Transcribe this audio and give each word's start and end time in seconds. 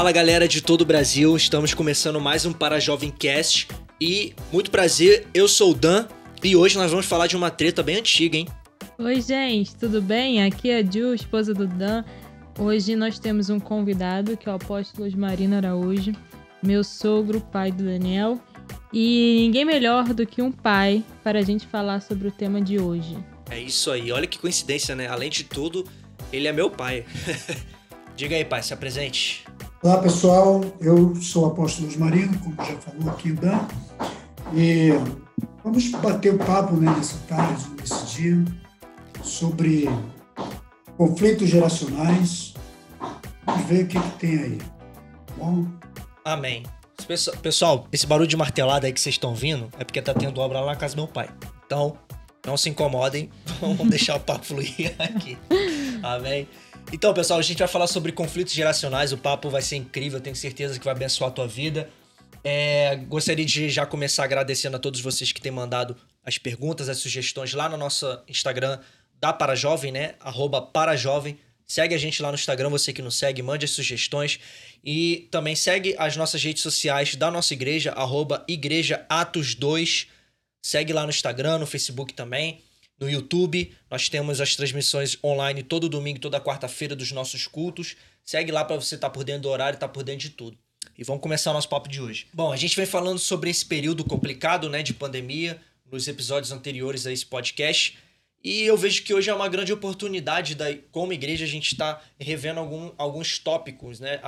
Fala 0.00 0.12
galera 0.12 0.48
de 0.48 0.62
todo 0.62 0.80
o 0.80 0.84
Brasil, 0.86 1.36
estamos 1.36 1.74
começando 1.74 2.18
mais 2.18 2.46
um 2.46 2.54
Para 2.54 2.80
Jovem 2.80 3.10
Cast 3.10 3.68
e 4.00 4.32
muito 4.50 4.70
prazer, 4.70 5.26
eu 5.34 5.46
sou 5.46 5.72
o 5.72 5.74
Dan 5.74 6.08
e 6.42 6.56
hoje 6.56 6.78
nós 6.78 6.90
vamos 6.90 7.04
falar 7.04 7.26
de 7.26 7.36
uma 7.36 7.50
treta 7.50 7.82
bem 7.82 7.96
antiga, 7.96 8.38
hein? 8.38 8.48
Oi 8.98 9.20
gente, 9.20 9.76
tudo 9.76 10.00
bem? 10.00 10.42
Aqui 10.42 10.70
é 10.70 10.78
a 10.78 10.82
Ju, 10.82 11.12
esposa 11.12 11.52
do 11.52 11.66
Dan. 11.66 12.02
Hoje 12.58 12.96
nós 12.96 13.18
temos 13.18 13.50
um 13.50 13.60
convidado 13.60 14.38
que 14.38 14.48
é 14.48 14.52
o 14.52 14.54
apóstolo 14.54 15.06
Marina 15.18 15.58
Araújo, 15.58 16.12
meu 16.62 16.82
sogro, 16.82 17.38
pai 17.38 17.70
do 17.70 17.84
Daniel, 17.84 18.40
e 18.94 19.40
ninguém 19.42 19.66
melhor 19.66 20.14
do 20.14 20.26
que 20.26 20.40
um 20.40 20.50
pai 20.50 21.04
para 21.22 21.40
a 21.40 21.42
gente 21.42 21.66
falar 21.66 22.00
sobre 22.00 22.26
o 22.26 22.32
tema 22.32 22.58
de 22.58 22.78
hoje. 22.78 23.18
É 23.50 23.60
isso 23.60 23.90
aí, 23.90 24.10
olha 24.10 24.26
que 24.26 24.38
coincidência, 24.38 24.96
né? 24.96 25.08
Além 25.08 25.28
de 25.28 25.44
tudo, 25.44 25.86
ele 26.32 26.48
é 26.48 26.52
meu 26.54 26.70
pai. 26.70 27.04
Diga 28.16 28.34
aí, 28.34 28.46
pai, 28.46 28.62
se 28.62 28.72
apresente. 28.72 29.44
Olá, 29.82 29.96
pessoal. 29.96 30.60
Eu 30.78 31.16
sou 31.16 31.44
o 31.44 31.46
apóstolo 31.46 31.88
Marino, 31.98 32.38
como 32.40 32.54
já 32.56 32.76
falou 32.76 33.08
aqui 33.08 33.32
Dan. 33.32 33.66
E 34.54 34.90
vamos 35.64 35.90
bater 35.92 36.34
o 36.34 36.38
papo 36.38 36.74
né, 36.74 36.94
nessa 36.94 37.16
tarde, 37.26 37.64
nesse 37.78 38.14
dia, 38.14 38.44
sobre 39.24 39.88
conflitos 40.98 41.48
geracionais. 41.48 42.52
Vamos 43.46 43.64
ver 43.64 43.84
o 43.84 43.88
que, 43.88 43.98
que 43.98 44.18
tem 44.18 44.38
aí. 44.38 44.58
Tá 44.58 45.34
bom? 45.38 45.66
Amém. 46.26 46.62
Pessoal, 47.40 47.88
esse 47.90 48.06
barulho 48.06 48.28
de 48.28 48.36
martelada 48.36 48.86
aí 48.86 48.92
que 48.92 49.00
vocês 49.00 49.14
estão 49.14 49.30
ouvindo 49.30 49.70
é 49.78 49.84
porque 49.84 50.02
tá 50.02 50.12
tendo 50.12 50.42
obra 50.42 50.60
lá 50.60 50.66
na 50.66 50.76
casa 50.76 50.94
do 50.94 50.98
meu 50.98 51.08
pai. 51.08 51.30
Então, 51.64 51.96
não 52.46 52.58
se 52.58 52.68
incomodem, 52.68 53.30
vamos 53.62 53.88
deixar 53.88 54.16
o 54.16 54.20
papo 54.20 54.44
fluir 54.44 54.94
aqui. 54.98 55.38
Amém. 56.02 56.46
Então, 56.92 57.14
pessoal, 57.14 57.38
a 57.38 57.42
gente 57.42 57.58
vai 57.58 57.68
falar 57.68 57.86
sobre 57.86 58.10
conflitos 58.10 58.52
geracionais. 58.52 59.12
O 59.12 59.18
papo 59.18 59.48
vai 59.48 59.62
ser 59.62 59.76
incrível, 59.76 60.20
tenho 60.20 60.34
certeza 60.34 60.76
que 60.76 60.84
vai 60.84 60.92
abençoar 60.92 61.30
a 61.30 61.32
tua 61.32 61.46
vida. 61.46 61.88
É, 62.42 62.96
gostaria 62.96 63.44
de 63.44 63.70
já 63.70 63.86
começar 63.86 64.24
agradecendo 64.24 64.76
a 64.76 64.80
todos 64.80 65.00
vocês 65.00 65.30
que 65.30 65.40
têm 65.40 65.52
mandado 65.52 65.96
as 66.24 66.36
perguntas, 66.36 66.88
as 66.88 66.98
sugestões 66.98 67.54
lá 67.54 67.68
no 67.68 67.76
nosso 67.76 68.06
Instagram 68.26 68.80
da 69.20 69.32
Parajovem, 69.32 69.92
né? 69.92 70.14
Arroba 70.18 70.60
Parajovem. 70.60 71.38
Segue 71.64 71.94
a 71.94 71.98
gente 71.98 72.20
lá 72.20 72.28
no 72.30 72.34
Instagram, 72.34 72.68
você 72.70 72.92
que 72.92 73.00
não 73.00 73.10
segue, 73.10 73.40
mande 73.40 73.64
as 73.64 73.70
sugestões. 73.70 74.40
E 74.82 75.28
também 75.30 75.54
segue 75.54 75.94
as 75.96 76.16
nossas 76.16 76.42
redes 76.42 76.62
sociais 76.62 77.14
da 77.14 77.30
nossa 77.30 77.54
igreja, 77.54 77.92
arroba 77.92 78.44
Igreja 78.48 79.06
Atos 79.08 79.54
2. 79.54 80.08
Segue 80.60 80.92
lá 80.92 81.04
no 81.04 81.10
Instagram, 81.10 81.58
no 81.58 81.66
Facebook 81.66 82.12
também 82.14 82.60
no 83.00 83.08
YouTube. 83.08 83.72
Nós 83.90 84.08
temos 84.08 84.40
as 84.40 84.54
transmissões 84.54 85.16
online 85.24 85.62
todo 85.62 85.88
domingo, 85.88 86.20
toda 86.20 86.40
quarta-feira 86.40 86.94
dos 86.94 87.10
nossos 87.10 87.46
cultos. 87.46 87.96
Segue 88.22 88.52
lá 88.52 88.64
para 88.64 88.76
você 88.76 88.94
estar 88.94 89.08
tá 89.08 89.12
por 89.12 89.24
dentro 89.24 89.42
do 89.42 89.48
horário, 89.48 89.76
estar 89.76 89.88
tá 89.88 89.92
por 89.92 90.04
dentro 90.04 90.28
de 90.28 90.30
tudo. 90.30 90.56
E 90.96 91.02
vamos 91.02 91.22
começar 91.22 91.50
o 91.50 91.54
nosso 91.54 91.68
papo 91.68 91.88
de 91.88 92.00
hoje. 92.00 92.26
Bom, 92.32 92.52
a 92.52 92.56
gente 92.56 92.76
vem 92.76 92.86
falando 92.86 93.18
sobre 93.18 93.48
esse 93.48 93.64
período 93.64 94.04
complicado, 94.04 94.68
né, 94.68 94.82
de 94.82 94.92
pandemia, 94.92 95.60
nos 95.90 96.06
episódios 96.06 96.52
anteriores 96.52 97.06
a 97.06 97.12
esse 97.12 97.24
podcast. 97.24 97.96
E 98.42 98.62
eu 98.62 98.76
vejo 98.76 99.02
que 99.02 99.12
hoje 99.12 99.30
é 99.30 99.34
uma 99.34 99.48
grande 99.48 99.72
oportunidade, 99.72 100.54
da, 100.54 100.66
como 100.90 101.12
igreja, 101.12 101.44
a 101.44 101.48
gente 101.48 101.72
está 101.72 102.02
revendo 102.18 102.60
algum, 102.60 102.92
alguns 102.96 103.38
tópicos, 103.38 104.00
né? 104.00 104.20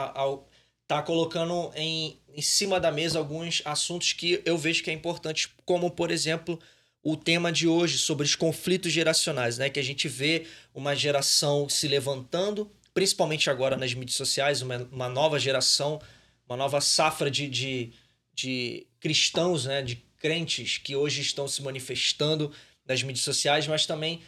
Tá 0.87 1.01
colocando 1.03 1.71
em, 1.75 2.19
em 2.35 2.43
cima 2.43 2.79
da 2.79 2.91
mesa 2.91 3.19
alguns 3.19 3.63
assuntos 3.65 4.13
que 4.13 4.43
eu 4.45 4.59
vejo 4.59 4.83
que 4.83 4.91
é 4.91 4.93
importante, 4.93 5.49
como, 5.65 5.91
por 5.91 6.11
exemplo, 6.11 6.59
o 7.03 7.17
tema 7.17 7.51
de 7.51 7.67
hoje 7.67 7.99
sobre 7.99 8.25
os 8.25 8.37
conflitos 8.37 8.93
geracionais, 8.93 9.59
né? 9.59 9.69
Que 9.69 9.81
a 9.81 9.85
gente 9.85 10.09
vê 10.09 10.47
uma 10.75 10.95
geração 10.95 11.69
se 11.69 11.89
levantando, 11.89 12.71
principalmente 12.95 13.51
agora 13.51 13.77
nas 13.77 13.93
mídias 13.93 14.17
sociais, 14.17 14.63
uma, 14.63 14.89
uma 14.93 15.09
nova 15.09 15.39
geração, 15.39 16.01
uma 16.49 16.57
nova 16.57 16.81
safra 16.81 17.31
de, 17.31 17.49
de, 17.49 17.93
de 18.33 18.87
cristãos, 19.01 19.65
né? 19.65 19.83
De 19.83 19.97
crentes 20.19 20.79
que 20.79 20.95
hoje 20.95 21.21
estão 21.21 21.49
se 21.49 21.61
manifestando 21.63 22.53
nas 22.87 23.03
mídias 23.03 23.25
sociais, 23.25 23.67
mas 23.67 23.87
também 23.87 24.23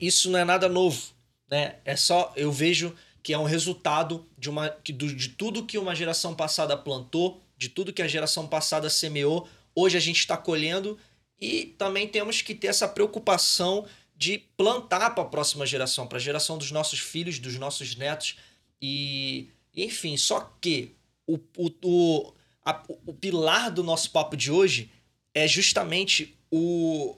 isso 0.00 0.30
não 0.30 0.38
é 0.38 0.44
nada 0.44 0.68
novo, 0.68 1.14
né? 1.50 1.76
É 1.84 1.96
só 1.96 2.32
eu 2.36 2.52
vejo 2.52 2.94
que 3.22 3.32
é 3.32 3.38
um 3.38 3.44
resultado 3.44 4.26
de 4.36 4.50
uma 4.50 4.68
que, 4.68 4.92
de 4.92 5.30
tudo 5.30 5.64
que 5.64 5.78
uma 5.78 5.94
geração 5.94 6.34
passada 6.34 6.76
plantou, 6.76 7.40
de 7.56 7.70
tudo 7.70 7.92
que 7.92 8.02
a 8.02 8.08
geração 8.08 8.46
passada 8.46 8.90
semeou, 8.90 9.48
hoje 9.74 9.96
a 9.96 10.00
gente 10.00 10.18
está 10.18 10.36
colhendo 10.36 10.98
e 11.44 11.66
também 11.66 12.08
temos 12.08 12.40
que 12.40 12.54
ter 12.54 12.68
essa 12.68 12.88
preocupação 12.88 13.86
de 14.16 14.38
plantar 14.56 15.10
para 15.10 15.24
a 15.24 15.26
próxima 15.26 15.66
geração, 15.66 16.06
para 16.06 16.16
a 16.16 16.20
geração 16.20 16.56
dos 16.56 16.70
nossos 16.70 17.00
filhos, 17.00 17.38
dos 17.38 17.58
nossos 17.58 17.96
netos. 17.96 18.36
E, 18.80 19.50
enfim, 19.76 20.16
só 20.16 20.40
que 20.58 20.94
o, 21.26 21.38
o, 21.58 21.70
o, 21.84 22.32
a, 22.64 22.82
o 23.04 23.12
pilar 23.12 23.70
do 23.70 23.84
nosso 23.84 24.10
papo 24.10 24.38
de 24.38 24.50
hoje 24.50 24.90
é 25.34 25.46
justamente 25.46 26.34
o, 26.50 27.14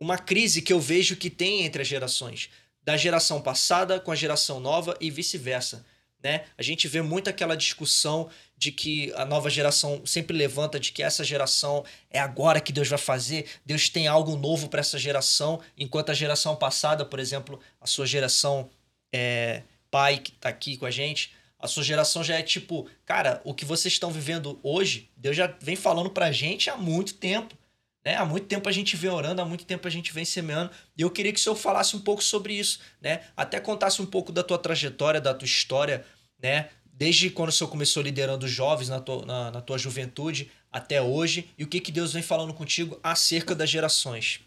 uma 0.00 0.16
crise 0.16 0.62
que 0.62 0.72
eu 0.72 0.80
vejo 0.80 1.14
que 1.14 1.28
tem 1.28 1.66
entre 1.66 1.82
as 1.82 1.88
gerações, 1.88 2.48
da 2.82 2.96
geração 2.96 3.42
passada 3.42 4.00
com 4.00 4.10
a 4.10 4.16
geração 4.16 4.60
nova 4.60 4.96
e 4.98 5.10
vice-versa. 5.10 5.84
Né? 6.22 6.44
A 6.56 6.62
gente 6.62 6.88
vê 6.88 7.00
muito 7.00 7.30
aquela 7.30 7.56
discussão 7.56 8.28
de 8.56 8.72
que 8.72 9.12
a 9.14 9.24
nova 9.24 9.48
geração 9.48 10.02
sempre 10.04 10.36
levanta 10.36 10.80
de 10.80 10.90
que 10.90 11.02
essa 11.02 11.22
geração 11.22 11.84
é 12.10 12.18
agora 12.18 12.60
que 12.60 12.72
Deus 12.72 12.88
vai 12.88 12.98
fazer, 12.98 13.46
Deus 13.64 13.88
tem 13.88 14.08
algo 14.08 14.36
novo 14.36 14.68
para 14.68 14.80
essa 14.80 14.98
geração, 14.98 15.60
enquanto 15.76 16.10
a 16.10 16.14
geração 16.14 16.56
passada, 16.56 17.04
por 17.04 17.20
exemplo, 17.20 17.60
a 17.80 17.86
sua 17.86 18.04
geração 18.04 18.68
é, 19.12 19.62
pai 19.90 20.18
que 20.18 20.32
está 20.32 20.48
aqui 20.48 20.76
com 20.76 20.86
a 20.86 20.90
gente, 20.90 21.32
a 21.58 21.66
sua 21.66 21.82
geração 21.82 22.22
já 22.22 22.36
é 22.36 22.42
tipo, 22.42 22.88
cara, 23.04 23.40
o 23.44 23.54
que 23.54 23.64
vocês 23.64 23.94
estão 23.94 24.10
vivendo 24.10 24.58
hoje, 24.62 25.10
Deus 25.16 25.36
já 25.36 25.46
vem 25.60 25.76
falando 25.76 26.10
para 26.10 26.26
a 26.26 26.32
gente 26.32 26.70
há 26.70 26.76
muito 26.76 27.14
tempo. 27.14 27.56
Né? 28.04 28.16
Há 28.16 28.24
muito 28.24 28.46
tempo 28.46 28.68
a 28.68 28.72
gente 28.72 28.96
vem 28.96 29.10
orando, 29.10 29.42
há 29.42 29.44
muito 29.44 29.64
tempo 29.64 29.86
a 29.86 29.90
gente 29.90 30.12
vem 30.12 30.24
semeando. 30.24 30.70
E 30.96 31.02
eu 31.02 31.10
queria 31.10 31.32
que 31.32 31.38
o 31.38 31.42
senhor 31.42 31.56
falasse 31.56 31.96
um 31.96 32.00
pouco 32.00 32.22
sobre 32.22 32.54
isso, 32.54 32.80
né? 33.00 33.22
Até 33.36 33.60
contasse 33.60 34.00
um 34.00 34.06
pouco 34.06 34.32
da 34.32 34.42
tua 34.42 34.58
trajetória, 34.58 35.20
da 35.20 35.34
tua 35.34 35.46
história, 35.46 36.04
né? 36.40 36.70
Desde 36.92 37.30
quando 37.30 37.50
o 37.50 37.52
senhor 37.52 37.70
começou 37.70 38.02
liderando 38.02 38.48
jovens 38.48 38.88
na 38.88 39.00
tua, 39.00 39.24
na, 39.24 39.50
na 39.50 39.60
tua 39.60 39.78
juventude 39.78 40.50
até 40.70 41.00
hoje, 41.00 41.48
e 41.56 41.64
o 41.64 41.66
que, 41.66 41.80
que 41.80 41.92
Deus 41.92 42.12
vem 42.12 42.22
falando 42.22 42.52
contigo 42.52 42.98
acerca 43.02 43.54
das 43.54 43.70
gerações. 43.70 44.40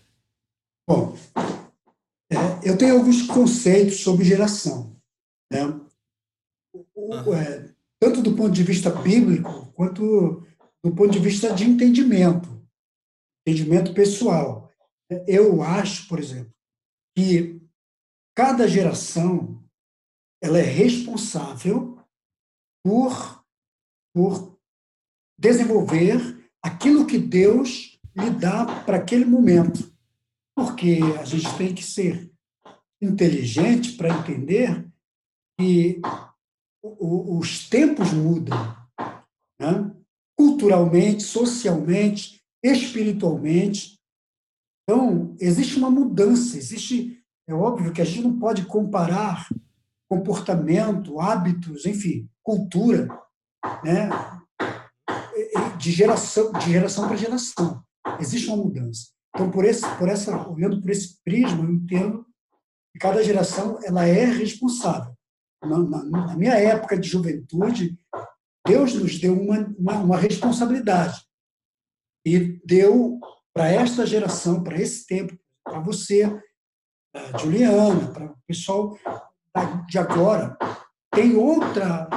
Bom, 0.87 1.17
é, 2.31 2.69
eu 2.69 2.77
tenho 2.77 2.97
alguns 2.97 3.23
conceitos 3.23 4.01
sobre 4.01 4.25
geração. 4.25 4.95
Né? 5.51 5.61
O, 6.95 7.33
é, 7.33 7.69
tanto 7.99 8.21
do 8.21 8.35
ponto 8.35 8.51
de 8.51 8.63
vista 8.63 8.89
bíblico, 8.89 9.71
quanto 9.73 10.45
do 10.83 10.91
ponto 10.93 11.11
de 11.11 11.19
vista 11.19 11.53
de 11.53 11.63
entendimento 11.63 12.60
entendimento 13.45 13.93
pessoal. 13.93 14.71
Eu 15.27 15.61
acho, 15.61 16.07
por 16.07 16.19
exemplo, 16.19 16.53
que 17.15 17.61
cada 18.35 18.67
geração 18.67 19.63
ela 20.41 20.57
é 20.57 20.63
responsável 20.63 21.99
por, 22.83 23.45
por 24.13 24.59
desenvolver 25.37 26.49
aquilo 26.63 27.05
que 27.05 27.17
Deus 27.17 27.99
lhe 28.15 28.29
dá 28.31 28.65
para 28.83 28.97
aquele 28.97 29.25
momento. 29.25 29.91
Porque 30.55 30.99
a 31.19 31.25
gente 31.25 31.55
tem 31.57 31.73
que 31.73 31.83
ser 31.83 32.31
inteligente 33.01 33.93
para 33.93 34.09
entender 34.09 34.87
que 35.59 36.01
os 36.83 37.69
tempos 37.69 38.11
mudam. 38.11 38.75
Né? 39.59 39.95
Culturalmente, 40.35 41.23
socialmente, 41.23 42.40
espiritualmente. 42.63 43.99
Então, 44.83 45.35
existe 45.39 45.77
uma 45.77 45.89
mudança, 45.89 46.57
existe. 46.57 47.21
É 47.47 47.53
óbvio 47.53 47.91
que 47.91 48.01
a 48.01 48.05
gente 48.05 48.21
não 48.21 48.37
pode 48.37 48.65
comparar 48.65 49.47
comportamento, 50.09 51.19
hábitos, 51.19 51.85
enfim, 51.85 52.29
cultura, 52.43 53.07
né, 53.83 54.09
de 55.77 55.91
geração, 55.91 56.51
de 56.53 56.71
geração 56.71 57.07
para 57.07 57.15
geração. 57.15 57.83
Existe 58.19 58.47
uma 58.49 58.57
mudança. 58.57 59.07
Então, 59.33 59.49
por 59.49 59.63
esse, 59.63 59.87
por 59.97 60.09
essa, 60.09 60.47
olhando 60.49 60.81
por 60.81 60.89
esse 60.89 61.21
prisma, 61.23 61.63
eu 61.63 61.71
entendo 61.71 62.25
que 62.91 62.99
cada 62.99 63.23
geração 63.23 63.79
ela 63.83 64.05
é 64.05 64.25
responsável. 64.25 65.13
Na, 65.63 65.79
na, 65.79 66.03
na 66.03 66.35
minha 66.35 66.55
época 66.55 66.97
de 66.97 67.07
juventude, 67.07 67.97
Deus 68.67 68.93
nos 68.93 69.19
deu 69.19 69.39
uma, 69.39 69.73
uma, 69.77 69.93
uma 69.99 70.17
responsabilidade 70.17 71.21
e 72.25 72.59
deu 72.65 73.19
para 73.53 73.69
esta 73.69 74.05
geração, 74.05 74.63
para 74.63 74.79
esse 74.79 75.05
tempo, 75.05 75.37
para 75.63 75.79
você, 75.79 76.27
para 77.11 77.37
Juliana, 77.39 78.11
para 78.11 78.25
o 78.25 78.37
pessoal 78.47 78.97
de 79.87 79.97
agora, 79.97 80.57
tem 81.13 81.35
outra 81.35 82.09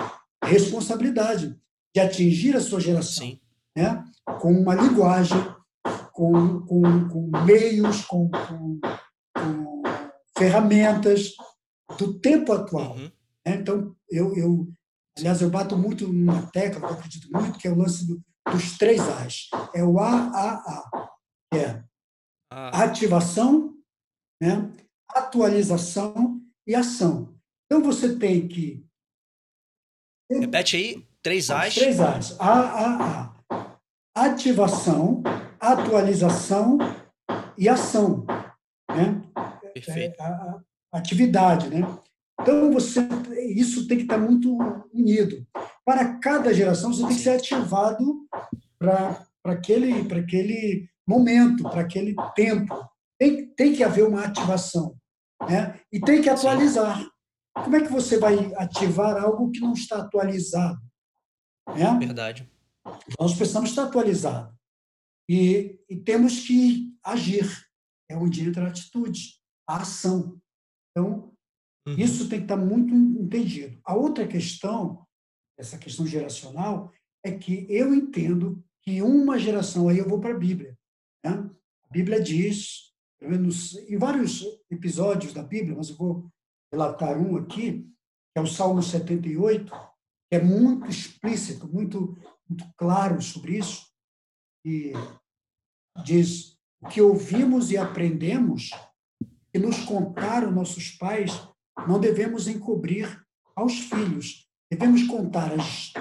responsabilidade 0.45 1.59
de 1.95 2.01
atingir 2.01 2.57
a 2.57 2.61
sua 2.61 2.81
geração, 2.81 3.27
Sim. 3.27 3.41
né? 3.77 4.05
com 4.41 4.53
uma 4.53 4.75
linguagem, 4.75 5.37
com, 6.13 6.61
com, 6.61 7.09
com 7.09 7.45
meios, 7.45 8.05
com, 8.05 8.31
com, 8.31 8.81
com, 9.37 9.83
ferramentas 10.37 11.33
do 11.99 12.19
tempo 12.19 12.53
atual. 12.53 12.97
Uhum. 12.97 13.11
Né? 13.47 13.57
Então, 13.57 13.95
eu, 14.11 14.37
eu 14.37 14.69
Aliás, 15.17 15.41
eu 15.41 15.49
bato 15.49 15.77
muito 15.79 16.13
numa 16.13 16.43
tecla, 16.49 16.89
eu 16.89 16.95
acredito 16.95 17.29
muito, 17.31 17.59
que 17.59 17.69
é 17.69 17.71
o 17.71 17.77
lance 17.77 18.07
do, 18.07 18.21
dos 18.51 18.77
três 18.79 19.01
A's. 19.01 19.49
É 19.75 19.83
o 19.83 19.99
AAA, 19.99 20.91
que 21.53 21.59
é 21.59 21.85
ah. 22.51 22.85
ativação, 22.85 23.75
né? 24.41 24.71
atualização 25.09 26.41
e 26.67 26.75
ação. 26.75 27.35
Então, 27.67 27.83
você 27.83 28.17
tem 28.17 28.47
que... 28.47 28.85
Repete 30.31 30.77
aí, 30.77 31.07
três 31.23 31.51
A's. 31.51 31.75
Três 31.75 32.01
A's. 32.01 32.39
AAA. 32.41 33.35
Ativação, 34.17 35.23
atualização 35.61 36.79
e 37.59 37.69
ação. 37.69 38.25
Né? 38.89 39.23
Perfeito. 39.73 40.21
É, 40.21 40.23
a, 40.23 40.61
a 40.93 40.99
atividade, 40.99 41.69
né? 41.69 41.81
Então, 42.41 42.73
você, 42.73 43.01
isso 43.55 43.89
tem 43.89 43.99
que 43.99 44.05
estar 44.05 44.19
muito 44.19 44.57
unido. 44.93 45.47
Para 45.85 46.19
cada 46.19 46.53
geração, 46.53 46.93
você 46.93 47.07
tem 47.07 47.17
que 47.17 47.23
ser 47.23 47.31
ativado 47.31 48.27
para 48.79 49.27
aquele, 49.45 49.93
aquele 50.13 50.89
momento, 51.07 51.63
para 51.65 51.83
aquele 51.83 52.15
tempo. 52.35 52.89
Tem, 53.19 53.47
tem 53.55 53.73
que 53.75 53.85
haver 53.85 54.07
uma 54.07 54.25
ativação. 54.25 54.97
Né? 55.49 55.79
E 55.93 56.01
tem 56.01 56.23
que 56.23 56.31
atualizar. 56.31 57.05
Como 57.55 57.77
é 57.77 57.83
que 57.83 57.93
você 57.93 58.19
vai 58.19 58.53
ativar 58.55 59.23
algo 59.23 59.51
que 59.51 59.61
não 59.61 59.75
está 59.75 59.99
atualizado? 59.99 60.81
Né? 61.69 61.99
Verdade. 61.99 62.51
Nós 63.19 63.35
precisamos 63.35 63.71
estar 63.71 63.85
atualizados. 63.85 64.55
E, 65.29 65.79
e 65.89 65.97
temos 65.97 66.47
que 66.47 66.95
agir. 67.03 67.49
É 68.11 68.17
onde 68.17 68.47
entra 68.47 68.65
a 68.65 68.69
atitude, 68.69 69.39
a 69.67 69.79
ação. 69.79 70.39
Então, 70.91 71.35
Uhum. 71.87 71.97
Isso 71.99 72.29
tem 72.29 72.39
que 72.39 72.45
estar 72.45 72.57
muito 72.57 72.95
entendido. 72.95 73.79
A 73.85 73.95
outra 73.95 74.27
questão, 74.27 75.04
essa 75.59 75.79
questão 75.79 76.07
geracional, 76.07 76.93
é 77.25 77.33
que 77.33 77.67
eu 77.69 77.95
entendo 77.95 78.63
que 78.83 79.01
uma 79.01 79.39
geração, 79.39 79.89
aí 79.89 79.99
eu 79.99 80.09
vou 80.09 80.21
para 80.21 80.35
a 80.35 80.39
Bíblia. 80.39 80.77
Né? 81.25 81.31
A 81.31 81.93
Bíblia 81.93 82.21
diz, 82.21 82.93
pelo 83.19 83.33
menos 83.33 83.75
em 83.89 83.97
vários 83.97 84.45
episódios 84.71 85.33
da 85.33 85.43
Bíblia, 85.43 85.75
mas 85.77 85.89
eu 85.89 85.97
vou 85.97 86.31
relatar 86.71 87.17
um 87.17 87.37
aqui, 87.37 87.83
que 88.33 88.39
é 88.39 88.41
o 88.41 88.47
Salmo 88.47 88.83
78, 88.83 89.73
que 90.29 90.37
é 90.37 90.43
muito 90.43 90.91
explícito, 90.91 91.69
muito, 91.69 92.17
muito 92.49 92.65
claro 92.77 93.23
sobre 93.23 93.59
isso, 93.59 93.87
e 94.65 94.93
diz: 96.05 96.59
o 96.81 96.89
que 96.89 97.01
ouvimos 97.01 97.71
e 97.71 97.77
aprendemos, 97.77 98.71
que 99.53 99.59
nos 99.59 99.85
contaram 99.85 100.51
nossos 100.51 100.91
pais, 100.91 101.31
não 101.87 102.01
devemos 102.01 102.49
encobrir 102.49 103.25
aos 103.55 103.79
filhos. 103.79 104.44
Devemos 104.75 105.07
contar 105.07 105.53
às 105.53 105.93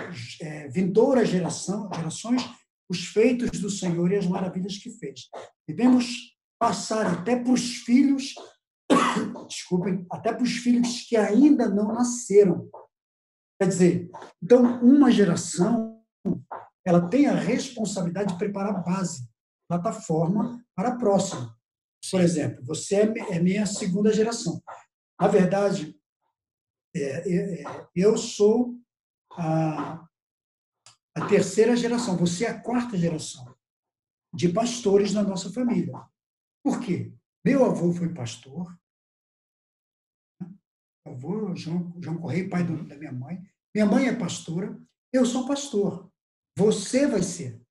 é, 0.42 0.68
vindouras 0.68 1.30
geração, 1.30 1.92
gerações 1.94 2.42
os 2.90 3.06
feitos 3.06 3.60
do 3.60 3.70
Senhor 3.70 4.12
e 4.12 4.16
as 4.16 4.26
maravilhas 4.26 4.78
que 4.80 4.90
fez. 4.90 5.30
Devemos 5.68 6.36
passar 6.60 7.06
até 7.06 7.36
para 7.36 7.54
os 7.54 7.78
filhos, 7.78 8.34
desculpem, 9.48 10.04
até 10.12 10.34
para 10.34 10.42
os 10.42 10.58
filhos 10.58 11.02
que 11.08 11.16
ainda 11.16 11.70
não 11.70 11.94
nasceram. 11.94 12.68
Quer 13.62 13.68
dizer, 13.68 14.10
então, 14.42 14.84
uma 14.84 15.12
geração, 15.12 16.04
ela 16.84 17.08
tem 17.08 17.28
a 17.28 17.36
responsabilidade 17.36 18.34
de 18.34 18.40
preparar 18.40 18.76
a 18.76 18.80
base, 18.80 19.30
plataforma 19.70 20.66
para 20.76 20.90
a 20.90 20.98
próxima. 20.98 21.56
Por 22.10 22.22
exemplo, 22.22 22.66
você 22.66 22.96
é, 22.96 23.36
é 23.36 23.40
minha 23.40 23.68
segunda 23.68 24.12
geração. 24.12 24.64
Na 25.22 25.28
verdade, 25.28 25.96
é, 26.96 27.02
é, 27.02 27.62
é, 27.62 27.88
eu 27.96 28.18
sou 28.18 28.80
a, 29.32 30.08
a 31.16 31.28
terceira 31.28 31.76
geração, 31.76 32.18
você 32.18 32.46
é 32.46 32.50
a 32.50 32.62
quarta 32.62 32.98
geração 32.98 33.56
de 34.34 34.50
pastores 34.50 35.14
na 35.14 35.24
nossa 35.24 35.52
família. 35.52 35.94
Por 36.64 36.80
quê? 36.80 37.14
Meu 37.46 37.66
avô 37.66 37.92
foi 37.92 38.14
pastor, 38.14 38.78
avô 41.06 41.56
João, 41.56 41.94
João 42.02 42.18
Correia, 42.18 42.50
pai 42.50 42.64
do, 42.64 42.84
da 42.88 42.96
minha 42.96 43.12
mãe. 43.12 43.44
Minha 43.76 43.86
mãe 43.86 44.08
é 44.08 44.16
pastora, 44.16 44.80
eu 45.12 45.26
sou 45.26 45.48
pastor. 45.48 46.12
Você 46.58 47.08
vai 47.08 47.24
ser. 47.24 47.62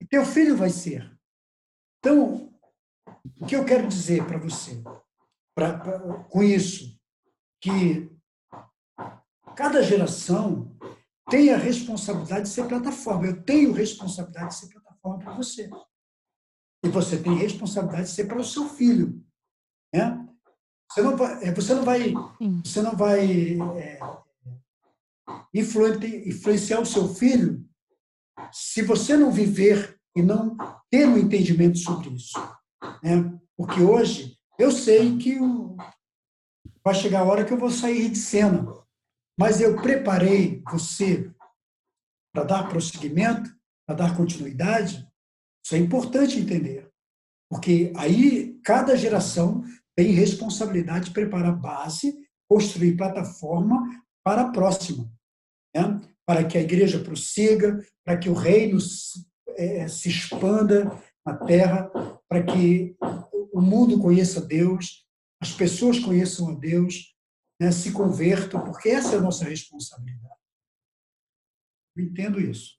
E 0.00 0.06
teu 0.06 0.24
filho 0.24 0.56
vai 0.56 0.70
ser. 0.70 1.18
Então, 1.98 2.54
o 3.40 3.46
que 3.46 3.56
eu 3.56 3.64
quero 3.64 3.88
dizer 3.88 4.24
para 4.24 4.38
você? 4.38 4.80
pra, 5.58 5.76
pra, 5.76 6.24
com 6.24 6.40
isso, 6.40 6.96
que 7.60 8.10
cada 9.56 9.82
geração 9.82 10.76
tem 11.28 11.52
a 11.52 11.56
responsabilidade 11.56 12.42
de 12.42 12.48
ser 12.48 12.66
plataforma. 12.66 13.26
Eu 13.26 13.42
tenho 13.42 13.72
responsabilidade 13.72 14.50
de 14.50 14.54
ser 14.56 14.68
plataforma 14.68 15.18
para 15.18 15.34
você. 15.34 15.68
E 16.84 16.88
você 16.88 17.18
tem 17.18 17.34
responsabilidade 17.34 18.04
de 18.04 18.14
ser 18.14 18.26
para 18.26 18.40
o 18.40 18.44
seu 18.44 18.68
filho. 18.68 19.22
Né? 19.92 20.26
Você 20.90 21.02
não 21.02 21.16
vai, 21.16 21.44
é, 21.44 21.52
você 21.52 21.74
não 21.74 21.84
vai, 21.84 22.14
você 22.64 22.82
não 22.82 22.96
vai 22.96 23.58
é, 23.78 24.00
influenciar 25.52 26.80
o 26.80 26.86
seu 26.86 27.14
filho 27.14 27.64
se 28.52 28.82
você 28.82 29.16
não 29.16 29.30
viver 29.30 30.00
e 30.16 30.22
não 30.22 30.56
ter 30.90 31.06
um 31.06 31.18
entendimento 31.18 31.78
sobre 31.78 32.10
isso. 32.10 32.38
Né? 33.02 33.38
Porque 33.56 33.82
hoje 33.82 34.38
eu 34.58 34.70
sei 34.70 35.18
que 35.18 35.38
vai 36.84 36.94
chegar 36.94 37.20
a 37.20 37.24
hora 37.24 37.44
que 37.44 37.52
eu 37.52 37.58
vou 37.58 37.70
sair 37.70 38.08
de 38.08 38.18
cena, 38.18 38.66
mas 39.38 39.60
eu 39.60 39.80
preparei 39.80 40.62
você 40.70 41.30
para 42.34 42.44
dar 42.44 42.68
prosseguimento, 42.68 43.50
para 43.86 43.96
dar 43.96 44.16
continuidade. 44.16 45.06
Isso 45.64 45.74
é 45.74 45.78
importante 45.78 46.38
entender, 46.38 46.88
porque 47.50 47.92
aí 47.96 48.58
cada 48.64 48.96
geração 48.96 49.64
tem 49.96 50.12
responsabilidade 50.12 51.06
de 51.06 51.10
preparar 51.10 51.56
base, 51.56 52.16
construir 52.48 52.96
plataforma 52.96 53.84
para 54.24 54.42
a 54.42 54.50
próxima, 54.52 55.10
né? 55.74 56.00
para 56.26 56.44
que 56.44 56.58
a 56.58 56.60
igreja 56.60 56.98
prossiga, 56.98 57.82
para 58.04 58.16
que 58.18 58.28
o 58.28 58.34
reino 58.34 58.78
é, 59.56 59.88
se 59.88 60.08
expanda 60.08 60.90
na 61.26 61.36
terra, 61.36 61.90
para 62.28 62.42
que 62.42 62.94
o 63.52 63.60
mundo 63.60 63.98
conheça 63.98 64.40
Deus, 64.40 65.07
as 65.40 65.52
pessoas 65.52 65.98
conheçam 65.98 66.50
a 66.50 66.54
Deus, 66.54 67.14
né, 67.60 67.70
se 67.72 67.92
convertam, 67.92 68.64
porque 68.64 68.88
essa 68.88 69.14
é 69.14 69.18
a 69.18 69.22
nossa 69.22 69.44
responsabilidade. 69.44 70.34
Eu 71.96 72.04
entendo 72.04 72.40
isso. 72.40 72.78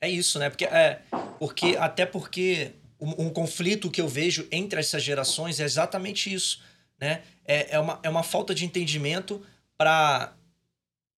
É 0.00 0.08
isso, 0.08 0.38
né? 0.38 0.50
Porque, 0.50 0.64
é, 0.64 1.02
porque 1.38 1.76
até 1.78 2.06
porque 2.06 2.72
um, 2.98 3.26
um, 3.26 3.30
conflito 3.30 3.90
que 3.90 4.00
eu 4.00 4.08
vejo 4.08 4.46
entre 4.50 4.80
essas 4.80 5.02
gerações 5.02 5.60
é 5.60 5.64
exatamente 5.64 6.32
isso, 6.32 6.62
né? 6.98 7.22
É, 7.44 7.76
é, 7.76 7.80
uma, 7.80 8.00
é 8.02 8.08
uma 8.08 8.22
falta 8.22 8.54
de 8.54 8.64
entendimento 8.64 9.44
para 9.76 10.34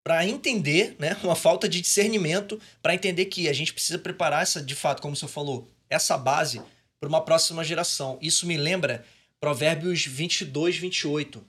para 0.05 0.27
entender, 0.27 0.97
né? 0.99 1.17
Uma 1.23 1.37
falta 1.37 1.69
de 1.69 1.81
discernimento 1.81 2.61
para 2.83 2.93
entender 2.93 3.27
que 3.27 3.49
a 3.49 3.53
gente 3.53 3.73
precisa 3.73 4.01
preparar 4.01 4.43
essa, 4.43 4.61
de 4.61 4.75
fato, 4.75 5.01
como 5.01 5.15
o 5.15 5.17
senhor 5.17 5.29
falou, 5.29 5.69
essa 5.89 6.19
base 6.19 6.61
para 6.99 7.09
uma 7.09 7.25
próxima 7.25 7.62
geração. 7.62 8.19
Isso 8.21 8.45
me 8.45 8.57
lembra 8.57 9.05
Provérbios 9.42 10.06
22, 10.06 10.76
28, 10.76 11.44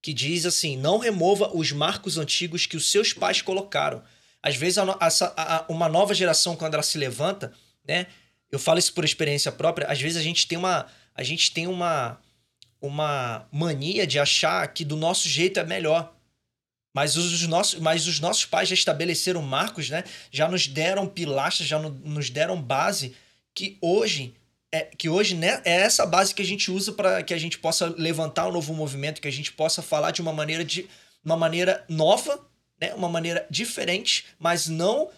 que 0.00 0.12
diz 0.12 0.46
assim: 0.46 0.76
Não 0.76 0.98
remova 0.98 1.50
os 1.52 1.72
marcos 1.72 2.16
antigos 2.16 2.66
que 2.66 2.76
os 2.76 2.88
seus 2.88 3.12
pais 3.12 3.42
colocaram. 3.42 4.00
Às 4.40 4.54
vezes, 4.54 4.78
a, 4.78 4.84
a, 4.84 5.56
a, 5.56 5.66
uma 5.68 5.88
nova 5.88 6.14
geração, 6.14 6.54
quando 6.54 6.74
ela 6.74 6.84
se 6.84 6.96
levanta, 6.96 7.52
né? 7.84 8.06
Eu 8.48 8.60
falo 8.60 8.78
isso 8.78 8.94
por 8.94 9.04
experiência 9.04 9.50
própria. 9.50 9.88
Às 9.88 10.00
vezes 10.00 10.18
a 10.18 10.22
gente 10.22 10.46
tem 10.46 10.56
uma, 10.56 10.86
a 11.12 11.24
gente 11.24 11.52
tem 11.52 11.66
uma, 11.66 12.20
uma 12.80 13.48
mania 13.50 14.06
de 14.06 14.20
achar 14.20 14.68
que 14.68 14.84
do 14.84 14.96
nosso 14.96 15.28
jeito 15.28 15.58
é 15.58 15.64
melhor. 15.64 16.14
Mas 16.94 17.16
os, 17.16 17.42
nossos, 17.48 17.80
mas 17.80 18.06
os 18.06 18.20
nossos 18.20 18.44
pais 18.44 18.68
já 18.68 18.74
estabeleceram 18.74 19.42
marcos, 19.42 19.90
né? 19.90 20.04
Já 20.30 20.46
nos 20.46 20.68
deram 20.68 21.08
pilastras, 21.08 21.66
já 21.66 21.80
no, 21.80 21.90
nos 21.90 22.30
deram 22.30 22.62
base 22.62 23.16
que 23.52 23.78
hoje 23.80 24.32
é, 24.72 24.88
que 24.96 25.08
hoje 25.08 25.36
né, 25.36 25.60
é 25.64 25.82
essa 25.82 26.06
base 26.06 26.34
que 26.34 26.40
a 26.40 26.44
gente 26.44 26.70
usa 26.70 26.92
para 26.92 27.22
que 27.22 27.34
a 27.34 27.38
gente 27.38 27.58
possa 27.58 27.94
levantar 27.98 28.48
um 28.48 28.52
novo 28.52 28.72
movimento, 28.72 29.20
que 29.20 29.28
a 29.28 29.32
gente 29.32 29.52
possa 29.52 29.82
falar 29.82 30.10
de 30.10 30.22
uma 30.22 30.32
maneira 30.32 30.64
de 30.64 30.88
uma 31.22 31.36
maneira 31.36 31.84
nova, 31.88 32.40
né, 32.80 32.94
uma 32.94 33.08
maneira 33.08 33.46
diferente, 33.50 34.24
mas 34.38 34.66
não 34.66 35.10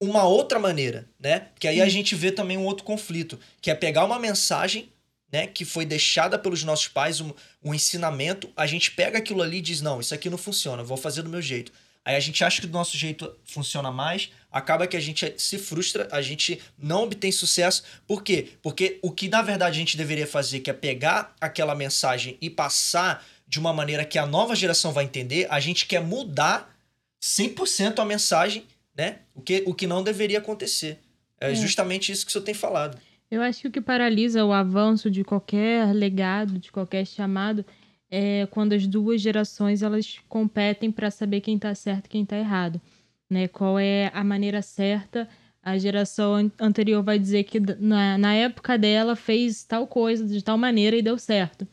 uma 0.00 0.24
outra 0.24 0.58
maneira, 0.58 1.08
né? 1.20 1.40
Porque 1.54 1.68
aí 1.68 1.80
a 1.80 1.88
gente 1.88 2.14
vê 2.14 2.32
também 2.32 2.58
um 2.58 2.64
outro 2.64 2.84
conflito, 2.84 3.38
que 3.60 3.70
é 3.70 3.74
pegar 3.74 4.04
uma 4.04 4.18
mensagem, 4.18 4.90
né, 5.30 5.46
que 5.46 5.64
foi 5.64 5.84
deixada 5.84 6.38
pelos 6.38 6.64
nossos 6.64 6.88
pais, 6.88 7.20
um, 7.20 7.32
um 7.62 7.72
ensinamento, 7.72 8.50
a 8.56 8.66
gente 8.66 8.90
pega 8.90 9.18
aquilo 9.18 9.42
ali 9.42 9.58
e 9.58 9.62
diz: 9.62 9.80
"Não, 9.80 10.00
isso 10.00 10.14
aqui 10.14 10.28
não 10.28 10.38
funciona, 10.38 10.82
vou 10.82 10.96
fazer 10.96 11.22
do 11.22 11.30
meu 11.30 11.42
jeito". 11.42 11.72
Aí 12.04 12.16
a 12.16 12.20
gente 12.20 12.44
acha 12.44 12.60
que 12.60 12.66
do 12.66 12.72
nosso 12.72 12.98
jeito 12.98 13.34
funciona 13.44 13.90
mais, 13.90 14.30
acaba 14.52 14.86
que 14.86 14.96
a 14.96 15.00
gente 15.00 15.34
se 15.38 15.56
frustra, 15.56 16.06
a 16.12 16.20
gente 16.20 16.60
não 16.78 17.04
obtém 17.04 17.32
sucesso. 17.32 17.82
Por 18.06 18.22
quê? 18.22 18.50
Porque 18.62 18.98
o 19.00 19.10
que 19.10 19.28
na 19.28 19.40
verdade 19.40 19.76
a 19.76 19.78
gente 19.78 19.96
deveria 19.96 20.26
fazer, 20.26 20.60
que 20.60 20.68
é 20.68 20.74
pegar 20.74 21.34
aquela 21.40 21.74
mensagem 21.74 22.36
e 22.40 22.50
passar 22.50 23.24
de 23.46 23.58
uma 23.58 23.72
maneira 23.72 24.04
que 24.04 24.18
a 24.18 24.26
nova 24.26 24.54
geração 24.54 24.92
vai 24.92 25.04
entender, 25.04 25.46
a 25.50 25.60
gente 25.60 25.86
quer 25.86 26.00
mudar 26.00 26.76
100% 27.22 27.98
a 27.98 28.04
mensagem, 28.04 28.66
né? 28.94 29.20
O 29.34 29.40
que, 29.40 29.62
o 29.66 29.72
que 29.72 29.86
não 29.86 30.02
deveria 30.02 30.38
acontecer. 30.38 30.98
É, 31.40 31.52
é 31.52 31.54
justamente 31.54 32.12
isso 32.12 32.24
que 32.26 32.30
o 32.30 32.32
senhor 32.32 32.44
tem 32.44 32.54
falado. 32.54 32.98
Eu 33.30 33.40
acho 33.40 33.62
que 33.62 33.68
o 33.68 33.70
que 33.70 33.80
paralisa 33.80 34.44
o 34.44 34.52
avanço 34.52 35.10
de 35.10 35.24
qualquer 35.24 35.92
legado, 35.94 36.58
de 36.58 36.70
qualquer 36.70 37.06
chamado, 37.06 37.64
é 38.10 38.46
quando 38.50 38.72
as 38.72 38.86
duas 38.86 39.20
gerações 39.20 39.82
elas 39.82 40.18
competem 40.28 40.90
para 40.90 41.10
saber 41.10 41.40
quem 41.40 41.56
está 41.56 41.74
certo 41.74 42.06
e 42.06 42.08
quem 42.08 42.22
está 42.22 42.38
errado, 42.38 42.80
né? 43.28 43.48
Qual 43.48 43.78
é 43.78 44.10
a 44.14 44.22
maneira 44.22 44.62
certa? 44.62 45.28
A 45.62 45.78
geração 45.78 46.50
anterior 46.60 47.02
vai 47.02 47.18
dizer 47.18 47.44
que 47.44 47.58
na, 47.60 48.18
na 48.18 48.34
época 48.34 48.76
dela 48.76 49.16
fez 49.16 49.64
tal 49.64 49.86
coisa 49.86 50.26
de 50.26 50.42
tal 50.44 50.58
maneira 50.58 50.96
e 50.96 51.02
deu 51.02 51.18
certo. 51.18 51.66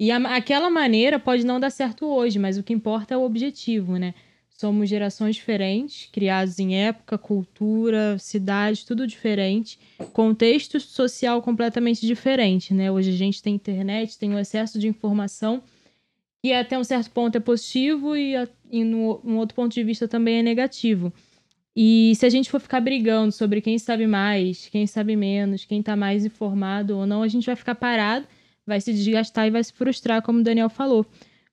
E 0.00 0.10
a, 0.10 0.16
aquela 0.36 0.70
maneira 0.70 1.18
pode 1.18 1.44
não 1.44 1.58
dar 1.58 1.70
certo 1.70 2.06
hoje, 2.06 2.38
mas 2.38 2.58
o 2.58 2.62
que 2.62 2.72
importa 2.72 3.14
é 3.14 3.16
o 3.16 3.22
objetivo, 3.22 3.96
né? 3.96 4.14
Somos 4.60 4.88
gerações 4.88 5.36
diferentes, 5.36 6.08
criados 6.10 6.58
em 6.58 6.74
época, 6.74 7.16
cultura, 7.16 8.18
cidade, 8.18 8.84
tudo 8.84 9.06
diferente, 9.06 9.78
contexto 10.12 10.80
social 10.80 11.40
completamente 11.40 12.04
diferente, 12.04 12.74
né? 12.74 12.90
Hoje 12.90 13.10
a 13.10 13.16
gente 13.16 13.40
tem 13.40 13.54
internet, 13.54 14.18
tem 14.18 14.34
um 14.34 14.38
excesso 14.38 14.76
de 14.76 14.88
informação, 14.88 15.62
que 16.42 16.52
até 16.52 16.76
um 16.76 16.82
certo 16.82 17.08
ponto 17.12 17.36
é 17.36 17.40
positivo 17.40 18.16
e, 18.16 18.34
e 18.68 18.82
no, 18.82 19.20
um 19.24 19.36
outro 19.36 19.54
ponto 19.54 19.72
de 19.72 19.84
vista 19.84 20.08
também 20.08 20.40
é 20.40 20.42
negativo. 20.42 21.12
E 21.76 22.12
se 22.16 22.26
a 22.26 22.28
gente 22.28 22.50
for 22.50 22.58
ficar 22.58 22.80
brigando 22.80 23.30
sobre 23.30 23.60
quem 23.60 23.78
sabe 23.78 24.08
mais, 24.08 24.66
quem 24.66 24.88
sabe 24.88 25.14
menos, 25.14 25.64
quem 25.64 25.78
está 25.78 25.94
mais 25.94 26.24
informado 26.24 26.98
ou 26.98 27.06
não, 27.06 27.22
a 27.22 27.28
gente 27.28 27.46
vai 27.46 27.54
ficar 27.54 27.76
parado, 27.76 28.26
vai 28.66 28.80
se 28.80 28.92
desgastar 28.92 29.46
e 29.46 29.50
vai 29.50 29.62
se 29.62 29.72
frustrar, 29.72 30.20
como 30.20 30.40
o 30.40 30.42
Daniel 30.42 30.68
falou 30.68 31.06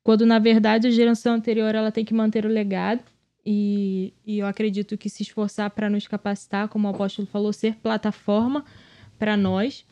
quando 0.06 0.24
na 0.24 0.38
verdade 0.38 0.86
a 0.86 0.92
geração 0.92 1.34
anterior 1.34 1.74
ela 1.74 1.92
tem 1.92 2.06
que 2.06 2.14
manter 2.14 2.46
o 2.46 2.48
legado 2.48 3.02
e, 3.44 4.14
e 4.24 4.38
eu 4.38 4.46
acredito 4.46 4.96
que 4.96 5.10
se 5.10 5.24
esforçar 5.24 5.72
para 5.72 5.90
nos 5.90 6.08
capacitar, 6.08 6.68
como 6.68 6.88
o 6.88 6.92
apóstolo 6.92 7.28
falou, 7.28 7.52
ser 7.52 7.76
plataforma 7.78 8.64
para 9.18 9.36
nós 9.36 9.84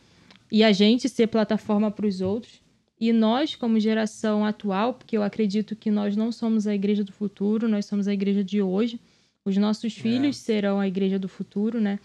e 0.51 0.63
a 0.63 0.71
gente 0.71 1.09
ser 1.09 1.25
plataforma 1.25 1.89
para 1.89 2.05
os 2.05 2.21
outros. 2.21 2.61
E 2.99 3.11
nós, 3.11 3.55
como 3.55 3.79
geração 3.79 4.45
atual, 4.45 4.93
porque 4.93 5.17
eu 5.17 5.23
acredito 5.23 5.75
que 5.75 5.89
nós 5.89 6.15
não 6.15 6.31
somos 6.31 6.67
a 6.67 6.75
igreja 6.75 7.03
do 7.03 7.11
futuro, 7.11 7.67
nós 7.67 7.87
somos 7.87 8.07
a 8.07 8.13
igreja 8.13 8.43
de 8.43 8.61
hoje. 8.61 8.99
Os 9.43 9.57
nossos 9.57 9.95
filhos 9.95 10.37
é. 10.37 10.39
serão 10.39 10.79
a 10.79 10.87
igreja 10.87 11.17
do 11.17 11.27
futuro, 11.27 11.81
né? 11.81 11.99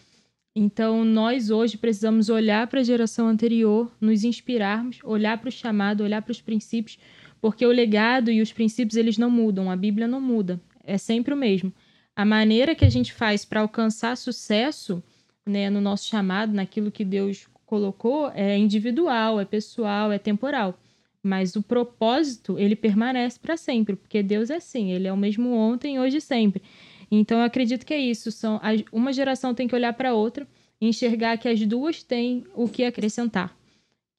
Então, 0.57 1.05
nós 1.05 1.51
hoje 1.51 1.77
precisamos 1.77 2.31
olhar 2.31 2.67
para 2.67 2.81
a 2.81 2.83
geração 2.83 3.29
anterior, 3.29 3.93
nos 4.01 4.25
inspirarmos, 4.25 4.99
olhar 5.05 5.37
para 5.37 5.51
o 5.51 5.53
chamado, 5.53 6.03
olhar 6.03 6.23
para 6.23 6.33
os 6.33 6.41
princípios, 6.41 6.99
porque 7.41 7.65
o 7.65 7.71
legado 7.71 8.31
e 8.31 8.41
os 8.41 8.53
princípios 8.53 8.97
eles 8.97 9.19
não 9.19 9.31
mudam, 9.31 9.71
a 9.71 9.77
Bíblia 9.77 10.07
não 10.07 10.21
muda, 10.21 10.61
é 10.85 10.99
sempre 10.99 11.35
o 11.35 11.37
mesmo. 11.37 11.73
A 12.17 12.25
maneira 12.25 12.75
que 12.75 12.85
a 12.85 12.91
gente 12.91 13.13
faz 13.13 13.45
para 13.45 13.61
alcançar 13.61 14.17
sucesso, 14.17 15.03
né, 15.47 15.71
no 15.71 15.81
nosso 15.81 16.09
chamado, 16.09 16.53
naquilo 16.53 16.91
que 16.91 17.05
Deus 17.05 17.47
colocou, 17.65 18.31
é 18.35 18.57
individual, 18.57 19.39
é 19.39 19.45
pessoal, 19.45 20.11
é 20.11 20.19
temporal. 20.19 20.79
Mas 21.23 21.55
o 21.57 21.63
propósito, 21.63 22.59
ele 22.59 22.75
permanece 22.75 23.39
para 23.39 23.57
sempre, 23.57 23.95
porque 23.95 24.23
Deus 24.23 24.51
é 24.51 24.57
assim, 24.57 24.93
ele 24.93 25.07
é 25.07 25.13
o 25.13 25.17
mesmo 25.17 25.53
ontem, 25.53 26.01
hoje 26.01 26.17
e 26.17 26.21
sempre. 26.21 26.63
Então 27.11 27.39
eu 27.39 27.45
acredito 27.45 27.85
que 27.85 27.95
é 27.95 27.99
isso, 27.99 28.31
são 28.31 28.61
uma 28.93 29.13
geração 29.13 29.55
tem 29.55 29.67
que 29.67 29.75
olhar 29.75 29.93
para 29.93 30.15
outra 30.15 30.47
e 30.81 30.89
enxergar 30.89 31.37
que 31.39 31.49
as 31.49 31.61
duas 31.67 32.03
têm 32.03 32.45
o 32.55 32.69
que 32.69 32.85
acrescentar. 32.85 33.58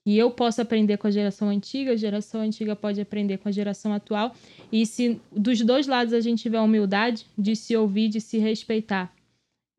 E 0.09 0.17
eu 0.17 0.31
posso 0.31 0.59
aprender 0.59 0.97
com 0.97 1.05
a 1.05 1.11
geração 1.11 1.49
antiga, 1.49 1.91
a 1.91 1.95
geração 1.95 2.41
antiga 2.41 2.75
pode 2.75 2.99
aprender 2.99 3.37
com 3.37 3.47
a 3.47 3.51
geração 3.51 3.93
atual. 3.93 4.35
E 4.71 4.83
se 4.83 5.21
dos 5.31 5.61
dois 5.61 5.85
lados 5.85 6.15
a 6.15 6.19
gente 6.19 6.41
tiver 6.41 6.59
humildade 6.59 7.27
de 7.37 7.55
se 7.55 7.77
ouvir, 7.77 8.09
de 8.09 8.19
se 8.19 8.39
respeitar 8.39 9.13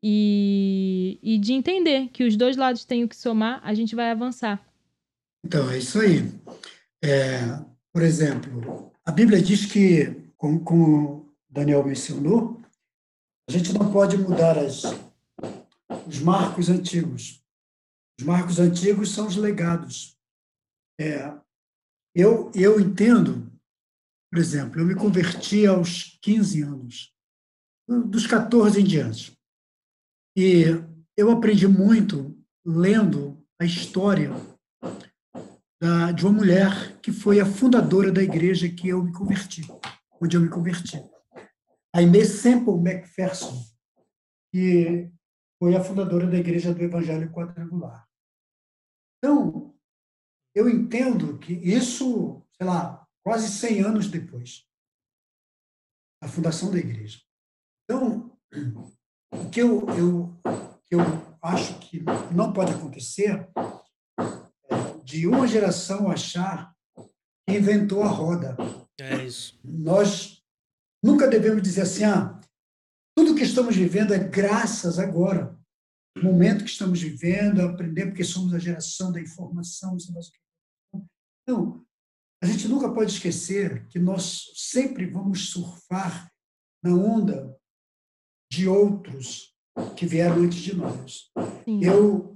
e, 0.01 1.19
e 1.21 1.37
de 1.37 1.51
entender 1.51 2.07
que 2.13 2.23
os 2.23 2.37
dois 2.37 2.55
lados 2.55 2.85
têm 2.85 3.03
o 3.03 3.09
que 3.09 3.15
somar, 3.17 3.59
a 3.61 3.73
gente 3.73 3.93
vai 3.93 4.09
avançar. 4.09 4.65
Então, 5.45 5.69
é 5.69 5.79
isso 5.79 5.99
aí. 5.99 6.23
É, 7.03 7.59
por 7.91 8.01
exemplo, 8.01 8.89
a 9.03 9.11
Bíblia 9.11 9.41
diz 9.41 9.65
que, 9.65 10.15
como, 10.37 10.61
como 10.61 11.29
Daniel 11.49 11.83
mencionou, 11.83 12.61
a 13.49 13.51
gente 13.51 13.73
não 13.73 13.91
pode 13.91 14.17
mudar 14.17 14.57
as, 14.57 14.83
os 16.07 16.19
marcos 16.19 16.69
antigos. 16.69 17.43
Os 18.17 18.25
marcos 18.25 18.59
antigos 18.59 19.11
são 19.11 19.27
os 19.27 19.35
legados. 19.35 20.20
É, 21.01 21.35
eu, 22.13 22.51
eu 22.53 22.79
entendo, 22.79 23.51
por 24.31 24.37
exemplo, 24.37 24.79
eu 24.79 24.85
me 24.85 24.93
converti 24.93 25.65
aos 25.65 26.19
15 26.21 26.61
anos, 26.61 27.11
dos 27.87 28.27
14 28.27 28.79
em 28.79 28.83
diante. 28.83 29.35
E 30.37 30.65
eu 31.17 31.31
aprendi 31.31 31.67
muito 31.67 32.39
lendo 32.63 33.43
a 33.59 33.65
história 33.65 34.29
da, 35.81 36.11
de 36.11 36.23
uma 36.23 36.33
mulher 36.33 36.99
que 37.01 37.11
foi 37.11 37.39
a 37.39 37.45
fundadora 37.47 38.11
da 38.11 38.21
igreja 38.21 38.69
que 38.69 38.89
eu 38.89 39.03
me 39.03 39.11
converti, 39.11 39.63
onde 40.21 40.37
eu 40.37 40.41
me 40.41 40.49
converti. 40.49 41.03
A 41.95 42.01
Inês 42.03 42.29
Semple 42.29 42.75
McPherson, 42.75 43.59
que 44.53 45.11
foi 45.57 45.75
a 45.75 45.83
fundadora 45.83 46.27
da 46.27 46.37
igreja 46.37 46.71
do 46.71 46.83
Evangelho 46.83 47.31
Quadrangular. 47.31 48.07
Então, 49.17 49.70
eu 50.53 50.69
entendo 50.69 51.37
que 51.37 51.53
isso, 51.53 52.41
sei 52.57 52.67
lá, 52.67 53.07
quase 53.23 53.49
100 53.49 53.81
anos 53.81 54.07
depois 54.07 54.65
da 56.21 56.27
fundação 56.27 56.71
da 56.71 56.77
igreja. 56.77 57.19
Então, 57.83 58.37
o 59.31 59.49
que 59.49 59.61
eu, 59.61 59.87
eu, 59.89 60.39
que 60.85 60.95
eu 60.95 60.99
acho 61.41 61.79
que 61.79 62.03
não 62.33 62.53
pode 62.53 62.71
acontecer 62.71 63.31
é 63.31 63.51
de 65.03 65.27
uma 65.27 65.47
geração 65.47 66.09
achar 66.09 66.75
que 67.47 67.57
inventou 67.57 68.03
a 68.03 68.07
roda. 68.07 68.55
É 68.99 69.25
isso. 69.25 69.59
Nós 69.63 70.43
nunca 71.03 71.27
devemos 71.27 71.61
dizer 71.61 71.81
assim, 71.81 72.03
ah, 72.03 72.39
tudo 73.15 73.35
que 73.35 73.43
estamos 73.43 73.75
vivendo 73.75 74.13
é 74.13 74.19
graças 74.19 74.99
agora 74.99 75.59
momento 76.17 76.63
que 76.63 76.69
estamos 76.69 77.01
vivendo, 77.01 77.61
aprender 77.61 78.07
porque 78.07 78.23
somos 78.23 78.53
a 78.53 78.59
geração 78.59 79.11
da 79.11 79.21
informação, 79.21 79.97
Então, 81.43 81.85
a 82.43 82.47
gente 82.47 82.67
nunca 82.67 82.91
pode 82.91 83.11
esquecer 83.11 83.87
que 83.87 83.99
nós 83.99 84.51
sempre 84.55 85.05
vamos 85.05 85.49
surfar 85.49 86.31
na 86.83 86.93
onda 86.93 87.55
de 88.51 88.67
outros 88.67 89.53
que 89.95 90.05
vieram 90.05 90.37
antes 90.37 90.59
de 90.59 90.75
nós. 90.75 91.29
Sim. 91.63 91.83
Eu, 91.83 92.33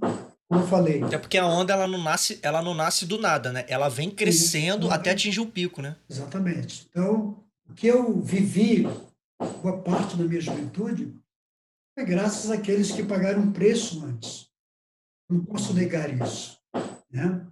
como 0.48 0.62
eu 0.62 0.66
falei. 0.66 1.02
É 1.12 1.18
porque 1.18 1.36
a 1.36 1.46
onda 1.46 1.72
ela 1.72 1.86
não 1.86 2.02
nasce, 2.02 2.38
ela 2.42 2.62
não 2.62 2.72
nasce 2.72 3.04
do 3.04 3.18
nada, 3.18 3.52
né? 3.52 3.64
Ela 3.68 3.88
vem 3.88 4.10
crescendo 4.10 4.86
Sim, 4.86 4.92
até 4.92 5.10
atingir 5.10 5.40
o 5.40 5.50
pico, 5.50 5.82
né? 5.82 5.96
Exatamente. 6.08 6.86
Então, 6.88 7.44
o 7.68 7.74
que 7.74 7.86
eu 7.86 8.20
vivi 8.20 8.84
boa 9.62 9.82
parte 9.82 10.16
da 10.16 10.24
minha 10.24 10.40
juventude 10.40 11.14
é 11.96 12.04
graças 12.04 12.50
àqueles 12.50 12.92
que 12.92 13.02
pagaram 13.02 13.52
preço 13.52 14.04
antes. 14.04 14.48
Não 15.28 15.44
posso 15.44 15.72
negar 15.72 16.10
isso. 16.22 16.58
Né? 17.10 17.46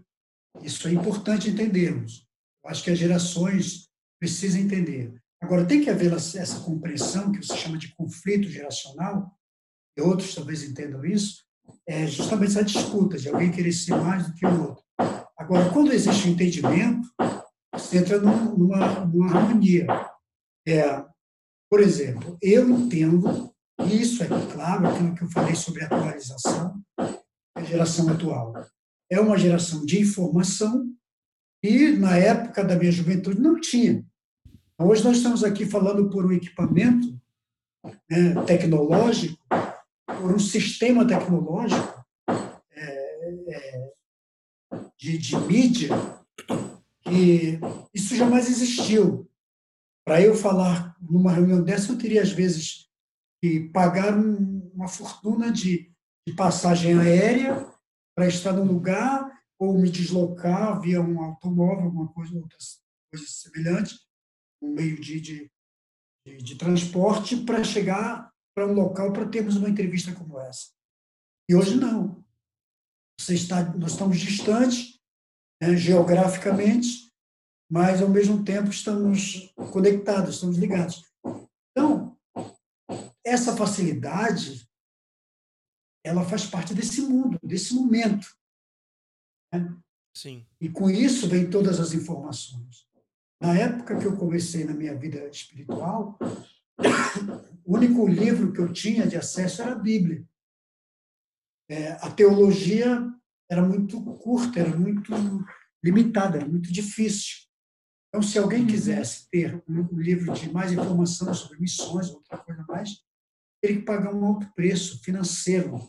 Isso 0.62 0.86
é 0.86 0.92
importante 0.92 1.48
entendermos. 1.48 2.26
Acho 2.66 2.84
que 2.84 2.90
as 2.90 2.98
gerações 2.98 3.88
precisam 4.20 4.60
entender. 4.60 5.14
Agora, 5.42 5.66
tem 5.66 5.82
que 5.82 5.90
haver 5.90 6.12
essa 6.12 6.60
compreensão, 6.60 7.32
que 7.32 7.44
você 7.44 7.56
chama 7.56 7.76
de 7.76 7.94
conflito 7.94 8.48
geracional, 8.48 9.30
e 9.96 10.00
outros 10.00 10.34
talvez 10.34 10.62
entendam 10.62 11.04
isso, 11.04 11.44
é 11.86 12.06
justamente 12.06 12.50
essa 12.50 12.64
disputa 12.64 13.18
de 13.18 13.28
alguém 13.28 13.50
querer 13.50 13.72
ser 13.72 13.96
mais 13.96 14.26
do 14.26 14.34
que 14.34 14.46
o 14.46 14.62
outro. 14.68 14.84
Agora, 15.36 15.70
quando 15.70 15.92
existe 15.92 16.28
um 16.28 16.32
entendimento, 16.32 17.08
você 17.72 17.98
entra 17.98 18.18
numa, 18.20 19.04
numa 19.04 19.36
harmonia. 19.36 19.86
É, 20.66 21.04
por 21.70 21.80
exemplo, 21.80 22.38
eu 22.40 22.68
entendo 22.70 23.53
isso 23.80 24.22
é 24.22 24.28
claro, 24.52 24.86
aquilo 24.86 25.14
que 25.14 25.22
eu 25.22 25.30
falei 25.30 25.54
sobre 25.54 25.84
atualização, 25.84 26.80
a 27.54 27.62
geração 27.62 28.08
atual. 28.08 28.54
É 29.10 29.20
uma 29.20 29.36
geração 29.36 29.84
de 29.84 30.00
informação 30.00 30.92
e, 31.62 31.90
na 31.92 32.16
época 32.16 32.62
da 32.62 32.76
minha 32.76 32.92
juventude, 32.92 33.40
não 33.40 33.60
tinha. 33.60 34.04
Hoje 34.78 35.04
nós 35.04 35.18
estamos 35.18 35.44
aqui 35.44 35.64
falando 35.64 36.10
por 36.10 36.26
um 36.26 36.32
equipamento 36.32 37.18
né, 38.10 38.34
tecnológico, 38.46 39.38
por 40.06 40.34
um 40.34 40.38
sistema 40.38 41.06
tecnológico 41.06 42.04
é, 42.72 43.34
é, 43.48 43.90
de, 44.98 45.18
de 45.18 45.36
mídia, 45.36 45.88
que 47.02 47.58
isso 47.92 48.16
jamais 48.16 48.48
existiu. 48.48 49.30
Para 50.04 50.20
eu 50.20 50.34
falar 50.34 50.94
numa 51.00 51.32
reunião 51.32 51.62
dessa, 51.62 51.92
eu 51.92 51.98
teria, 51.98 52.22
às 52.22 52.30
vezes, 52.30 52.83
que 53.44 53.68
pagaram 53.68 54.70
uma 54.72 54.88
fortuna 54.88 55.52
de, 55.52 55.92
de 56.26 56.34
passagem 56.34 56.98
aérea 56.98 57.70
para 58.16 58.26
estar 58.26 58.54
num 58.54 58.64
lugar 58.64 59.38
ou 59.60 59.78
me 59.78 59.90
deslocar 59.90 60.80
via 60.80 60.98
um 60.98 61.22
automóvel, 61.22 61.84
alguma 61.84 62.10
coisa, 62.10 62.34
outra 62.34 62.56
coisa 63.12 63.26
semelhante, 63.28 64.00
um 64.62 64.72
meio 64.72 64.98
de, 64.98 65.20
de, 65.20 65.52
de, 66.26 66.38
de 66.38 66.54
transporte 66.56 67.36
para 67.44 67.62
chegar 67.62 68.32
para 68.56 68.66
um 68.66 68.72
local 68.72 69.12
para 69.12 69.28
termos 69.28 69.56
uma 69.56 69.68
entrevista 69.68 70.14
como 70.14 70.40
essa. 70.40 70.70
E 71.46 71.54
hoje 71.54 71.76
não. 71.76 72.24
Você 73.20 73.34
está, 73.34 73.62
nós 73.74 73.92
estamos 73.92 74.18
distantes 74.20 74.98
né, 75.62 75.76
geograficamente, 75.76 77.12
mas 77.70 78.00
ao 78.00 78.08
mesmo 78.08 78.42
tempo 78.42 78.70
estamos 78.70 79.52
conectados, 79.70 80.36
estamos 80.36 80.56
ligados. 80.56 81.04
Então, 81.72 82.13
essa 83.24 83.56
facilidade, 83.56 84.68
ela 86.04 86.24
faz 86.24 86.46
parte 86.46 86.74
desse 86.74 87.00
mundo, 87.00 87.38
desse 87.42 87.74
momento. 87.74 88.28
Né? 89.52 89.74
Sim. 90.16 90.46
E 90.60 90.68
com 90.68 90.90
isso 90.90 91.28
vem 91.28 91.48
todas 91.48 91.80
as 91.80 91.92
informações. 91.92 92.86
Na 93.40 93.56
época 93.58 93.98
que 93.98 94.04
eu 94.04 94.16
comecei 94.16 94.64
na 94.64 94.74
minha 94.74 94.94
vida 94.94 95.26
espiritual, 95.28 96.18
o 97.64 97.76
único 97.76 98.06
livro 98.06 98.52
que 98.52 98.60
eu 98.60 98.72
tinha 98.72 99.06
de 99.06 99.16
acesso 99.16 99.62
era 99.62 99.72
a 99.72 99.78
Bíblia. 99.78 100.24
É, 101.68 101.92
a 101.92 102.10
teologia 102.10 103.10
era 103.50 103.62
muito 103.62 104.02
curta, 104.16 104.60
era 104.60 104.76
muito 104.76 105.12
limitada, 105.82 106.38
era 106.38 106.46
muito 106.46 106.72
difícil. 106.72 107.44
Então, 108.08 108.22
se 108.22 108.38
alguém 108.38 108.60
uhum. 108.60 108.66
quisesse 108.66 109.28
ter 109.28 109.62
um 109.68 109.88
livro 109.98 110.32
de 110.32 110.50
mais 110.52 110.72
informação 110.72 111.34
sobre 111.34 111.58
missões, 111.58 112.10
outra 112.10 112.38
coisa 112.38 112.64
mais, 112.68 113.02
teria 113.64 113.80
que 113.80 113.86
pagar 113.86 114.14
um 114.14 114.26
alto 114.26 114.52
preço 114.54 115.02
financeiro 115.02 115.80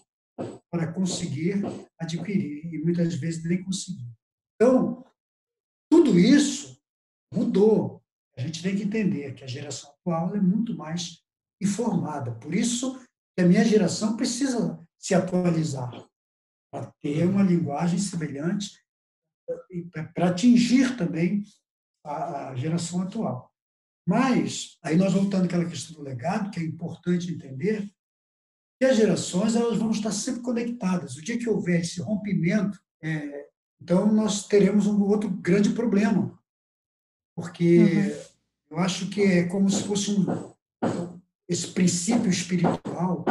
para 0.71 0.93
conseguir 0.93 1.61
adquirir, 1.99 2.73
e 2.73 2.81
muitas 2.81 3.15
vezes 3.15 3.43
nem 3.43 3.61
conseguir. 3.61 4.09
Então, 4.55 5.05
tudo 5.91 6.17
isso 6.17 6.81
mudou. 7.33 8.01
A 8.37 8.41
gente 8.41 8.63
tem 8.63 8.77
que 8.77 8.83
entender 8.83 9.33
que 9.33 9.43
a 9.43 9.47
geração 9.47 9.91
atual 9.91 10.35
é 10.35 10.39
muito 10.39 10.75
mais 10.75 11.21
informada. 11.61 12.33
Por 12.35 12.53
isso 12.55 12.97
que 13.35 13.43
a 13.43 13.47
minha 13.47 13.63
geração 13.65 14.15
precisa 14.15 14.79
se 14.97 15.13
atualizar 15.13 15.91
para 16.71 16.93
ter 17.01 17.25
uma 17.25 17.43
linguagem 17.43 17.99
semelhante 17.99 18.81
para 20.13 20.29
atingir 20.29 20.97
também 20.97 21.43
a 22.05 22.55
geração 22.55 23.01
atual. 23.01 23.51
Mas, 24.07 24.77
aí 24.83 24.95
nós 24.95 25.13
voltando 25.13 25.45
àquela 25.45 25.65
questão 25.65 25.95
do 25.95 26.03
legado, 26.03 26.51
que 26.51 26.59
é 26.59 26.63
importante 26.63 27.33
entender, 27.33 27.89
que 28.79 28.85
as 28.85 28.97
gerações 28.97 29.55
elas 29.55 29.77
vão 29.77 29.91
estar 29.91 30.11
sempre 30.11 30.41
conectadas. 30.41 31.15
O 31.15 31.21
dia 31.21 31.37
que 31.37 31.49
houver 31.49 31.81
esse 31.81 32.01
rompimento, 32.01 32.79
é, 33.01 33.47
então 33.81 34.11
nós 34.11 34.47
teremos 34.47 34.85
um 34.85 35.01
outro 35.01 35.29
grande 35.29 35.71
problema, 35.71 36.37
porque 37.35 37.77
uhum. 37.77 38.21
eu 38.71 38.79
acho 38.79 39.09
que 39.09 39.21
é 39.21 39.43
como 39.47 39.69
se 39.69 39.83
fosse 39.83 40.11
um 40.11 40.53
esse 41.47 41.67
princípio 41.67 42.29
espiritual 42.29 43.23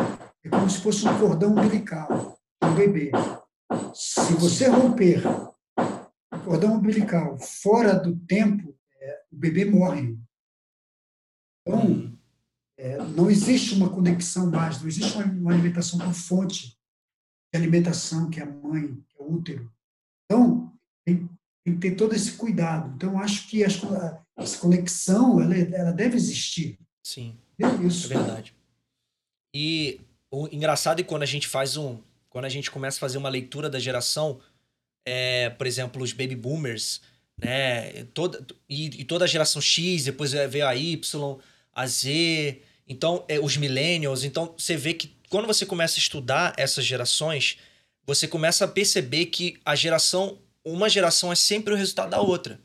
é 0.44 0.48
como 0.48 0.70
se 0.70 0.80
fosse 0.80 1.06
um 1.06 1.18
cordão 1.18 1.50
umbilical 1.50 2.38
um 2.62 2.74
bebê. 2.74 3.10
Se 3.92 4.34
você 4.34 4.68
romper 4.68 5.22
o 5.26 6.38
cordão 6.44 6.74
umbilical 6.74 7.38
fora 7.38 7.94
do 7.94 8.16
tempo, 8.16 8.74
é, 9.00 9.20
o 9.32 9.36
bebê 9.36 9.64
morre. 9.64 10.18
Então, 11.66 12.12
é, 12.78 12.98
não 12.98 13.30
existe 13.30 13.74
uma 13.74 13.88
conexão 13.88 14.50
mais, 14.50 14.80
não 14.80 14.88
existe 14.88 15.16
uma, 15.16 15.24
uma 15.24 15.52
alimentação 15.52 15.98
com 15.98 16.12
fonte 16.12 16.76
de 17.52 17.58
alimentação, 17.58 18.28
que 18.28 18.40
é 18.40 18.42
a 18.42 18.46
mãe, 18.46 18.94
que 19.08 19.16
é 19.18 19.22
o 19.22 19.32
útero. 19.32 19.72
Então, 20.24 20.72
tem, 21.04 21.28
tem 21.64 21.74
que 21.74 21.80
ter 21.80 21.96
todo 21.96 22.14
esse 22.14 22.32
cuidado. 22.32 22.92
Então, 22.94 23.18
acho 23.18 23.48
que 23.48 23.64
as, 23.64 23.80
essa 24.36 24.58
conexão 24.58 25.40
ela, 25.40 25.54
ela 25.54 25.92
deve 25.92 26.16
existir. 26.16 26.78
Sim. 27.02 27.36
É 27.58 27.86
isso. 27.86 28.12
É 28.12 28.16
verdade. 28.16 28.54
E 29.54 30.00
o 30.30 30.48
engraçado 30.48 31.00
é 31.00 31.04
quando 31.04 31.22
a 31.22 31.26
gente 31.26 31.46
faz 31.46 31.76
um. 31.76 31.98
Quando 32.28 32.46
a 32.46 32.48
gente 32.48 32.70
começa 32.70 32.96
a 32.96 33.00
fazer 33.00 33.18
uma 33.18 33.28
leitura 33.28 33.70
da 33.70 33.78
geração, 33.78 34.40
é, 35.06 35.50
por 35.50 35.66
exemplo, 35.66 36.02
os 36.02 36.12
baby 36.12 36.34
boomers, 36.34 37.00
né? 37.38 38.04
Toda, 38.06 38.44
e, 38.68 38.86
e 39.02 39.04
toda 39.04 39.24
a 39.24 39.28
geração 39.28 39.62
X, 39.62 40.04
depois 40.04 40.32
veio 40.32 40.66
a 40.66 40.74
Y, 40.74 41.38
a 41.74 41.86
Z, 41.86 42.60
então, 42.88 43.24
é, 43.28 43.38
os 43.38 43.56
millennials. 43.56 44.24
Então, 44.24 44.54
você 44.56 44.76
vê 44.76 44.94
que 44.94 45.14
quando 45.28 45.46
você 45.46 45.66
começa 45.66 45.96
a 45.96 45.98
estudar 45.98 46.54
essas 46.56 46.84
gerações, 46.84 47.58
você 48.06 48.28
começa 48.28 48.64
a 48.64 48.68
perceber 48.68 49.26
que 49.26 49.58
a 49.64 49.74
geração, 49.74 50.38
uma 50.64 50.88
geração 50.88 51.32
é 51.32 51.34
sempre 51.34 51.74
o 51.74 51.76
resultado 51.76 52.10
da 52.10 52.20
outra. 52.20 52.60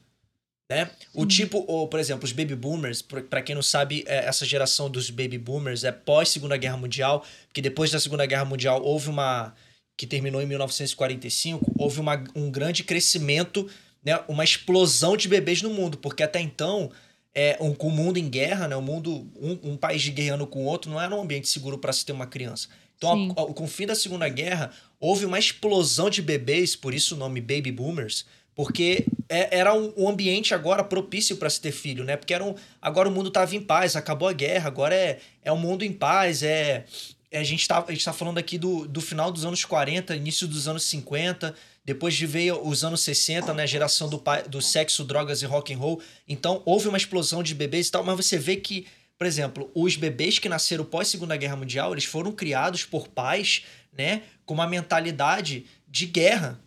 Né? 0.72 0.92
O 1.16 1.26
tipo, 1.26 1.66
ou, 1.68 1.88
por 1.88 2.00
exemplo, 2.00 2.26
os 2.26 2.32
baby 2.32 2.54
boomers, 2.54 3.02
para 3.02 3.42
quem 3.42 3.56
não 3.56 3.64
sabe, 3.64 4.04
é, 4.06 4.26
essa 4.26 4.46
geração 4.46 4.88
dos 4.90 5.10
baby 5.10 5.40
boomers 5.40 5.84
é 5.84 5.92
pós 5.92 6.30
Segunda 6.30 6.56
Guerra 6.58 6.78
Mundial, 6.78 7.26
porque 7.48 7.62
depois 7.62 7.90
da 7.90 8.00
Segunda 8.00 8.26
Guerra 8.26 8.46
Mundial 8.46 8.84
houve 8.84 9.10
uma 9.10 9.56
que 9.98 10.06
terminou 10.06 10.42
em 10.42 10.46
1945, 10.46 11.74
houve 11.78 12.00
uma, 12.00 12.24
um 12.34 12.50
grande 12.50 12.86
crescimento, 12.86 13.70
né, 14.06 14.18
uma 14.30 14.46
explosão 14.46 15.18
de 15.18 15.28
bebês 15.28 15.62
no 15.62 15.72
mundo, 15.72 15.98
porque 15.98 16.24
até 16.24 16.40
então 16.40 16.90
é, 17.34 17.58
um, 17.60 17.74
com 17.74 17.88
o 17.88 17.92
mundo 17.92 18.18
em 18.18 18.30
guerra, 18.30 18.68
né, 18.68 18.76
o 18.76 18.82
mundo 18.82 19.28
um, 19.40 19.72
um 19.72 19.78
país 19.78 20.08
guerreando 20.10 20.48
com 20.48 20.64
o 20.64 20.66
outro 20.66 20.90
não 20.90 21.00
era 21.00 21.16
um 21.16 21.22
ambiente 21.22 21.48
seguro 21.48 21.78
para 21.78 21.94
se 21.94 22.06
ter 22.06 22.12
uma 22.12 22.28
criança. 22.28 22.68
Então, 22.98 23.34
a, 23.38 23.42
a, 23.42 23.54
com 23.54 23.64
o 23.64 23.68
fim 23.68 23.86
da 23.86 23.96
Segunda 23.96 24.28
Guerra, 24.28 24.72
houve 25.00 25.26
uma 25.26 25.40
explosão 25.40 26.10
de 26.10 26.22
bebês, 26.22 26.76
por 26.76 26.94
isso 26.94 27.16
o 27.16 27.18
nome 27.18 27.40
baby 27.40 27.72
boomers, 27.72 28.26
porque 28.54 29.06
é, 29.30 29.58
era 29.58 29.74
um, 29.74 29.94
um, 29.96 30.10
ambiente 30.10 30.54
agora 30.54 30.84
propício 30.84 31.38
para 31.38 31.50
se 31.50 31.62
ter 31.62 31.72
filho, 31.72 32.04
né? 32.04 32.18
Porque 32.18 32.34
era 32.34 32.44
um, 32.44 32.54
agora 32.82 33.08
o 33.08 33.12
mundo 33.12 33.30
estava 33.30 33.56
em 33.56 33.62
paz, 33.62 33.96
acabou 33.96 34.28
a 34.28 34.34
guerra, 34.34 34.68
agora 34.68 34.94
é, 34.94 35.20
é 35.42 35.52
um 35.52 35.58
mundo 35.58 35.86
em 35.86 35.94
paz, 35.94 36.44
é, 36.44 36.84
é 37.32 37.40
a 37.40 37.44
gente 37.44 37.62
está 37.62 37.82
tá 37.82 38.14
falando 38.14 38.38
aqui 38.38 38.58
do, 38.58 38.86
do 38.86 39.00
final 39.00 39.32
dos 39.32 39.46
anos 39.46 39.64
40, 39.64 40.14
início 40.14 40.46
dos 40.46 40.68
anos 40.68 40.84
50, 40.84 41.56
depois 41.84 42.14
de 42.14 42.26
veio 42.26 42.62
os 42.66 42.84
anos 42.84 43.02
60, 43.02 43.54
né, 43.54 43.66
geração 43.66 44.10
do, 44.10 44.22
do 44.48 44.62
sexo, 44.62 45.04
drogas 45.04 45.42
e 45.42 45.46
rock 45.46 45.74
and 45.74 45.78
roll. 45.78 46.02
Então 46.28 46.62
houve 46.66 46.88
uma 46.88 46.98
explosão 46.98 47.42
de 47.42 47.56
bebês 47.56 47.88
e 47.88 47.92
tal, 47.92 48.04
mas 48.04 48.16
você 48.16 48.38
vê 48.38 48.56
que, 48.56 48.86
por 49.18 49.26
exemplo, 49.26 49.72
os 49.74 49.96
bebês 49.96 50.40
que 50.40 50.50
nasceram 50.50 50.86
pós 50.86 51.08
Segunda 51.08 51.36
Guerra 51.36 51.56
Mundial, 51.56 51.94
eles 51.94 52.06
foram 52.06 52.32
criados 52.32 52.86
por 52.86 53.08
pais, 53.08 53.64
né, 53.92 54.24
com 54.46 54.54
uma 54.54 54.68
mentalidade 54.68 55.66
de 55.88 56.06
guerra, 56.06 56.60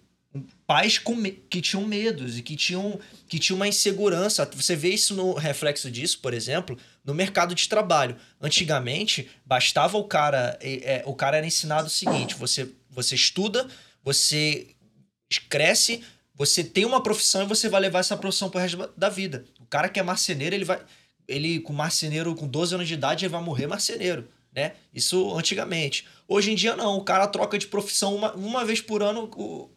pais 0.66 0.98
com, 0.98 1.22
que 1.22 1.60
tinham 1.60 1.84
medos 1.86 2.38
e 2.38 2.42
que 2.42 2.56
tinham, 2.56 2.98
que 3.28 3.38
tinham 3.38 3.56
uma 3.56 3.68
insegurança. 3.68 4.48
Você 4.54 4.74
vê 4.74 4.90
isso 4.90 5.14
no 5.14 5.34
reflexo 5.34 5.90
disso, 5.90 6.18
por 6.20 6.32
exemplo, 6.32 6.78
no 7.04 7.14
mercado 7.14 7.54
de 7.54 7.68
trabalho. 7.68 8.16
Antigamente, 8.40 9.28
bastava 9.44 9.98
o 9.98 10.04
cara. 10.04 10.58
É, 10.62 11.02
o 11.04 11.14
cara 11.14 11.36
era 11.36 11.46
ensinado 11.46 11.88
o 11.88 11.90
seguinte: 11.90 12.34
você, 12.34 12.68
você 12.90 13.14
estuda, 13.14 13.68
você 14.02 14.71
cresce, 15.40 16.02
você 16.34 16.64
tem 16.64 16.84
uma 16.84 17.02
profissão 17.02 17.42
e 17.42 17.46
você 17.46 17.68
vai 17.68 17.80
levar 17.80 18.00
essa 18.00 18.16
profissão 18.16 18.48
pro 18.48 18.60
resto 18.60 18.90
da 18.96 19.08
vida. 19.08 19.44
O 19.60 19.66
cara 19.66 19.88
que 19.88 20.00
é 20.00 20.02
marceneiro, 20.02 20.54
ele 20.54 20.64
vai. 20.64 20.80
Ele, 21.28 21.60
com 21.60 21.72
marceneiro 21.72 22.34
com 22.34 22.48
12 22.48 22.74
anos 22.74 22.88
de 22.88 22.94
idade, 22.94 23.24
ele 23.24 23.32
vai 23.32 23.42
morrer 23.42 23.66
marceneiro. 23.66 24.28
Né? 24.54 24.72
Isso 24.92 25.34
antigamente. 25.36 26.06
Hoje 26.28 26.52
em 26.52 26.54
dia, 26.54 26.76
não. 26.76 26.96
O 26.96 27.04
cara 27.04 27.26
troca 27.26 27.58
de 27.58 27.66
profissão 27.66 28.14
uma, 28.14 28.32
uma 28.34 28.64
vez 28.64 28.80
por 28.80 29.02
ano. 29.02 29.30
O, 29.36 29.70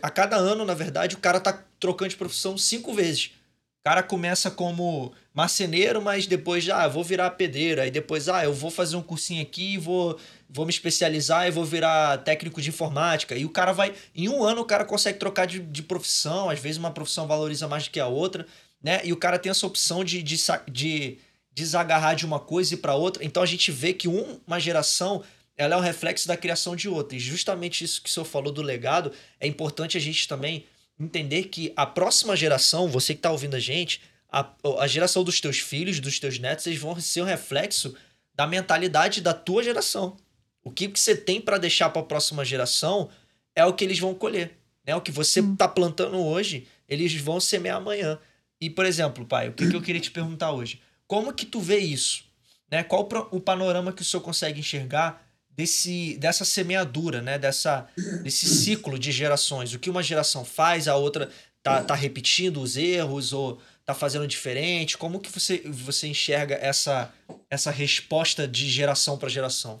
a 0.00 0.10
cada 0.10 0.36
ano, 0.36 0.64
na 0.64 0.74
verdade, 0.74 1.16
o 1.16 1.18
cara 1.18 1.40
tá 1.40 1.64
trocando 1.78 2.10
de 2.10 2.16
profissão 2.16 2.56
cinco 2.56 2.94
vezes. 2.94 3.32
O 3.80 3.84
cara 3.84 4.02
começa 4.02 4.50
como 4.50 5.12
marceneiro, 5.32 6.02
mas 6.02 6.26
depois 6.26 6.68
ah, 6.68 6.86
vou 6.86 7.02
virar 7.02 7.30
pedreiro, 7.30 7.80
aí 7.80 7.90
depois 7.90 8.28
ah, 8.28 8.44
eu 8.44 8.52
vou 8.52 8.70
fazer 8.70 8.96
um 8.96 9.02
cursinho 9.02 9.40
aqui, 9.42 9.78
vou 9.78 10.18
vou 10.52 10.66
me 10.66 10.70
especializar 10.70 11.46
e 11.46 11.50
vou 11.50 11.64
virar 11.64 12.18
técnico 12.18 12.60
de 12.60 12.68
informática. 12.68 13.36
E 13.36 13.44
o 13.44 13.50
cara 13.50 13.72
vai 13.72 13.94
em 14.14 14.28
um 14.28 14.42
ano 14.42 14.62
o 14.62 14.64
cara 14.64 14.84
consegue 14.84 15.18
trocar 15.18 15.46
de, 15.46 15.60
de 15.60 15.82
profissão, 15.82 16.50
às 16.50 16.58
vezes 16.58 16.78
uma 16.78 16.90
profissão 16.90 17.26
valoriza 17.26 17.68
mais 17.68 17.84
do 17.84 17.90
que 17.90 18.00
a 18.00 18.06
outra, 18.06 18.46
né? 18.82 19.00
E 19.04 19.12
o 19.12 19.16
cara 19.16 19.38
tem 19.38 19.50
essa 19.50 19.66
opção 19.66 20.02
de, 20.04 20.22
de, 20.22 20.36
de 20.68 21.18
desagarrar 21.52 22.16
de 22.16 22.26
uma 22.26 22.40
coisa 22.40 22.74
e 22.74 22.76
para 22.76 22.94
outra. 22.94 23.24
Então 23.24 23.42
a 23.42 23.46
gente 23.46 23.70
vê 23.70 23.92
que 23.92 24.08
um, 24.08 24.40
uma 24.46 24.58
geração 24.58 25.22
ela 25.56 25.74
é 25.74 25.78
um 25.78 25.82
reflexo 25.82 26.26
da 26.26 26.36
criação 26.36 26.74
de 26.74 26.88
outra. 26.88 27.16
E 27.16 27.20
justamente 27.20 27.84
isso 27.84 28.02
que 28.02 28.08
o 28.08 28.12
senhor 28.12 28.24
falou 28.24 28.50
do 28.50 28.62
legado, 28.62 29.12
é 29.38 29.46
importante 29.46 29.96
a 29.96 30.00
gente 30.00 30.26
também 30.26 30.64
entender 30.98 31.44
que 31.44 31.72
a 31.76 31.84
próxima 31.86 32.34
geração, 32.34 32.88
você 32.88 33.12
que 33.12 33.18
está 33.18 33.30
ouvindo 33.30 33.56
a 33.56 33.60
gente, 33.60 34.00
a, 34.30 34.48
a 34.78 34.86
geração 34.86 35.22
dos 35.22 35.40
teus 35.40 35.58
filhos, 35.58 36.00
dos 36.00 36.18
teus 36.18 36.38
netos, 36.38 36.66
eles 36.66 36.78
vão 36.78 36.98
ser 36.98 37.22
um 37.22 37.26
reflexo 37.26 37.94
da 38.34 38.46
mentalidade 38.46 39.20
da 39.20 39.34
tua 39.34 39.62
geração. 39.62 40.16
O 40.62 40.70
que, 40.70 40.88
que 40.88 41.00
você 41.00 41.16
tem 41.16 41.40
para 41.40 41.58
deixar 41.58 41.90
para 41.90 42.02
a 42.02 42.04
próxima 42.04 42.44
geração 42.44 43.08
é 43.54 43.64
o 43.64 43.72
que 43.72 43.84
eles 43.84 43.98
vão 43.98 44.14
colher. 44.14 44.58
Né? 44.86 44.94
O 44.94 45.00
que 45.00 45.10
você 45.10 45.40
está 45.40 45.66
hum. 45.66 45.74
plantando 45.74 46.18
hoje, 46.18 46.66
eles 46.88 47.14
vão 47.14 47.40
semear 47.40 47.76
amanhã. 47.76 48.18
E, 48.60 48.68
por 48.68 48.84
exemplo, 48.84 49.24
pai, 49.24 49.48
o 49.48 49.52
que, 49.52 49.68
que 49.68 49.76
eu 49.76 49.82
queria 49.82 50.00
te 50.00 50.10
perguntar 50.10 50.52
hoje? 50.52 50.80
Como 51.06 51.32
que 51.32 51.46
tu 51.46 51.60
vê 51.60 51.78
isso? 51.78 52.24
Né? 52.70 52.82
Qual 52.82 53.08
o 53.30 53.40
panorama 53.40 53.92
que 53.92 54.02
o 54.02 54.04
senhor 54.04 54.22
consegue 54.22 54.60
enxergar 54.60 55.26
desse, 55.60 56.16
dessa 56.18 56.44
semeadura, 56.44 57.20
né? 57.20 57.38
Dessa, 57.38 57.88
desse 58.22 58.46
ciclo 58.46 58.98
de 58.98 59.12
gerações. 59.12 59.74
O 59.74 59.78
que 59.78 59.90
uma 59.90 60.02
geração 60.02 60.44
faz, 60.44 60.88
a 60.88 60.96
outra 60.96 61.28
tá, 61.62 61.82
tá 61.82 61.94
repetindo 61.94 62.60
os 62.60 62.76
erros 62.76 63.32
ou 63.32 63.60
tá 63.84 63.94
fazendo 63.94 64.26
diferente? 64.26 64.96
Como 64.96 65.20
que 65.20 65.30
você, 65.30 65.62
você 65.66 66.06
enxerga 66.06 66.54
essa, 66.54 67.12
essa 67.50 67.70
resposta 67.70 68.46
de 68.46 68.68
geração 68.68 69.18
para 69.18 69.28
geração? 69.28 69.80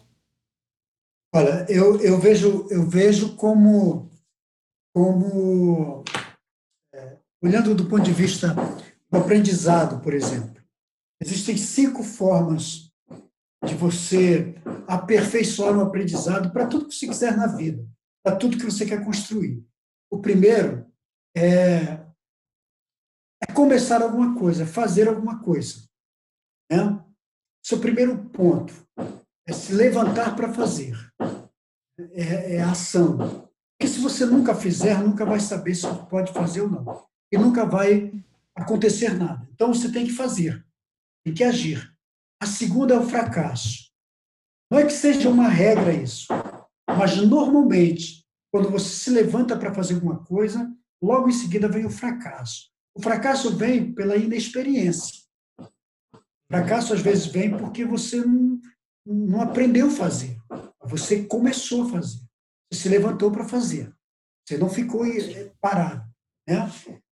Olha, 1.32 1.64
eu, 1.68 2.00
eu, 2.00 2.18
vejo, 2.18 2.66
eu 2.70 2.88
vejo 2.88 3.36
como, 3.36 4.10
como 4.92 6.02
é, 6.92 7.18
olhando 7.40 7.74
do 7.74 7.88
ponto 7.88 8.02
de 8.02 8.12
vista 8.12 8.48
do 9.08 9.18
aprendizado, 9.18 10.02
por 10.02 10.12
exemplo, 10.12 10.60
existem 11.20 11.56
cinco 11.56 12.02
formas 12.02 12.90
de 13.64 13.74
você 13.76 14.54
aperfeiçoar 14.88 15.76
o 15.78 15.82
aprendizado 15.82 16.52
para 16.52 16.66
tudo 16.66 16.88
que 16.88 16.94
você 16.94 17.06
quiser 17.06 17.36
na 17.36 17.46
vida, 17.46 17.86
para 18.24 18.36
tudo 18.36 18.58
que 18.58 18.64
você 18.64 18.84
quer 18.84 19.04
construir. 19.04 19.64
O 20.10 20.18
primeiro 20.18 20.90
é, 21.36 22.04
é 23.40 23.52
começar 23.54 24.02
alguma 24.02 24.36
coisa, 24.36 24.66
fazer 24.66 25.06
alguma 25.06 25.40
coisa. 25.40 25.84
Né? 26.70 27.04
Esse 27.64 27.74
é 27.74 27.76
o 27.76 27.80
primeiro 27.80 28.18
ponto. 28.30 28.74
É 29.50 29.52
se 29.52 29.74
levantar 29.74 30.36
para 30.36 30.52
fazer. 30.54 30.96
É, 32.12 32.54
é 32.54 32.62
a 32.62 32.70
ação. 32.70 33.50
Porque 33.76 33.92
se 33.92 33.98
você 33.98 34.24
nunca 34.24 34.54
fizer, 34.54 35.02
nunca 35.02 35.26
vai 35.26 35.40
saber 35.40 35.74
se 35.74 35.88
pode 36.08 36.32
fazer 36.32 36.60
ou 36.60 36.70
não. 36.70 37.04
E 37.32 37.36
nunca 37.36 37.66
vai 37.66 38.12
acontecer 38.54 39.12
nada. 39.12 39.48
Então 39.52 39.74
você 39.74 39.90
tem 39.90 40.06
que 40.06 40.12
fazer, 40.12 40.64
tem 41.24 41.34
que 41.34 41.42
agir. 41.42 41.92
A 42.40 42.46
segunda 42.46 42.94
é 42.94 42.98
o 42.98 43.08
fracasso. 43.08 43.90
Não 44.70 44.78
é 44.78 44.86
que 44.86 44.92
seja 44.92 45.28
uma 45.28 45.48
regra 45.48 45.92
isso, 45.92 46.28
mas 46.86 47.16
normalmente, 47.16 48.24
quando 48.52 48.70
você 48.70 48.88
se 48.88 49.10
levanta 49.10 49.56
para 49.56 49.74
fazer 49.74 49.94
alguma 49.94 50.24
coisa, 50.24 50.72
logo 51.02 51.28
em 51.28 51.32
seguida 51.32 51.66
vem 51.66 51.84
o 51.84 51.90
fracasso. 51.90 52.70
O 52.94 53.02
fracasso 53.02 53.56
vem 53.56 53.92
pela 53.92 54.16
inexperiência. 54.16 55.24
O 55.58 56.52
fracasso 56.52 56.94
às 56.94 57.00
vezes 57.00 57.26
vem 57.26 57.50
porque 57.56 57.84
você 57.84 58.24
não, 58.24 58.60
não 59.12 59.40
aprendeu 59.40 59.88
a 59.88 59.90
fazer. 59.90 60.38
Você 60.84 61.24
começou 61.24 61.82
a 61.82 61.90
fazer. 61.90 62.20
Você 62.70 62.82
se 62.82 62.88
levantou 62.88 63.30
para 63.30 63.48
fazer. 63.48 63.92
Você 64.46 64.56
não 64.56 64.68
ficou 64.68 65.04
eh, 65.04 65.52
parado. 65.60 66.08
Né? 66.48 66.70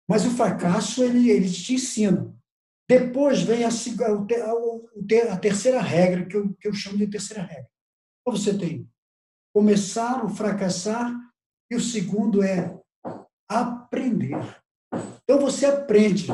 Mas 0.09 0.25
o 0.27 0.31
fracasso, 0.31 1.05
ele, 1.05 1.31
ele 1.31 1.51
te 1.51 1.75
ensina. 1.75 2.35
Depois 2.89 3.43
vem 3.43 3.65
a, 3.65 3.69
a, 3.69 5.33
a 5.33 5.39
terceira 5.39 5.81
regra, 5.81 6.27
que 6.27 6.37
eu, 6.37 6.53
que 6.55 6.69
eu 6.69 6.75
chamo 6.75 6.99
de 6.99 7.07
terceira 7.07 7.43
regra. 7.43 7.69
Então, 8.21 8.39
você 8.39 8.57
tem 8.57 8.89
começar, 9.55 10.25
o 10.25 10.31
fracassar, 10.31 11.15
e 11.71 11.77
o 11.77 11.81
segundo 11.81 12.43
é 12.43 12.79
aprender. 13.49 14.37
Então, 15.23 15.41
você 15.41 15.67
aprende. 15.67 16.29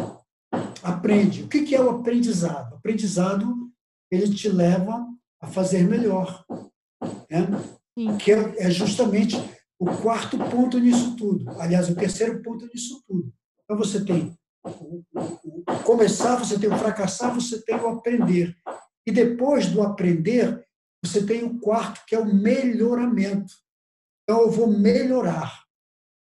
Aprende. 0.82 1.42
O 1.42 1.48
que 1.48 1.74
é 1.74 1.80
o 1.80 1.90
aprendizado? 1.90 2.72
O 2.72 2.76
aprendizado, 2.76 3.72
ele 4.10 4.32
te 4.32 4.48
leva 4.48 5.06
a 5.40 5.46
fazer 5.46 5.84
melhor. 5.84 6.44
Né? 7.30 7.46
Que 8.18 8.32
é, 8.32 8.66
é 8.66 8.70
justamente 8.70 9.36
o 9.78 9.86
quarto 9.86 10.38
ponto 10.50 10.78
nisso 10.78 11.16
tudo. 11.16 11.48
Aliás, 11.60 11.88
o 11.88 11.94
terceiro 11.94 12.42
ponto 12.42 12.66
nisso 12.66 13.02
tudo. 13.06 13.32
Então, 13.64 13.76
você 13.76 14.04
tem 14.04 14.36
o, 14.64 15.04
o 15.14 15.82
começar, 15.84 16.36
você 16.36 16.58
tem 16.58 16.72
o 16.72 16.78
fracassar, 16.78 17.34
você 17.34 17.62
tem 17.62 17.76
o 17.76 17.88
aprender. 17.88 18.56
E 19.06 19.12
depois 19.12 19.66
do 19.66 19.82
aprender, 19.82 20.66
você 21.04 21.24
tem 21.24 21.44
o 21.44 21.58
quarto, 21.60 22.04
que 22.06 22.14
é 22.14 22.18
o 22.18 22.34
melhoramento. 22.34 23.52
Então, 24.22 24.42
eu 24.42 24.50
vou 24.50 24.66
melhorar. 24.66 25.62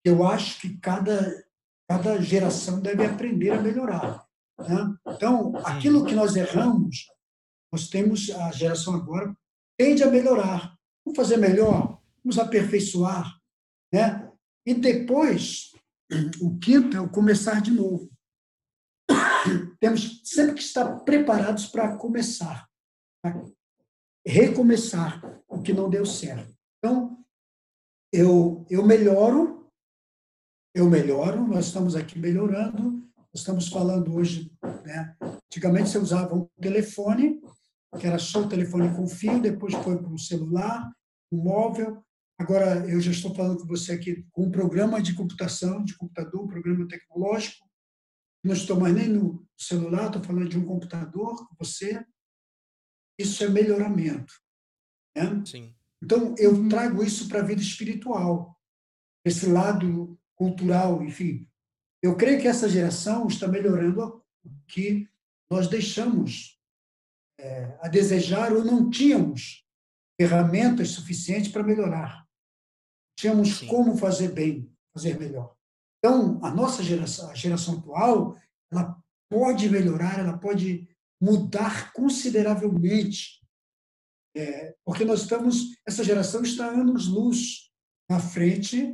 Eu 0.03 0.25
acho 0.25 0.59
que 0.59 0.77
cada, 0.79 1.43
cada 1.87 2.21
geração 2.21 2.81
deve 2.81 3.05
aprender 3.05 3.51
a 3.51 3.61
melhorar. 3.61 4.25
Né? 4.59 4.95
Então, 5.07 5.55
aquilo 5.63 6.05
que 6.05 6.15
nós 6.15 6.35
erramos, 6.35 7.07
nós 7.73 7.87
temos, 7.87 8.29
a 8.29 8.51
geração 8.51 8.93
agora 8.93 9.35
tende 9.75 10.03
a 10.03 10.11
melhorar. 10.11 10.77
Vamos 11.03 11.17
fazer 11.17 11.37
melhor, 11.37 11.99
vamos 12.23 12.37
aperfeiçoar. 12.37 13.35
Né? 13.91 14.31
E 14.63 14.75
depois, 14.75 15.71
o 16.39 16.55
quinto 16.59 16.95
é 16.95 17.01
o 17.01 17.09
começar 17.09 17.63
de 17.63 17.71
novo. 17.71 18.11
Temos 19.81 20.21
sempre 20.23 20.53
que 20.53 20.61
estar 20.61 20.99
preparados 20.99 21.65
para 21.65 21.97
começar, 21.97 22.69
recomeçar 24.23 25.19
o 25.47 25.59
que 25.59 25.73
não 25.73 25.89
deu 25.89 26.05
certo. 26.05 26.55
Então, 26.77 27.25
eu, 28.13 28.67
eu 28.69 28.85
melhoro, 28.85 29.67
eu 30.75 30.87
melhoro, 30.87 31.47
nós 31.47 31.65
estamos 31.65 31.95
aqui 31.95 32.19
melhorando, 32.19 33.03
estamos 33.33 33.67
falando 33.67 34.13
hoje, 34.13 34.55
né? 34.85 35.17
Antigamente 35.53 35.89
você 35.89 35.97
usava 35.97 36.35
um 36.35 36.47
telefone, 36.61 37.42
que 37.99 38.07
era 38.07 38.19
só 38.19 38.41
o 38.41 38.49
telefone 38.49 38.95
com 38.95 39.07
fio, 39.07 39.41
depois 39.41 39.73
foi 39.75 39.97
para 39.97 40.13
o 40.13 40.17
celular, 40.17 40.91
o 41.31 41.37
móvel, 41.37 42.03
Agora, 42.37 42.85
eu 42.89 42.99
já 42.99 43.11
estou 43.11 43.33
falando 43.33 43.59
com 43.59 43.67
você 43.67 43.93
aqui 43.93 44.25
com 44.31 44.45
um 44.45 44.51
programa 44.51 45.01
de 45.01 45.13
computação, 45.13 45.83
de 45.83 45.95
computador, 45.95 46.43
um 46.43 46.47
programa 46.47 46.87
tecnológico. 46.87 47.69
Não 48.43 48.53
estou 48.53 48.79
mais 48.79 48.93
nem 48.93 49.07
no 49.07 49.47
celular, 49.57 50.07
estou 50.07 50.23
falando 50.23 50.49
de 50.49 50.57
um 50.57 50.65
computador 50.65 51.47
com 51.47 51.55
você. 51.57 52.05
Isso 53.17 53.43
é 53.43 53.49
melhoramento. 53.49 54.33
Né? 55.15 55.43
Sim. 55.45 55.75
Então, 56.03 56.35
eu 56.37 56.67
trago 56.67 57.03
isso 57.03 57.29
para 57.29 57.39
a 57.39 57.45
vida 57.45 57.61
espiritual, 57.61 58.59
esse 59.23 59.45
lado 59.45 60.19
cultural, 60.35 61.01
enfim. 61.01 61.49
Eu 62.01 62.17
creio 62.17 62.41
que 62.41 62.47
essa 62.47 62.67
geração 62.67 63.27
está 63.27 63.47
melhorando 63.47 64.21
o 64.43 64.49
que 64.67 65.07
nós 65.49 65.69
deixamos 65.69 66.59
é, 67.43 67.77
a 67.81 67.89
desejar 67.89 68.53
ou 68.53 68.63
não 68.63 68.89
tínhamos 68.89 69.65
ferramentas 70.19 70.91
suficientes 70.91 71.51
para 71.51 71.61
melhorar. 71.61 72.25
Tínhamos 73.19 73.59
Sim. 73.59 73.67
como 73.67 73.97
fazer 73.97 74.31
bem, 74.31 74.71
fazer 74.95 75.19
melhor. 75.19 75.53
Então, 75.99 76.39
a 76.43 76.49
nossa 76.49 76.81
geração, 76.81 77.29
a 77.29 77.35
geração 77.35 77.79
atual, 77.79 78.37
ela 78.71 78.97
pode 79.29 79.69
melhorar, 79.69 80.19
ela 80.19 80.37
pode 80.37 80.87
mudar 81.21 81.91
consideravelmente, 81.91 83.41
é, 84.35 84.75
porque 84.85 85.03
nós 85.03 85.21
estamos, 85.21 85.77
essa 85.85 86.03
geração 86.03 86.41
está 86.43 86.67
anos-luz 86.67 87.71
na 88.09 88.19
frente 88.19 88.93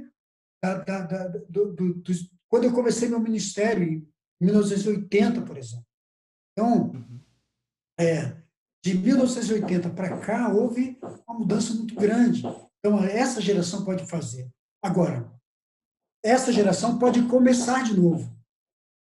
da, 0.64 0.76
da, 0.80 1.02
da, 1.02 1.28
do, 1.28 1.74
do, 1.74 1.94
do, 1.94 2.14
quando 2.48 2.64
eu 2.64 2.74
comecei 2.74 3.08
meu 3.08 3.20
ministério, 3.20 3.84
em 3.84 4.46
1980, 4.46 5.42
por 5.44 5.58
exemplo. 5.58 5.86
Então, 6.52 6.92
uhum. 6.92 7.20
é, 8.00 8.39
de 8.84 8.98
1980 8.98 9.90
para 9.90 10.18
cá, 10.20 10.54
houve 10.54 10.98
uma 11.28 11.40
mudança 11.40 11.74
muito 11.74 11.96
grande. 11.96 12.44
Então, 12.80 13.04
essa 13.04 13.42
geração 13.42 13.84
pode 13.84 14.06
fazer. 14.06 14.50
Agora, 14.84 15.32
essa 16.24 16.52
geração 16.52 16.98
pode 16.98 17.22
começar 17.24 17.84
de 17.84 18.00
novo. 18.00 18.34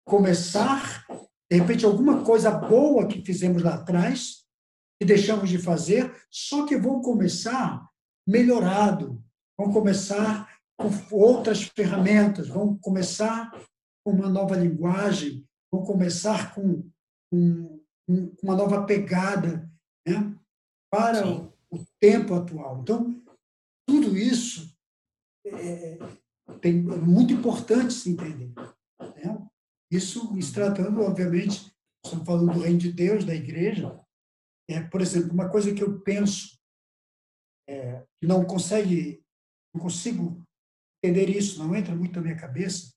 Começar, 0.05 1.05
de 1.51 1.57
repente, 1.57 1.85
alguma 1.85 2.23
coisa 2.23 2.51
boa 2.51 3.07
que 3.07 3.21
fizemos 3.21 3.61
lá 3.61 3.75
atrás 3.75 4.45
e 5.01 5.05
deixamos 5.05 5.49
de 5.49 5.57
fazer, 5.57 6.13
só 6.31 6.65
que 6.65 6.77
vão 6.77 7.01
começar 7.01 7.87
melhorado, 8.27 9.23
vão 9.57 9.71
começar 9.71 10.57
com 10.77 10.89
outras 11.11 11.63
ferramentas, 11.63 12.47
vão 12.47 12.77
começar 12.77 13.51
com 14.03 14.11
uma 14.11 14.29
nova 14.29 14.55
linguagem, 14.55 15.45
vão 15.71 15.83
começar 15.83 16.53
com, 16.53 16.89
com, 17.31 17.76
uma 18.07 18.55
nova 18.55 18.85
pegada 18.85 19.69
né, 20.07 20.35
para 20.89 21.27
o, 21.27 21.53
o 21.69 21.85
tempo 21.99 22.33
atual. 22.33 22.81
Então, 22.81 23.21
tudo 23.87 24.17
isso 24.17 24.73
é, 25.45 25.97
tem, 26.61 26.79
é 26.79 26.97
muito 26.97 27.33
importante 27.33 27.93
se 27.93 28.09
entender. 28.09 28.53
Né? 28.99 29.47
Isso 29.91 30.41
se 30.41 30.53
tratando, 30.53 31.01
obviamente, 31.01 31.73
estamos 32.03 32.25
falando 32.25 32.53
do 32.53 32.61
reino 32.61 32.79
de 32.79 32.91
Deus, 32.91 33.25
da 33.25 33.35
igreja. 33.35 33.99
É, 34.69 34.81
por 34.81 35.01
exemplo, 35.01 35.31
uma 35.31 35.49
coisa 35.49 35.73
que 35.73 35.83
eu 35.83 35.99
penso 36.01 36.57
é, 37.69 38.05
que 38.19 38.27
não 38.27 38.45
consegue, 38.45 39.23
não 39.73 39.81
consigo 39.81 40.41
entender 41.03 41.29
isso, 41.29 41.59
não 41.59 41.75
entra 41.75 41.95
muito 41.95 42.15
na 42.15 42.21
minha 42.21 42.37
cabeça, 42.37 42.91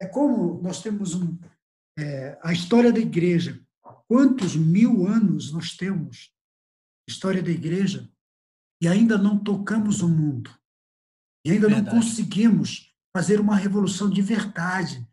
é 0.00 0.06
como 0.06 0.60
nós 0.60 0.82
temos 0.82 1.14
um, 1.14 1.38
é, 1.98 2.38
a 2.42 2.52
história 2.52 2.92
da 2.92 2.98
igreja. 2.98 3.60
Quantos 4.12 4.54
mil 4.54 5.06
anos 5.06 5.50
nós 5.52 5.74
temos? 5.74 6.30
História 7.08 7.42
da 7.42 7.50
igreja 7.50 8.12
e 8.78 8.86
ainda 8.86 9.16
não 9.16 9.42
tocamos 9.42 10.02
o 10.02 10.08
mundo. 10.08 10.50
E 11.46 11.50
ainda 11.50 11.66
verdade. 11.66 11.86
não 11.86 12.02
conseguimos 12.02 12.94
fazer 13.16 13.40
uma 13.40 13.56
revolução 13.56 14.10
de 14.10 14.20
verdade 14.20 15.08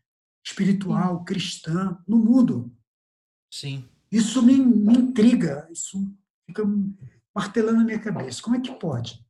espiritual, 0.45 1.19
Sim. 1.19 1.23
cristã 1.23 2.03
no 2.05 2.17
mundo. 2.17 2.75
Sim. 3.49 3.87
Isso 4.11 4.43
me, 4.43 4.57
me 4.57 4.97
intriga, 4.97 5.69
isso 5.71 6.13
fica 6.45 6.65
martelando 7.33 7.77
na 7.77 7.85
minha 7.85 7.99
cabeça. 7.99 8.41
Como 8.41 8.57
é 8.57 8.59
que 8.59 8.77
pode? 8.77 9.25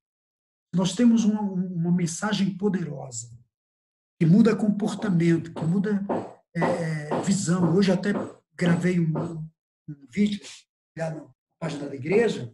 Nós 0.74 0.96
temos 0.96 1.26
uma, 1.26 1.42
uma 1.42 1.92
mensagem 1.92 2.58
poderosa 2.58 3.38
que 4.20 4.26
muda 4.26 4.56
comportamento, 4.56 5.54
que 5.54 5.64
muda 5.64 6.04
é, 6.56 7.22
visão. 7.22 7.76
Hoje 7.76 7.92
até 7.92 8.14
gravei 8.56 9.00
um, 9.00 9.48
um 9.94 10.08
vídeo 10.10 10.40
lá 10.98 11.12
na 11.12 11.28
página 11.60 11.88
da 11.88 11.96
igreja, 11.96 12.54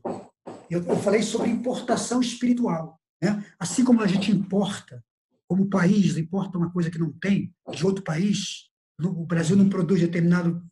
eu, 0.70 0.84
eu 0.84 0.98
falei 0.98 1.22
sobre 1.22 1.50
importação 1.50 2.22
espiritual. 2.22 3.00
Né? 3.22 3.46
Assim 3.60 3.84
como 3.84 4.02
a 4.02 4.08
gente 4.08 4.32
importa, 4.32 5.04
como 5.48 5.70
país 5.70 6.18
importa 6.18 6.58
uma 6.58 6.72
coisa 6.72 6.90
que 6.90 7.00
não 7.00 7.12
tem 7.14 7.54
de 7.72 7.86
outro 7.86 8.04
país, 8.04 8.70
o 9.00 9.26
Brasil 9.26 9.56
não 9.56 9.70
produz 9.70 10.02
determinado, 10.02 10.64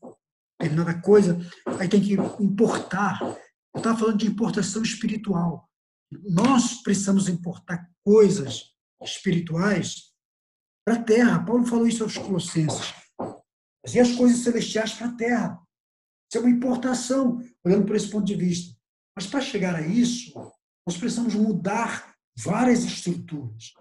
determinada 0.60 1.00
coisa, 1.02 1.40
aí 1.80 1.88
tem 1.88 2.02
que 2.02 2.14
importar. 2.14 3.20
Eu 3.22 3.78
estava 3.78 3.98
falando 3.98 4.18
de 4.18 4.28
importação 4.28 4.82
espiritual. 4.82 5.70
Nós 6.30 6.82
precisamos 6.82 7.28
importar 7.28 7.90
coisas 8.04 8.74
espirituais 9.02 10.14
para 10.86 10.96
a 10.96 11.04
terra. 11.04 11.44
Paulo 11.44 11.66
falou 11.66 11.88
isso 11.88 12.04
aos 12.04 12.18
Colossenses. 12.18 12.94
Trazer 13.84 14.00
as 14.00 14.12
coisas 14.16 14.40
celestiais 14.40 14.94
para 14.94 15.08
a 15.08 15.16
terra. 15.16 15.63
Isso 16.34 16.40
é 16.40 16.42
uma 16.42 16.50
importação, 16.50 17.44
olhando 17.64 17.86
por 17.86 17.96
esse 17.96 18.10
ponto 18.10 18.26
de 18.26 18.34
vista. 18.34 18.76
Mas 19.16 19.28
para 19.28 19.40
chegar 19.40 19.76
a 19.76 19.86
isso, 19.86 20.34
nós 20.84 20.98
precisamos 20.98 21.36
mudar 21.36 22.16
várias 22.36 22.84
estruturas 22.84 23.72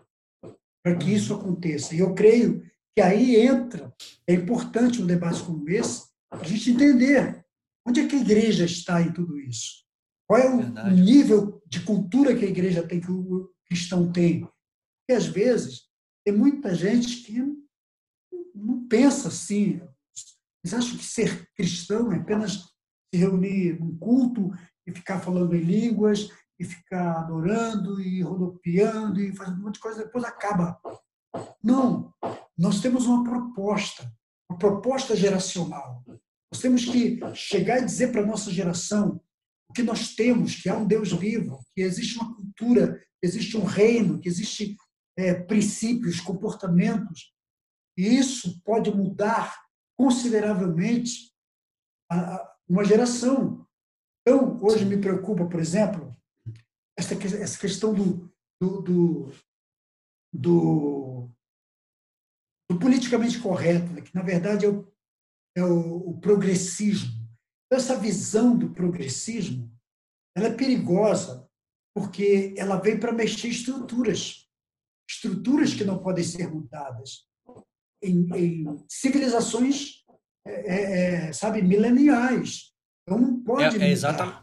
para 0.84 0.94
que 0.98 1.14
isso 1.14 1.32
aconteça. 1.32 1.94
E 1.94 2.00
eu 2.00 2.14
creio 2.14 2.62
que 2.94 3.00
aí 3.00 3.36
entra, 3.36 3.90
é 4.26 4.34
importante 4.34 5.00
um 5.00 5.06
debate 5.06 5.42
como 5.42 5.66
esse, 5.70 6.08
a 6.30 6.44
gente 6.44 6.72
entender 6.72 7.42
onde 7.88 8.00
é 8.00 8.06
que 8.06 8.16
a 8.16 8.20
igreja 8.20 8.66
está 8.66 9.00
em 9.00 9.14
tudo 9.14 9.40
isso. 9.40 9.86
Qual 10.28 10.38
é 10.38 10.50
o 10.50 10.58
Verdade. 10.58 11.00
nível 11.00 11.62
de 11.66 11.80
cultura 11.80 12.36
que 12.36 12.44
a 12.44 12.50
igreja 12.50 12.86
tem, 12.86 13.00
que 13.00 13.10
o 13.10 13.50
cristão 13.64 14.12
tem. 14.12 14.42
Porque, 14.42 15.16
às 15.16 15.24
vezes, 15.24 15.88
tem 16.22 16.36
muita 16.36 16.74
gente 16.74 17.22
que 17.22 17.40
não 18.54 18.86
pensa 18.88 19.28
assim. 19.28 19.80
Eles 20.64 20.74
acham 20.74 20.96
que 20.96 21.04
ser 21.04 21.48
cristão 21.56 22.12
é 22.12 22.16
apenas 22.16 22.52
se 23.12 23.20
reunir 23.20 23.78
num 23.80 23.96
culto 23.98 24.50
e 24.86 24.92
ficar 24.92 25.20
falando 25.20 25.54
em 25.54 25.60
línguas, 25.60 26.28
e 26.58 26.64
ficar 26.64 27.18
adorando, 27.18 28.00
e 28.00 28.22
rodopiando, 28.22 29.20
e 29.20 29.34
fazendo 29.34 29.58
um 29.58 29.62
monte 29.64 29.74
de 29.74 29.80
coisa, 29.80 30.04
depois 30.04 30.24
acaba. 30.24 30.80
Não. 31.62 32.12
Nós 32.56 32.80
temos 32.80 33.06
uma 33.06 33.24
proposta, 33.24 34.12
uma 34.48 34.58
proposta 34.58 35.16
geracional. 35.16 36.04
Nós 36.52 36.60
temos 36.60 36.84
que 36.84 37.18
chegar 37.34 37.80
e 37.80 37.84
dizer 37.84 38.12
para 38.12 38.22
a 38.22 38.26
nossa 38.26 38.50
geração 38.50 39.20
o 39.68 39.72
que 39.72 39.82
nós 39.82 40.14
temos, 40.14 40.60
que 40.62 40.68
há 40.68 40.76
um 40.76 40.86
Deus 40.86 41.12
vivo, 41.12 41.58
que 41.74 41.82
existe 41.82 42.18
uma 42.18 42.34
cultura, 42.34 42.98
que 43.20 43.26
existe 43.26 43.56
um 43.56 43.64
reino, 43.64 44.20
que 44.20 44.28
existe 44.28 44.76
é, 45.16 45.34
princípios, 45.34 46.20
comportamentos. 46.20 47.32
E 47.96 48.06
isso 48.06 48.60
pode 48.62 48.90
mudar 48.94 49.58
consideravelmente 50.02 51.32
a, 52.10 52.34
a, 52.34 52.56
uma 52.68 52.84
geração. 52.84 53.64
Então, 54.20 54.60
hoje 54.60 54.84
me 54.84 55.00
preocupa, 55.00 55.46
por 55.46 55.60
exemplo, 55.60 56.16
essa, 56.98 57.14
essa 57.14 57.56
questão 57.56 57.94
do, 57.94 58.28
do, 58.60 58.82
do, 58.82 59.32
do, 60.34 61.30
do 62.68 62.78
politicamente 62.80 63.40
correto, 63.40 63.92
né? 63.92 64.02
que 64.02 64.12
na 64.12 64.22
verdade 64.22 64.66
é 64.66 64.68
o, 64.68 64.92
é 65.56 65.62
o, 65.62 66.10
o 66.10 66.20
progressismo. 66.20 67.12
Então, 67.66 67.78
essa 67.78 67.96
visão 67.96 68.58
do 68.58 68.70
progressismo 68.70 69.72
ela 70.36 70.48
é 70.48 70.54
perigosa 70.54 71.48
porque 71.94 72.54
ela 72.56 72.80
vem 72.80 72.98
para 72.98 73.12
mexer 73.12 73.48
estruturas, 73.48 74.48
estruturas 75.08 75.74
que 75.74 75.84
não 75.84 76.02
podem 76.02 76.24
ser 76.24 76.50
mudadas 76.50 77.30
em, 78.02 78.28
em 78.34 78.84
civilizações, 78.88 80.02
é, 80.46 80.52
é, 80.52 81.28
é 81.28 81.32
sabe, 81.32 81.62
mileniais. 81.62 82.72
Então 83.02 83.20
não 83.20 83.40
pode 83.42 83.82
é, 83.82 83.88
é 83.88 83.90
exatamente 83.90 84.42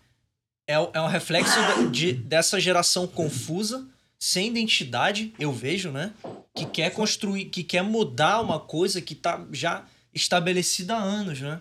é, 0.69 0.73
é 0.73 1.01
um 1.01 1.07
reflexo 1.07 1.57
de, 1.91 2.13
dessa 2.13 2.59
geração 2.59 3.07
confusa, 3.07 3.87
sem 4.19 4.49
identidade, 4.49 5.33
eu 5.39 5.51
vejo, 5.51 5.89
né? 5.89 6.13
Que 6.53 6.65
quer 6.67 6.91
construir, 6.91 7.45
que 7.45 7.63
quer 7.63 7.81
mudar 7.81 8.39
uma 8.39 8.59
coisa 8.59 9.01
que 9.01 9.13
está 9.13 9.43
já 9.51 9.83
estabelecida 10.13 10.95
há 10.95 11.01
anos, 11.01 11.41
né? 11.41 11.59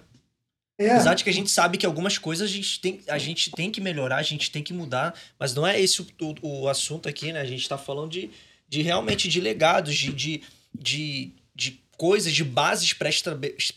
É. 0.79 0.91
Apesar 0.91 1.15
de 1.15 1.25
que 1.25 1.31
a 1.31 1.33
gente 1.33 1.51
sabe 1.51 1.79
que 1.79 1.87
algumas 1.87 2.19
coisas 2.19 2.51
a 2.51 2.53
gente, 2.53 2.81
tem, 2.81 3.01
a 3.09 3.17
gente 3.17 3.51
tem 3.51 3.71
que 3.71 3.81
melhorar, 3.81 4.17
a 4.17 4.23
gente 4.23 4.51
tem 4.51 4.63
que 4.63 4.75
mudar, 4.75 5.15
mas 5.39 5.55
não 5.55 5.67
é 5.67 5.81
esse 5.81 6.03
o, 6.03 6.07
o, 6.43 6.63
o 6.63 6.69
assunto 6.69 7.09
aqui, 7.09 7.33
né? 7.33 7.41
A 7.41 7.47
gente 7.47 7.63
está 7.63 7.79
falando 7.79 8.11
de, 8.11 8.31
de 8.69 8.83
realmente 8.83 9.27
de 9.27 9.41
legados, 9.41 9.95
de, 9.95 10.13
de, 10.13 10.43
de, 10.75 11.33
de 11.33 11.33
coisas, 11.99 12.33
de 12.33 12.45
bases 12.45 12.95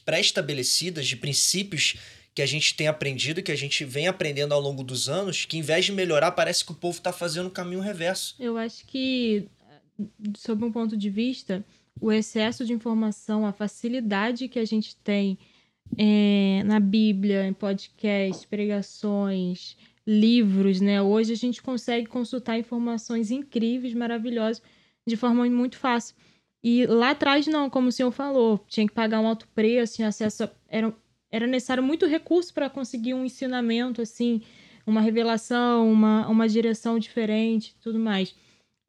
pré-estabelecidas, 0.06 1.08
de 1.08 1.18
princípios 1.18 1.98
que 2.34 2.42
a 2.42 2.46
gente 2.46 2.76
tem 2.76 2.88
aprendido, 2.88 3.44
que 3.44 3.52
a 3.52 3.58
gente 3.58 3.84
vem 3.84 4.08
aprendendo 4.08 4.54
ao 4.54 4.62
longo 4.62 4.84
dos 4.84 5.10
anos, 5.10 5.44
que 5.44 5.58
em 5.58 5.62
vez 5.62 5.86
de 5.86 5.92
melhorar, 5.92 6.32
parece 6.32 6.64
que 6.64 6.72
o 6.72 6.76
povo 6.76 6.98
está 6.98 7.12
fazendo 7.12 7.48
o 7.48 7.52
caminho 7.52 7.82
reverso. 7.82 8.36
Eu 8.40 8.58
acho 8.58 8.86
que, 8.86 9.48
sob 10.38 10.64
um 10.64 10.72
ponto 10.72 10.96
de 10.96 11.10
vista, 11.10 11.66
o 12.00 12.12
excesso 12.12 12.64
de 12.64 12.72
informação, 12.72 13.46
a 13.46 13.52
facilidade 13.52 14.48
que 14.48 14.60
a 14.60 14.66
gente 14.66 14.96
tem 14.98 15.38
é, 15.98 16.62
na 16.64 16.80
Bíblia, 16.80 17.46
em 17.46 17.54
podcasts, 17.54 18.46
pregações, 18.46 19.76
livros, 20.08 20.80
né? 20.80 21.02
Hoje 21.02 21.34
a 21.34 21.38
gente 21.38 21.62
consegue 21.62 22.08
consultar 22.08 22.58
informações 22.58 23.30
incríveis, 23.30 23.94
maravilhosas, 23.94 24.62
de 25.06 25.18
forma 25.18 25.46
muito 25.50 25.78
fácil. 25.78 26.16
E 26.64 26.86
lá 26.86 27.12
atrás, 27.12 27.48
não, 27.48 27.70
como 27.70 27.88
o 27.88 27.92
senhor 27.92 28.12
falou, 28.12 28.64
tinha 28.68 28.88
que 28.88 28.94
pagar 28.94 29.20
um 29.20 29.28
alto 29.28 29.48
preço, 29.56 29.96
tinha 29.96 30.08
acesso 30.08 30.44
a, 30.44 30.50
eram 30.70 30.94
era 31.32 31.48
necessário 31.48 31.82
muito 31.82 32.06
recurso 32.06 32.54
para 32.54 32.70
conseguir 32.70 33.14
um 33.14 33.24
ensinamento, 33.24 34.02
assim, 34.02 34.42
uma 34.86 35.00
revelação, 35.00 35.90
uma, 35.90 36.28
uma 36.28 36.48
direção 36.48 37.00
diferente 37.00 37.74
tudo 37.82 37.98
mais. 37.98 38.36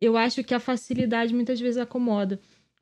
Eu 0.00 0.16
acho 0.16 0.42
que 0.42 0.52
a 0.52 0.58
facilidade 0.58 1.32
muitas 1.32 1.60
vezes 1.60 1.78
acomoda. 1.78 2.40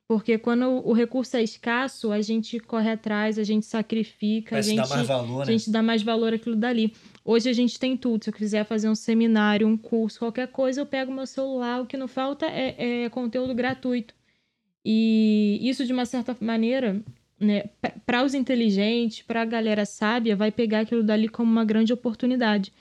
Porque 0.09 0.39
quando 0.39 0.65
o 0.65 0.93
recurso 0.93 1.37
é 1.37 1.43
escasso, 1.43 2.11
a 2.11 2.21
gente 2.21 2.59
corre 2.59 2.91
atrás, 2.91 3.39
a 3.39 3.45
gente 3.45 3.65
sacrifica, 3.65 4.59
a 4.59 4.61
gente, 4.61 4.77
dá 4.77 4.87
mais 4.89 5.07
valor, 5.07 5.37
né? 5.37 5.43
a 5.43 5.57
gente 5.57 5.71
dá 5.71 5.83
mais 5.83 6.03
valor 6.03 6.35
àquilo 6.35 6.57
dali. 6.57 6.93
Hoje 7.25 7.49
a 7.49 7.53
gente 7.53 7.79
tem 7.79 7.97
tudo. 7.97 8.25
Se 8.25 8.31
eu 8.31 8.35
quiser 8.35 8.65
fazer 8.65 8.89
um 8.89 8.95
seminário, 8.97 9.69
um 9.69 9.77
curso, 9.77 10.19
qualquer 10.19 10.49
coisa, 10.49 10.81
eu 10.81 10.87
pego 10.87 11.13
meu 11.13 11.27
celular. 11.27 11.81
O 11.81 11.87
que 11.87 11.97
não 11.97 12.09
falta 12.09 12.47
é, 12.47 13.05
é 13.05 13.09
conteúdo 13.09 13.55
gratuito. 13.55 14.13
E 14.85 15.59
isso, 15.63 15.85
de 15.85 15.93
uma 15.93 16.07
certa 16.07 16.37
maneira, 16.41 17.03
né, 17.39 17.65
para 18.07 18.25
os 18.25 18.35
inteligentes, 18.35 19.23
para 19.23 19.43
a 19.43 19.45
galera 19.45 19.85
sábia, 19.85 20.37
vai 20.37 20.51
pegar 20.51 20.81
aquilo 20.81 21.03
dali 21.03 21.29
como 21.29 21.51
uma 21.51 21.65
grande 21.65 21.93
oportunidade. 21.93 22.73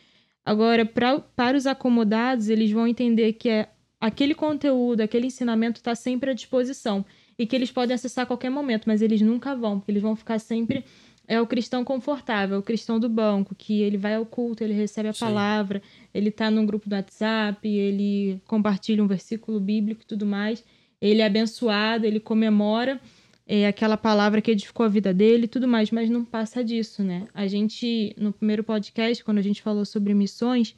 Agora, 0.45 0.85
pra, 0.85 1.19
para 1.19 1.57
os 1.57 1.67
acomodados, 1.67 2.49
eles 2.49 2.71
vão 2.71 2.87
entender 2.87 3.33
que 3.33 3.49
é 3.49 3.69
aquele 3.99 4.33
conteúdo, 4.33 5.01
aquele 5.01 5.27
ensinamento 5.27 5.79
está 5.79 5.93
sempre 5.93 6.31
à 6.31 6.33
disposição 6.33 7.05
e 7.37 7.45
que 7.45 7.55
eles 7.55 7.71
podem 7.71 7.95
acessar 7.95 8.23
a 8.23 8.25
qualquer 8.25 8.49
momento, 8.49 8.85
mas 8.85 9.01
eles 9.01 9.21
nunca 9.21 9.55
vão, 9.55 9.79
porque 9.79 9.91
eles 9.91 10.01
vão 10.01 10.15
ficar 10.15 10.39
sempre. 10.39 10.83
É 11.27 11.39
o 11.39 11.45
cristão 11.45 11.85
confortável, 11.85 12.57
o 12.57 12.63
cristão 12.63 12.99
do 12.99 13.07
banco, 13.07 13.53
que 13.53 13.81
ele 13.83 13.97
vai 13.97 14.15
ao 14.15 14.25
culto, 14.25 14.63
ele 14.63 14.73
recebe 14.73 15.09
a 15.09 15.13
Sim. 15.13 15.19
palavra, 15.19 15.79
ele 16.11 16.29
está 16.29 16.49
num 16.49 16.65
grupo 16.65 16.89
do 16.89 16.95
WhatsApp, 16.95 17.67
ele 17.67 18.41
compartilha 18.47 19.03
um 19.03 19.07
versículo 19.07 19.59
bíblico 19.59 20.01
e 20.01 20.05
tudo 20.05 20.25
mais, 20.25 20.65
ele 21.01 21.21
é 21.21 21.25
abençoado, 21.25 22.05
ele 22.05 22.19
comemora 22.19 22.99
é, 23.47 23.65
aquela 23.65 23.97
palavra 23.97 24.41
que 24.41 24.51
edificou 24.51 24.85
a 24.85 24.89
vida 24.89 25.11
dele 25.11 25.45
e 25.45 25.47
tudo 25.47 25.67
mais, 25.67 25.89
mas 25.89 26.09
não 26.09 26.23
passa 26.23 26.63
disso, 26.63 27.03
né? 27.03 27.27
A 27.33 27.47
gente, 27.47 28.13
no 28.15 28.31
primeiro 28.31 28.63
podcast, 28.63 29.23
quando 29.23 29.39
a 29.39 29.41
gente 29.41 29.61
falou 29.61 29.85
sobre 29.85 30.13
missões, 30.13 30.75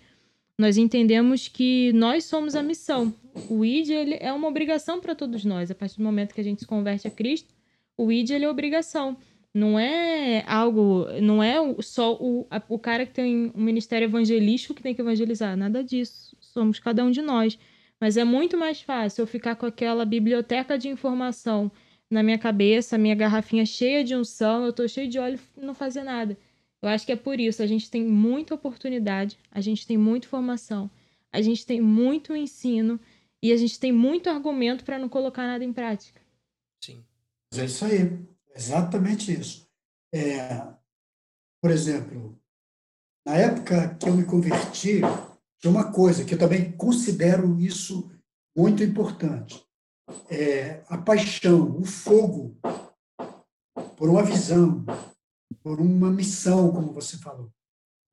nós 0.57 0.77
entendemos 0.77 1.47
que 1.47 1.91
nós 1.93 2.23
somos 2.23 2.55
a 2.55 2.63
missão. 2.63 3.13
O 3.49 3.65
ID 3.65 3.89
ele 3.89 4.17
é 4.21 4.31
uma 4.31 4.47
obrigação 4.47 5.01
para 5.01 5.15
todos 5.15 5.43
nós. 5.43 5.69
A 5.69 5.75
partir 5.75 5.97
do 5.97 6.03
momento 6.03 6.33
que 6.33 6.39
a 6.39 6.43
gente 6.43 6.61
se 6.61 6.67
converte 6.67 7.07
a 7.07 7.11
Cristo, 7.11 7.53
o 7.97 8.11
ID 8.11 8.29
ele 8.29 8.45
é 8.45 8.49
obrigação. 8.49 9.17
Não 9.53 9.77
é 9.77 10.45
algo, 10.47 11.07
não 11.21 11.43
é 11.43 11.55
só 11.81 12.13
o, 12.13 12.47
o 12.69 12.79
cara 12.79 13.05
que 13.05 13.11
tem 13.11 13.51
um 13.53 13.61
ministério 13.61 14.05
evangelístico 14.05 14.75
que 14.75 14.81
tem 14.81 14.95
que 14.95 15.01
evangelizar, 15.01 15.57
nada 15.57 15.83
disso. 15.83 16.37
Somos 16.39 16.79
cada 16.79 17.03
um 17.03 17.11
de 17.11 17.21
nós. 17.21 17.59
Mas 18.01 18.17
é 18.17 18.23
muito 18.23 18.57
mais 18.57 18.81
fácil 18.81 19.21
eu 19.21 19.27
ficar 19.27 19.55
com 19.55 19.67
aquela 19.67 20.03
biblioteca 20.03 20.75
de 20.75 20.89
informação 20.89 21.71
na 22.09 22.23
minha 22.23 22.39
cabeça, 22.39 22.97
minha 22.97 23.13
garrafinha 23.13 23.63
cheia 23.63 24.03
de 24.03 24.15
unção, 24.15 24.65
eu 24.65 24.73
tô 24.73 24.87
cheio 24.87 25.07
de 25.07 25.19
óleo 25.19 25.39
e 25.55 25.63
não 25.63 25.75
fazer 25.75 26.01
nada. 26.01 26.35
Eu 26.81 26.89
acho 26.89 27.05
que 27.05 27.11
é 27.11 27.15
por 27.15 27.39
isso, 27.39 27.61
a 27.61 27.67
gente 27.67 27.91
tem 27.91 28.03
muita 28.03 28.55
oportunidade, 28.55 29.37
a 29.51 29.61
gente 29.61 29.85
tem 29.85 29.99
muita 29.99 30.27
formação, 30.27 30.89
a 31.31 31.41
gente 31.43 31.63
tem 31.63 31.79
muito 31.79 32.35
ensino 32.35 32.99
e 33.41 33.53
a 33.53 33.57
gente 33.57 33.79
tem 33.79 33.91
muito 33.91 34.31
argumento 34.31 34.83
para 34.83 34.97
não 34.97 35.07
colocar 35.07 35.45
nada 35.45 35.63
em 35.63 35.71
prática. 35.71 36.19
Sim. 36.83 37.05
É 37.53 37.65
isso 37.65 37.85
aí, 37.85 38.19
exatamente 38.55 39.31
isso. 39.31 39.67
É, 40.13 40.59
por 41.61 41.69
exemplo, 41.69 42.35
na 43.25 43.35
época 43.35 43.95
que 43.95 44.09
eu 44.09 44.15
me 44.15 44.25
converti, 44.25 45.01
tinha 45.61 45.71
uma 45.71 45.91
coisa 45.91 46.25
que 46.25 46.33
eu 46.33 46.39
também 46.39 46.71
considero 46.71 47.59
isso 47.59 48.11
muito 48.55 48.83
importante 48.83 49.63
é, 50.29 50.83
a 50.87 50.97
paixão, 50.97 51.77
o 51.77 51.85
fogo 51.85 52.57
por 53.97 54.09
uma 54.09 54.23
visão, 54.23 54.83
por 55.61 55.79
uma 55.79 56.09
missão, 56.09 56.71
como 56.71 56.93
você 56.93 57.17
falou. 57.17 57.51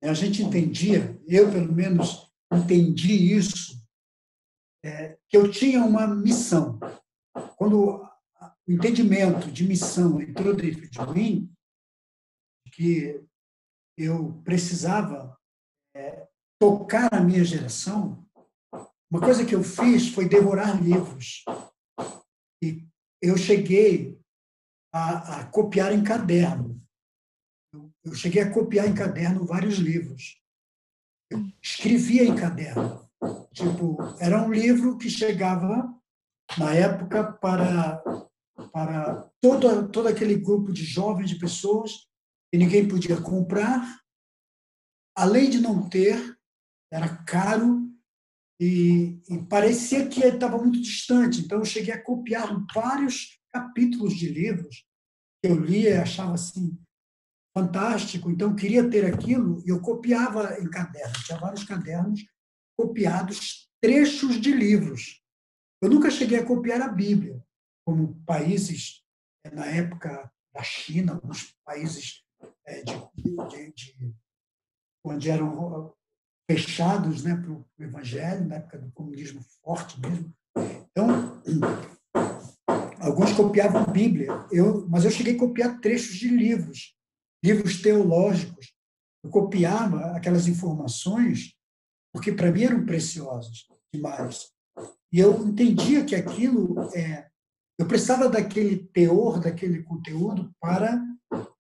A 0.03 0.15
gente 0.15 0.43
entendia, 0.43 1.21
eu 1.27 1.51
pelo 1.51 1.73
menos 1.73 2.31
entendi 2.53 3.35
isso, 3.35 3.83
é, 4.85 5.19
que 5.29 5.37
eu 5.37 5.51
tinha 5.51 5.85
uma 5.85 6.07
missão. 6.07 6.79
Quando 7.57 8.03
o 8.67 8.73
entendimento 8.73 9.51
de 9.51 9.67
missão 9.67 10.21
entrou 10.21 10.55
dentro 10.55 10.89
de 10.89 11.13
mim, 11.13 11.53
que 12.73 13.25
eu 13.97 14.41
precisava 14.45 15.37
é, 15.97 16.28
tocar 16.59 17.13
a 17.13 17.21
minha 17.21 17.45
geração, 17.45 18.27
uma 19.11 19.21
coisa 19.21 19.45
que 19.45 19.55
eu 19.55 19.63
fiz 19.63 20.09
foi 20.09 20.29
devorar 20.29 20.83
livros. 20.83 21.45
E 22.63 22.87
eu 23.23 23.37
cheguei 23.39 24.21
a, 24.93 25.41
a 25.41 25.47
copiar 25.47 25.93
em 25.93 26.05
caderno. 26.05 26.79
Eu, 28.05 28.15
cheguei 28.15 28.43
a 28.43 28.53
copiar 28.53 28.87
em 28.87 28.95
caderno 28.95 29.47
vários 29.47 29.77
livros. 29.77 30.43
Eu 31.31 31.41
escrevia 31.63 32.25
em 32.25 32.35
caderno. 32.35 33.09
Tipo, 33.53 33.97
era 34.21 34.43
um 34.43 34.53
livro 34.53 34.99
que 34.99 35.09
chegava, 35.09 35.93
na 36.59 36.75
época, 36.75 37.33
para, 37.33 38.03
para 38.73 39.31
todo, 39.41 39.89
todo 39.89 40.07
aquele 40.07 40.37
grupo 40.37 40.73
de 40.73 40.85
jovens, 40.85 41.31
de 41.31 41.39
pessoas, 41.39 42.07
e 42.53 42.59
ninguém 42.59 42.87
podia 42.87 43.21
comprar. 43.21 44.01
Além 45.17 45.51
de 45.51 45.61
não 45.61 45.89
ter, 45.89 46.38
era 46.93 47.23
caro 47.25 47.89
e, 48.61 49.21
e 49.29 49.39
parecia 49.49 50.09
que 50.09 50.21
estava 50.21 50.59
muito 50.59 50.81
distante. 50.81 51.41
Então, 51.41 51.59
eu 51.59 51.65
cheguei 51.65 51.95
a 51.95 52.03
copiar 52.03 52.49
vários 52.75 53.39
capítulos 53.53 54.15
de 54.15 54.29
livros 54.29 54.85
que 55.43 55.51
eu 55.51 55.59
lia 55.59 55.91
e 55.91 55.99
achava 55.99 56.35
assim 56.35 56.79
fantástico. 57.57 58.31
Então, 58.31 58.55
queria 58.55 58.89
ter 58.89 59.05
aquilo 59.05 59.63
e 59.65 59.69
eu 59.69 59.81
copiava 59.81 60.59
em 60.61 60.69
cadernos. 60.71 61.25
Tinha 61.25 61.39
vários 61.39 61.65
cadernos 61.65 62.25
copiados 62.77 63.69
trechos 63.81 64.41
de 64.41 64.53
livros. 64.53 65.23
Eu 65.81 65.89
nunca 65.89 66.11
cheguei 66.11 66.39
a 66.39 66.45
copiar 66.45 66.81
a 66.81 66.89
Bíblia, 66.89 67.43
como 67.87 68.21
países, 68.25 69.05
eh, 69.45 69.51
na 69.51 69.67
época 69.67 70.31
da 70.53 70.63
China, 70.63 71.15
alguns 71.15 71.55
países 71.65 72.25
é, 72.67 72.83
de, 72.83 72.93
de, 73.15 73.73
de, 73.73 74.15
onde 75.05 75.31
eram 75.31 75.95
fechados 76.51 77.23
né, 77.23 77.37
para 77.37 77.53
o 77.53 77.65
evangelho, 77.79 78.47
na 78.47 78.57
época 78.57 78.79
do 78.79 78.91
comunismo 78.93 79.45
forte 79.63 80.01
mesmo. 80.01 80.33
Então, 80.91 81.43
alguns 83.01 83.33
copiavam 83.33 83.83
a 83.83 83.87
Bíblia, 83.87 84.29
eu, 84.51 84.89
mas 84.89 85.05
eu 85.05 85.11
cheguei 85.11 85.37
a 85.37 85.39
copiar 85.39 85.81
trechos 85.81 86.17
de 86.17 86.29
livros, 86.29 86.97
livros 87.45 87.83
teológicos. 87.83 88.73
Eu 89.23 89.31
copiava 89.31 90.13
aquelas 90.13 90.47
informações 90.47 91.53
porque 92.13 92.33
para 92.33 92.51
mim 92.51 92.65
eram 92.65 92.87
preciosas 92.87 93.67
demais. 93.93 94.51
E 95.13 95.19
eu 95.19 95.47
entendia 95.47 96.05
que 96.05 96.15
aquilo 96.15 96.91
é, 96.95 97.29
eu 97.79 97.87
precisava 97.87 98.29
daquele 98.29 98.79
teor, 98.93 99.41
daquele 99.41 99.83
conteúdo 99.83 100.51
para 100.61 101.01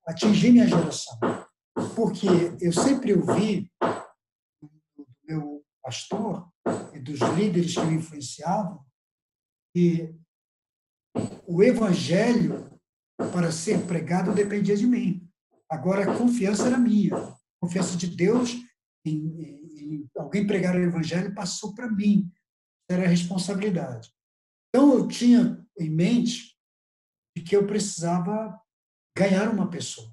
atingir 0.07 0.53
minha 0.53 0.67
geração. 0.67 1.19
Porque 1.95 2.27
eu 2.61 2.73
sempre 2.73 3.13
ouvi 3.15 3.71
meu 5.29 5.65
pastor 5.83 6.51
e 6.95 6.99
dos 6.99 7.21
líderes 7.37 7.75
que 7.75 7.85
me 7.85 7.97
influenciavam 7.97 8.85
que 9.75 10.15
o 11.47 11.63
evangelho 11.63 12.69
para 13.33 13.53
ser 13.53 13.87
pregado 13.87 14.35
dependia 14.35 14.77
de 14.77 14.87
mim. 14.87 15.29
Agora 15.71 16.11
a 16.11 16.17
confiança 16.17 16.67
era 16.67 16.79
minha. 16.79 17.17
A 17.17 17.37
confiança 17.61 17.97
de 17.97 18.07
Deus 18.07 18.57
em, 19.05 19.17
em 19.81 20.11
alguém 20.17 20.47
pregar 20.47 20.75
o 20.75 20.83
evangelho 20.83 21.35
passou 21.35 21.75
para 21.75 21.91
mim. 21.91 22.31
Era 22.89 23.05
a 23.05 23.09
responsabilidade. 23.09 24.11
Então 24.69 24.95
eu 24.95 25.09
tinha 25.09 25.65
em 25.79 25.91
mente 25.91 26.57
que 27.47 27.57
eu 27.57 27.67
precisava 27.67 28.61
ganhar 29.17 29.49
uma 29.51 29.69
pessoa. 29.69 30.13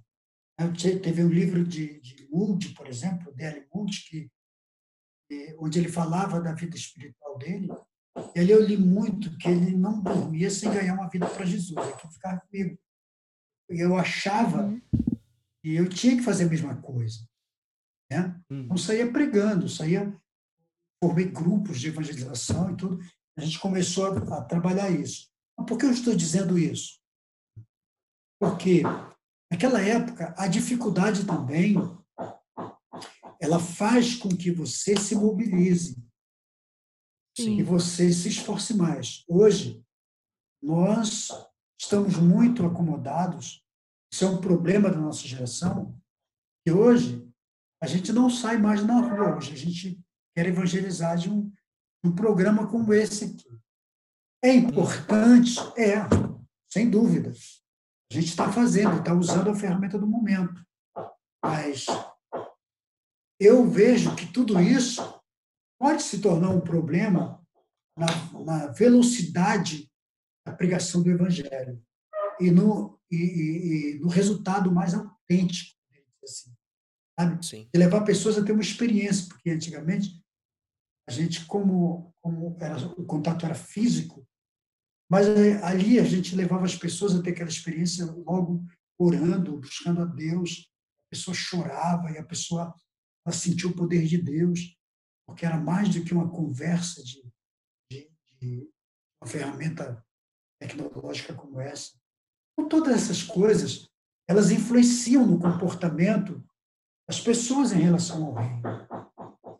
Teve 1.02 1.24
um 1.24 1.30
livro 1.30 1.66
de, 1.66 2.00
de 2.00 2.28
Moody, 2.30 2.70
por 2.70 2.88
exemplo, 2.88 3.34
D.L. 3.34 3.68
Moody, 3.74 4.04
que, 4.10 4.32
onde 5.60 5.80
ele 5.80 5.90
falava 5.90 6.40
da 6.40 6.54
vida 6.54 6.76
espiritual 6.76 7.38
dele. 7.38 7.70
E 8.34 8.40
ali 8.40 8.52
eu 8.52 8.62
li 8.62 8.78
muito 8.78 9.38
que 9.38 9.48
ele 9.48 9.76
não 9.76 10.02
dormia 10.02 10.50
sem 10.50 10.72
ganhar 10.72 10.94
uma 10.94 11.10
vida 11.10 11.28
para 11.28 11.46
Jesus, 11.46 11.78
é 11.78 11.92
que 11.94 12.08
ficava 12.14 12.40
comigo. 12.42 12.78
E 13.70 13.80
eu 13.80 13.98
achava 13.98 14.64
uhum. 14.64 14.82
que 15.62 15.76
eu 15.76 15.90
tinha 15.90 16.16
que 16.16 16.24
fazer 16.24 16.46
a 16.46 16.50
mesma 16.50 16.76
coisa. 16.82 17.28
Né? 18.10 18.40
Uhum. 18.50 18.62
Então 18.62 18.78
saía 18.78 19.12
pregando, 19.12 19.68
saía, 19.68 20.16
formei 21.04 21.26
grupos 21.26 21.80
de 21.80 21.88
evangelização 21.88 22.72
e 22.72 22.78
tudo. 22.78 23.00
A 23.38 23.42
gente 23.42 23.60
começou 23.60 24.06
a, 24.06 24.38
a 24.38 24.44
trabalhar 24.44 24.90
isso. 24.90 25.30
Mas 25.58 25.68
por 25.68 25.78
que 25.78 25.86
eu 25.86 25.92
estou 25.92 26.16
dizendo 26.16 26.58
isso? 26.58 27.00
Porque 28.40 28.84
naquela 29.52 29.82
época 29.82 30.34
a 30.38 30.48
dificuldade 30.48 31.26
também 31.26 31.76
ela 33.46 33.60
faz 33.60 34.16
com 34.16 34.30
que 34.30 34.50
você 34.50 34.98
se 34.98 35.16
mobilize 35.16 35.96
Sim. 37.38 37.60
e 37.60 37.64
você 37.64 38.12
se 38.12 38.28
esforce 38.28 38.74
mais. 38.74 39.24
Hoje 39.28 39.86
nós 40.62 41.30
estamos 41.80 42.16
muito 42.16 42.66
acomodados. 42.66 43.64
Isso 44.12 44.26
é 44.26 44.28
um 44.28 44.42
problema 44.42 44.90
da 44.90 44.98
nossa 44.98 45.28
geração. 45.28 45.96
E 46.68 46.72
hoje 46.72 47.24
a 47.82 47.86
gente 47.86 48.12
não 48.12 48.32
sai 48.32 48.58
mais 48.58 48.84
na 48.84 49.00
rua. 49.00 49.38
Hoje 49.38 49.54
a 49.54 49.58
gente 49.58 50.04
quer 50.36 50.48
evangelizar 50.48 51.16
de 51.16 51.30
um, 51.30 51.54
um 52.04 52.16
programa 52.16 52.68
como 52.68 52.94
esse 52.94 53.26
aqui. 53.26 53.62
É 54.44 54.54
importante? 54.54 55.60
É, 55.78 55.98
sem 56.72 56.90
dúvida. 56.90 57.32
A 58.12 58.14
gente 58.14 58.28
está 58.28 58.52
fazendo, 58.52 58.98
está 58.98 59.14
usando 59.14 59.52
a 59.52 59.56
ferramenta 59.56 60.00
do 60.00 60.08
momento. 60.08 60.66
Mas 61.44 61.86
eu 63.40 63.70
vejo 63.70 64.16
que 64.16 64.32
tudo 64.32 64.60
isso 64.60 65.22
pode 65.80 66.04
se 66.04 66.20
tornar 66.20 66.50
um 66.50 66.62
problema 66.62 67.46
na, 67.98 68.44
na 68.44 68.68
velocidade 68.68 69.92
da 70.46 70.54
pregação 70.54 71.02
do 71.02 71.10
Evangelho 71.10 71.84
e 72.40 72.52
no, 72.52 73.00
e, 73.12 73.16
e, 73.16 73.96
e 73.96 74.00
no 74.00 74.08
resultado 74.08 74.72
mais 74.72 74.94
autêntico. 74.94 75.76
Assim, 76.24 76.52
sabe? 77.20 77.46
Sim. 77.46 77.70
De 77.74 77.80
levar 77.80 78.02
pessoas 78.02 78.38
a 78.38 78.44
ter 78.44 78.52
uma 78.52 78.62
experiência, 78.62 79.28
porque 79.28 79.50
antigamente 79.50 80.22
a 81.08 81.12
gente, 81.12 81.46
como, 81.46 82.14
como 82.22 82.58
era, 82.60 82.78
o 82.78 83.06
contato 83.06 83.46
era 83.46 83.56
físico, 83.56 84.28
mas 85.10 85.28
ali 85.64 86.00
a 86.00 86.04
gente 86.04 86.36
levava 86.36 86.66
as 86.66 86.76
pessoas 86.76 87.16
a 87.16 87.22
ter 87.22 87.30
aquela 87.32 87.50
experiência 87.50 88.06
logo 88.06 88.66
orando, 88.98 89.60
buscando 89.60 90.02
a 90.02 90.06
Deus. 90.06 90.72
A 91.08 91.16
pessoa 91.16 91.36
chorava 91.36 92.12
e 92.12 92.18
a 92.18 92.24
pessoa 92.24 92.74
ela 93.26 93.36
sentiu 93.36 93.72
o 93.72 93.76
poder 93.76 94.06
de 94.06 94.18
Deus, 94.18 94.78
porque 95.28 95.46
era 95.46 95.58
mais 95.58 95.90
do 95.90 96.04
que 96.04 96.14
uma 96.14 96.30
conversa 96.30 97.04
de, 97.04 97.24
de, 97.92 98.10
de 98.40 98.70
uma 99.22 99.28
ferramenta 99.28 100.06
tecnológica 100.60 101.34
como 101.34 101.60
essa. 101.60 101.94
Então, 102.54 102.70
todas 102.70 102.94
essas 102.96 103.24
coisas, 103.24 103.90
elas 104.30 104.52
influenciam 104.52 105.26
no 105.26 105.40
comportamento 105.40 106.44
das 107.08 107.20
pessoas 107.20 107.72
em 107.72 107.82
relação 107.82 108.26
ao 108.26 108.34
reino. 108.34 108.62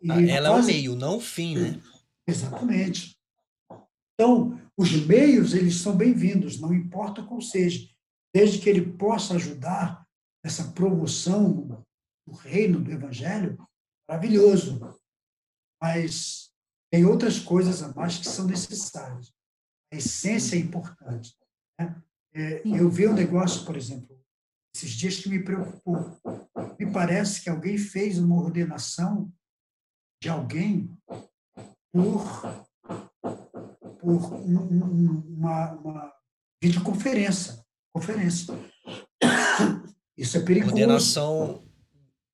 E 0.02 0.10
ah, 0.10 0.36
ela 0.36 0.50
quase... 0.50 0.70
é 0.70 0.74
o 0.74 0.76
meio, 0.76 0.96
não 0.96 1.16
o 1.16 1.20
fim, 1.20 1.56
né? 1.56 1.82
Exatamente. 2.26 3.18
Então, 4.14 4.60
os 4.76 4.92
meios, 4.92 5.54
eles 5.54 5.76
são 5.76 5.96
bem-vindos, 5.96 6.60
não 6.60 6.72
importa 6.72 7.22
qual 7.22 7.40
seja, 7.40 7.88
desde 8.34 8.58
que 8.58 8.68
ele 8.68 8.92
possa 8.92 9.34
ajudar 9.34 10.06
essa 10.44 10.72
promoção 10.72 11.84
do 12.26 12.32
reino 12.32 12.80
do 12.80 12.90
evangelho, 12.90 13.56
maravilhoso. 14.08 14.80
Mas 15.80 16.50
tem 16.90 17.04
outras 17.04 17.38
coisas 17.38 17.82
a 17.82 17.92
mais 17.94 18.18
que 18.18 18.26
são 18.26 18.46
necessárias. 18.46 19.32
A 19.92 19.96
essência 19.96 20.56
é 20.56 20.58
importante. 20.58 21.36
Né? 21.78 22.02
É, 22.34 22.62
eu 22.66 22.90
vi 22.90 23.06
um 23.06 23.14
negócio, 23.14 23.64
por 23.64 23.76
exemplo, 23.76 24.18
esses 24.74 24.90
dias 24.90 25.16
que 25.16 25.28
me 25.28 25.42
preocupou. 25.42 26.18
Me 26.78 26.90
parece 26.92 27.42
que 27.42 27.50
alguém 27.50 27.78
fez 27.78 28.18
uma 28.18 28.36
ordenação 28.36 29.32
de 30.22 30.28
alguém 30.28 30.90
por 31.92 32.66
por 34.06 34.34
uma, 34.34 35.72
uma 35.72 36.12
videoconferência. 36.62 37.64
Conferência. 37.92 38.54
Isso 40.16 40.36
é 40.36 40.40
perigoso. 40.42 40.74
Ordenação 40.74 41.65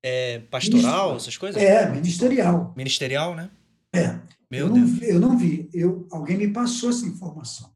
é, 0.03 0.41
pastoral, 0.41 1.17
essas 1.17 1.37
coisas? 1.37 1.63
É, 1.63 1.89
ministerial. 1.91 2.75
Ministerial, 2.77 3.35
né? 3.35 3.51
É. 3.95 4.19
Meu 4.51 4.67
eu 4.67 4.73
Deus. 4.73 4.91
Não, 4.91 5.03
eu 5.03 5.21
não 5.21 5.39
vi. 5.39 5.71
Eu, 5.73 6.07
alguém 6.11 6.37
me 6.37 6.53
passou 6.53 6.91
essa 6.91 7.07
informação. 7.07 7.73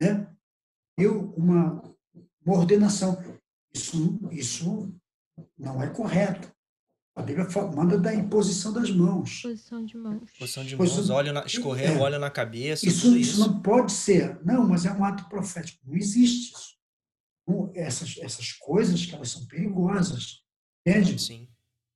Né? 0.00 0.26
Eu, 0.98 1.32
uma, 1.36 1.82
uma 2.44 2.56
ordenação. 2.56 3.22
Isso, 3.74 4.18
isso 4.32 4.92
não 5.58 5.82
é 5.82 5.88
correto. 5.88 6.50
A 7.14 7.22
Bíblia 7.22 7.46
manda 7.74 7.98
da 7.98 8.14
imposição 8.14 8.72
das 8.72 8.90
mãos. 8.90 9.40
Posição 9.40 9.84
de 9.84 9.96
mãos. 9.96 10.30
Posição 10.38 10.64
de 10.64 10.76
mãos, 10.76 10.90
Posição... 10.90 11.16
óleo 11.16 11.32
na, 11.32 11.46
escorrer 11.46 11.96
é. 11.96 11.98
óleo 11.98 12.18
na 12.18 12.30
cabeça. 12.30 12.86
Isso, 12.86 13.08
isso, 13.08 13.16
isso. 13.16 13.40
não 13.40 13.62
pode 13.62 13.90
ser. 13.92 14.38
Não, 14.44 14.68
mas 14.68 14.84
é 14.84 14.92
um 14.92 15.02
ato 15.02 15.26
profético. 15.28 15.78
Não 15.86 15.96
existe 15.96 16.52
isso. 16.54 16.76
Essas, 17.74 18.16
essas 18.18 18.52
coisas 18.52 19.06
que 19.06 19.14
elas 19.14 19.30
são 19.30 19.46
perigosas. 19.46 20.42
Entende? 20.86 21.18
Sim. 21.18 21.45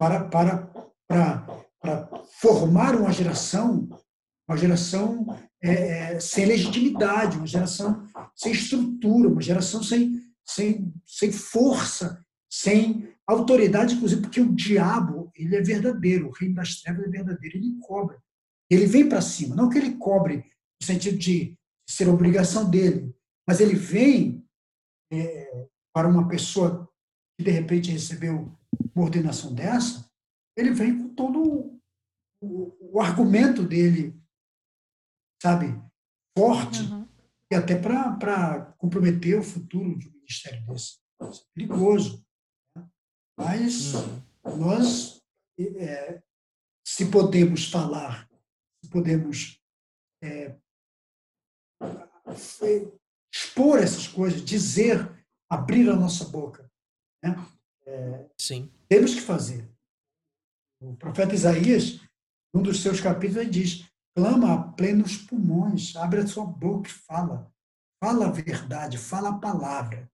Para, 0.00 0.24
para, 0.24 0.66
para, 1.06 1.46
para 1.78 2.24
formar 2.40 2.96
uma 2.96 3.12
geração, 3.12 3.86
uma 4.48 4.56
geração 4.56 5.26
é, 5.62 6.14
é, 6.14 6.20
sem 6.20 6.46
legitimidade, 6.46 7.36
uma 7.36 7.46
geração 7.46 8.02
sem 8.34 8.50
estrutura, 8.50 9.28
uma 9.28 9.42
geração 9.42 9.82
sem, 9.82 10.18
sem, 10.42 10.90
sem 11.06 11.30
força, 11.30 12.24
sem 12.50 13.12
autoridade, 13.26 13.94
inclusive 13.94 14.22
porque 14.22 14.40
o 14.40 14.54
diabo 14.54 15.30
ele 15.36 15.54
é 15.54 15.60
verdadeiro, 15.60 16.28
o 16.28 16.32
reino 16.32 16.54
das 16.54 16.80
trevas 16.80 17.04
é 17.04 17.10
verdadeiro, 17.10 17.58
ele 17.58 17.78
cobra. 17.80 18.18
Ele 18.70 18.86
vem 18.86 19.06
para 19.06 19.20
cima, 19.20 19.54
não 19.54 19.68
que 19.68 19.76
ele 19.76 19.96
cobre 19.96 20.38
no 20.80 20.86
sentido 20.86 21.18
de 21.18 21.58
ser 21.86 22.08
obrigação 22.08 22.70
dele, 22.70 23.14
mas 23.46 23.60
ele 23.60 23.74
vem 23.74 24.42
é, 25.12 25.66
para 25.92 26.08
uma 26.08 26.26
pessoa 26.26 26.88
que 27.36 27.44
de 27.44 27.50
repente 27.50 27.90
recebeu 27.90 28.50
uma 29.00 29.06
ordenação 29.06 29.54
dessa, 29.54 30.10
ele 30.56 30.72
vem 30.72 30.98
com 30.98 31.14
todo 31.14 31.80
o, 32.42 32.92
o 32.92 33.00
argumento 33.00 33.62
dele, 33.66 34.20
sabe, 35.42 35.66
forte, 36.36 36.82
uhum. 36.82 37.08
e 37.50 37.54
até 37.54 37.74
para 37.76 38.72
comprometer 38.78 39.38
o 39.38 39.42
futuro 39.42 39.98
de 39.98 40.08
um 40.08 40.12
ministério 40.12 40.64
desse. 40.66 41.00
Isso 41.22 41.42
é 41.42 41.54
perigoso. 41.54 42.24
Mas 43.38 43.94
uhum. 43.94 44.56
nós, 44.58 45.22
é, 45.58 46.22
se 46.86 47.10
podemos 47.10 47.70
falar, 47.70 48.28
se 48.84 48.90
podemos 48.90 49.60
é, 50.22 50.58
expor 53.32 53.78
essas 53.78 54.06
coisas, 54.06 54.44
dizer, 54.44 54.98
abrir 55.48 55.88
a 55.88 55.96
nossa 55.96 56.26
boca, 56.26 56.70
né? 57.22 57.34
É, 57.90 58.26
Sim. 58.38 58.70
temos 58.88 59.14
que 59.14 59.20
fazer. 59.20 59.68
O 60.80 60.94
profeta 60.94 61.34
Isaías, 61.34 62.00
num 62.54 62.62
dos 62.62 62.80
seus 62.80 63.00
capítulos, 63.00 63.42
ele 63.42 63.50
diz: 63.50 63.84
clama 64.16 64.54
a 64.54 64.62
plenos 64.62 65.16
pulmões, 65.16 65.96
abre 65.96 66.20
a 66.20 66.26
sua 66.26 66.46
boca 66.46 66.88
e 66.88 66.92
fala. 66.92 67.52
Fala 68.02 68.28
a 68.28 68.30
verdade, 68.30 68.96
fala 68.96 69.30
a 69.30 69.38
palavra. 69.38 70.10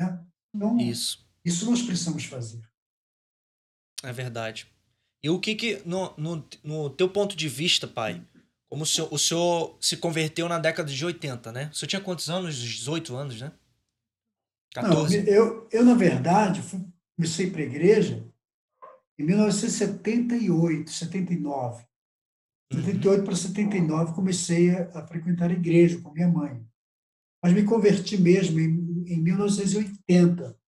Né? 0.00 0.24
Então, 0.54 0.78
Isso. 0.78 1.26
Isso 1.44 1.68
nós 1.68 1.82
precisamos 1.82 2.24
fazer. 2.24 2.62
É 4.02 4.12
verdade. 4.12 4.66
E 5.22 5.28
o 5.28 5.40
que 5.40 5.54
que, 5.54 5.82
no, 5.84 6.14
no, 6.16 6.48
no 6.62 6.90
teu 6.90 7.08
ponto 7.08 7.36
de 7.36 7.48
vista, 7.48 7.86
pai, 7.86 8.24
como 8.68 8.84
o 8.84 8.86
senhor, 8.86 9.12
o 9.12 9.18
senhor 9.18 9.76
se 9.80 9.96
converteu 9.96 10.48
na 10.48 10.58
década 10.58 10.90
de 10.90 11.04
80, 11.04 11.52
né? 11.52 11.70
O 11.72 11.74
senhor 11.74 11.88
tinha 11.88 12.00
quantos 12.02 12.30
anos? 12.30 12.56
18 12.56 13.16
anos, 13.16 13.40
né? 13.40 13.52
14? 14.72 15.22
Não, 15.22 15.28
eu, 15.28 15.68
eu, 15.70 15.84
na 15.84 15.94
verdade, 15.94 16.62
fui, 16.62 16.80
comecei 17.16 17.50
para 17.50 17.60
a 17.60 17.64
igreja 17.64 18.28
em 19.18 19.24
1978, 19.24 20.90
79. 20.90 21.84
Uhum. 22.72 22.80
78 22.80 23.24
para 23.24 23.36
79 23.36 24.14
comecei 24.14 24.70
a, 24.70 24.98
a, 24.98 25.06
frequentar 25.06 25.50
a 25.50 25.54
igreja 25.54 26.00
com 26.00 26.12
minha 26.12 26.28
mãe. 26.28 26.64
Mas 27.42 27.52
me 27.52 27.64
converti 27.64 28.16
mesmo 28.16 28.58
em, 28.60 29.04
em 29.06 29.22
1980 29.22 30.58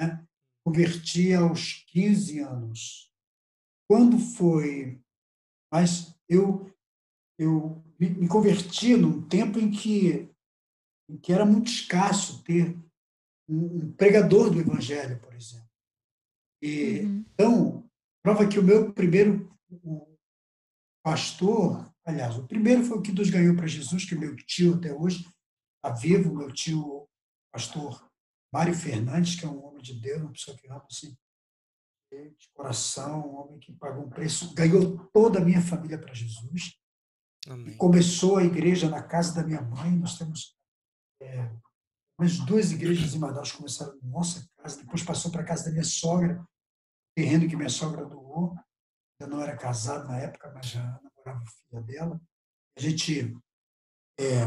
né? 0.00 0.26
Converti 0.64 1.34
aos 1.34 1.84
15 1.88 2.40
anos. 2.40 3.12
Quando 3.88 4.18
foi? 4.18 5.00
Mas 5.72 6.14
eu, 6.28 6.72
eu 7.38 7.84
me 7.98 8.26
converti 8.26 8.96
num 8.96 9.26
tempo 9.28 9.58
em 9.58 9.70
que, 9.70 10.30
em 11.08 11.16
que 11.18 11.32
era 11.32 11.44
muito 11.44 11.70
escasso 11.70 12.42
ter 12.44 12.76
um, 13.48 13.92
pregador 13.92 14.50
do 14.50 14.60
evangelho, 14.60 15.20
por 15.20 15.34
exemplo. 15.34 15.69
E, 16.62 17.00
uhum. 17.00 17.24
Então, 17.32 17.90
prova 18.22 18.46
que 18.46 18.58
o 18.58 18.62
meu 18.62 18.92
primeiro 18.92 19.50
o 19.70 20.18
pastor, 21.02 21.92
aliás, 22.04 22.36
o 22.36 22.46
primeiro 22.46 22.84
foi 22.84 22.98
o 22.98 23.02
que 23.02 23.12
Deus 23.12 23.30
ganhou 23.30 23.56
para 23.56 23.66
Jesus, 23.66 24.04
que 24.04 24.14
meu 24.14 24.36
tio 24.36 24.74
até 24.74 24.92
hoje 24.92 25.26
está 25.76 25.94
vivo, 25.96 26.34
meu 26.34 26.52
tio 26.52 27.08
pastor 27.52 28.08
Mário 28.52 28.74
Fernandes, 28.74 29.38
que 29.38 29.46
é 29.46 29.48
um 29.48 29.64
homem 29.64 29.82
de 29.82 29.94
Deus, 29.94 30.20
uma 30.20 30.32
pessoa 30.32 30.56
que 30.56 30.66
ama 30.68 30.84
assim, 30.90 31.16
de 32.12 32.48
coração, 32.52 33.20
um 33.20 33.36
homem 33.36 33.58
que 33.60 33.72
pagou 33.72 34.04
um 34.04 34.10
preço, 34.10 34.52
ganhou 34.54 34.98
toda 35.12 35.38
a 35.38 35.44
minha 35.44 35.62
família 35.62 35.98
para 35.98 36.12
Jesus. 36.12 36.76
Começou 37.78 38.36
a 38.36 38.44
igreja 38.44 38.88
na 38.88 39.02
casa 39.02 39.34
da 39.34 39.46
minha 39.46 39.62
mãe. 39.62 39.96
Nós 39.96 40.18
temos 40.18 40.56
é, 41.22 41.50
umas 42.18 42.38
duas 42.38 42.72
igrejas 42.72 43.14
em 43.14 43.18
Manaus 43.18 43.52
começaram 43.52 43.96
na 44.02 44.08
nossa 44.08 44.46
casa, 44.58 44.78
depois 44.78 45.02
passou 45.02 45.30
para 45.30 45.42
a 45.42 45.44
casa 45.44 45.66
da 45.66 45.70
minha 45.70 45.84
sogra, 45.84 46.44
terreno 47.20 47.48
que 47.48 47.56
minha 47.56 47.68
sogra 47.68 48.04
doou. 48.04 48.56
Eu 49.18 49.28
não 49.28 49.42
era 49.42 49.56
casado 49.56 50.08
na 50.08 50.18
época, 50.18 50.50
mas 50.54 50.66
já 50.66 50.82
namorava 51.02 51.44
filha 51.68 51.82
dela. 51.82 52.20
A 52.76 52.80
gente 52.80 53.36
é, 54.18 54.44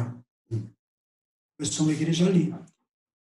começou 1.56 1.86
uma 1.86 1.94
igreja 1.94 2.28
ali. 2.28 2.54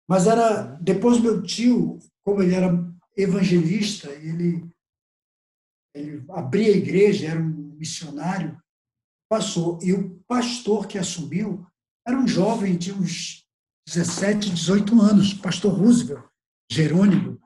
Mas 0.07 0.27
era 0.27 0.61
depois 0.79 1.19
meu 1.19 1.41
tio, 1.41 1.97
como 2.23 2.43
ele 2.43 2.53
era 2.53 2.71
evangelista, 3.17 4.09
ele 4.11 4.69
ele 5.95 6.23
abria 6.29 6.71
a 6.71 6.77
igreja, 6.77 7.29
era 7.29 7.41
um 7.41 7.75
missionário, 7.75 8.61
passou 9.27 9.79
e 9.81 9.91
o 9.91 10.19
pastor 10.27 10.87
que 10.87 10.99
assumiu 10.99 11.65
era 12.07 12.15
um 12.15 12.27
jovem 12.27 12.77
de 12.77 12.93
uns 12.93 13.43
17, 13.87 14.51
18 14.51 15.01
anos, 15.01 15.33
pastor 15.33 15.73
Roosevelt, 15.73 16.23
Jerônimo, 16.71 17.41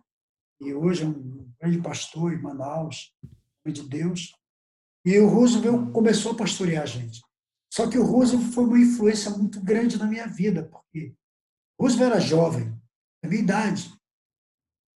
e 0.60 0.74
hoje 0.74 1.04
é 1.04 1.08
um 1.08 1.43
grande 1.64 1.82
pastor 1.82 2.34
em 2.34 2.42
Manaus, 2.42 3.16
homem 3.66 3.74
de 3.74 3.88
Deus. 3.88 4.36
E 5.06 5.18
o 5.18 5.30
Roosevelt 5.30 5.92
começou 5.94 6.34
a 6.34 6.36
pastorear 6.36 6.84
a 6.84 6.86
gente. 6.86 7.22
Só 7.74 7.90
que 7.90 7.98
o 7.98 8.06
Roosevelt 8.06 8.52
foi 8.52 8.66
uma 8.66 8.80
influência 8.80 9.32
muito 9.32 9.62
grande 9.62 9.98
na 9.98 10.06
minha 10.06 10.28
vida, 10.28 10.64
porque 10.64 11.16
Roosevelt 11.80 12.12
era 12.12 12.20
jovem, 12.20 12.70
da 13.22 13.30
minha 13.30 13.42
idade. 13.42 13.98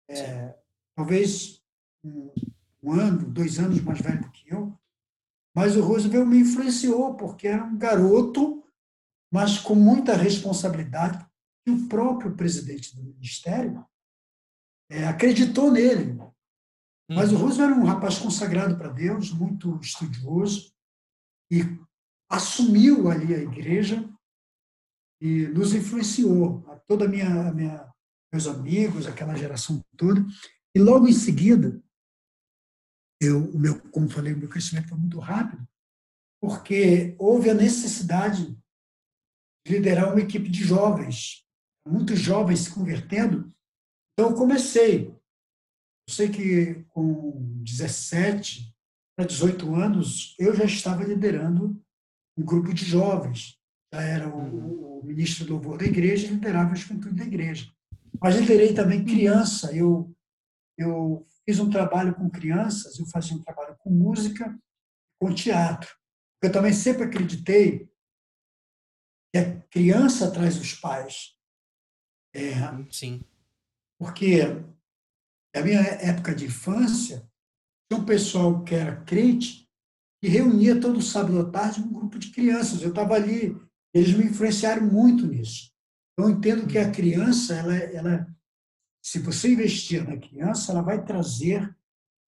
É, 0.10 0.58
talvez 0.96 1.64
um, 2.04 2.34
um, 2.82 2.92
ano, 2.94 3.30
dois 3.30 3.60
anos 3.60 3.80
mais 3.82 4.02
velho 4.02 4.22
do 4.22 4.32
que 4.32 4.52
eu. 4.52 4.78
Mas 5.56 5.76
o 5.76 5.82
Roosevelt 5.82 6.28
me 6.28 6.40
influenciou, 6.40 7.16
porque 7.16 7.48
era 7.48 7.64
um 7.64 7.78
garoto, 7.78 8.64
mas 9.32 9.60
com 9.60 9.76
muita 9.76 10.16
responsabilidade, 10.16 11.26
e 11.68 11.72
o 11.72 11.88
próprio 11.88 12.36
presidente 12.36 12.96
do 12.96 13.04
ministério 13.04 13.86
é, 14.90 15.06
acreditou 15.06 15.72
nele. 15.72 16.20
Mas 17.10 17.32
o 17.32 17.36
uhum. 17.36 17.42
Roosevelt 17.42 17.72
era 17.72 17.82
um 17.82 17.86
rapaz 17.86 18.18
consagrado 18.18 18.78
para 18.78 18.90
Deus, 18.90 19.32
muito 19.32 19.80
estudioso, 19.80 20.74
e 21.52 21.62
assumiu 22.30 23.10
ali 23.10 23.34
a 23.34 23.44
igreja 23.44 24.10
e 25.22 25.48
nos 25.48 25.74
influenciou, 25.74 26.66
a 26.70 26.76
toda 26.78 27.06
a 27.06 27.08
minha, 27.08 27.50
a 27.50 27.54
minha, 27.54 27.94
meus 28.34 28.48
amigos, 28.48 29.08
aquela 29.08 29.36
geração 29.36 29.84
toda. 29.96 30.26
E 30.76 30.80
logo 30.80 31.08
em 31.08 31.14
seguida, 31.14 31.82
eu, 33.22 33.50
o 33.52 33.58
meu, 33.58 33.80
como 33.92 34.10
falei, 34.10 34.34
o 34.34 34.38
meu 34.38 34.50
crescimento 34.50 34.90
foi 34.90 34.98
muito 34.98 35.20
rápido, 35.20 35.66
porque 36.42 37.16
houve 37.18 37.50
a 37.50 37.54
necessidade 37.54 38.58
de 39.66 39.74
liderar 39.74 40.12
uma 40.12 40.22
equipe 40.22 40.50
de 40.50 40.64
jovens, 40.64 41.46
muitos 41.88 42.20
jovens 42.20 42.62
se 42.62 42.74
convertendo. 42.74 43.54
Então, 44.14 44.32
eu 44.32 44.36
comecei. 44.36 45.15
Eu 46.08 46.14
sei 46.14 46.30
que 46.30 46.86
com 46.90 47.32
17 47.64 48.74
para 49.18 49.26
18 49.26 49.74
anos, 49.74 50.36
eu 50.40 50.56
já 50.56 50.66
estava 50.66 51.04
liderando 51.04 51.82
um 52.38 52.44
grupo 52.44 52.74
de 52.74 52.86
jovens 52.86 53.58
já 53.96 54.02
era 54.02 54.28
o, 54.28 55.00
o 55.00 55.06
ministro 55.06 55.46
do 55.46 55.54
louvor 55.54 55.78
da 55.78 55.86
igreja 55.86 56.28
e 56.28 56.32
liderava 56.32 56.72
a 56.72 56.76
juventude 56.76 57.16
da 57.16 57.24
igreja. 57.24 57.72
Mas 58.22 58.36
liderei 58.36 58.74
também 58.74 59.06
criança. 59.06 59.76
Eu, 59.76 60.14
eu 60.78 61.26
fiz 61.46 61.60
um 61.60 61.70
trabalho 61.70 62.14
com 62.14 62.30
crianças, 62.30 63.00
eu 63.00 63.06
fazia 63.08 63.36
um 63.36 63.42
trabalho 63.42 63.76
com 63.78 63.90
música, 63.90 64.58
com 65.20 65.34
teatro. 65.34 65.90
Eu 66.42 66.52
também 66.52 66.74
sempre 66.74 67.04
acreditei 67.04 67.90
que 69.34 69.40
a 69.40 69.62
criança 69.70 70.32
traz 70.32 70.60
os 70.60 70.74
pais. 70.74 71.38
É, 72.34 72.54
Sim. 72.92 73.24
Porque 73.98 74.42
na 75.56 75.62
minha 75.62 75.80
época 75.80 76.36
de 76.36 76.46
infância, 76.46 77.28
tinha 77.90 78.02
um 78.02 78.06
pessoal 78.06 78.64
que 78.64 78.76
era 78.76 78.98
crente 79.04 79.68
e 80.22 80.28
reunia 80.28 80.80
todo 80.80 81.02
sábado 81.02 81.40
à 81.40 81.50
tarde 81.50 81.82
um 81.82 81.92
grupo 81.92 82.20
de 82.20 82.32
crianças. 82.32 82.82
Eu 82.82 82.90
estava 82.90 83.16
ali 83.16 83.56
eles 83.96 84.14
me 84.14 84.26
influenciaram 84.26 84.86
muito 84.86 85.26
nisso. 85.26 85.72
Eu 86.20 86.30
entendo 86.30 86.68
que 86.68 86.78
a 86.78 86.92
criança, 86.92 87.56
ela, 87.56 87.76
ela 87.76 88.36
se 89.02 89.20
você 89.20 89.54
investir 89.54 90.06
na 90.06 90.18
criança, 90.18 90.74
ela 90.74 90.82
vai 90.82 91.02
trazer 91.06 91.74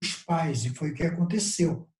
os 0.01 0.15
pais, 0.23 0.65
e 0.65 0.71
foi 0.71 0.93
o 0.93 0.95
que 0.95 1.03
aconteceu. 1.03 1.91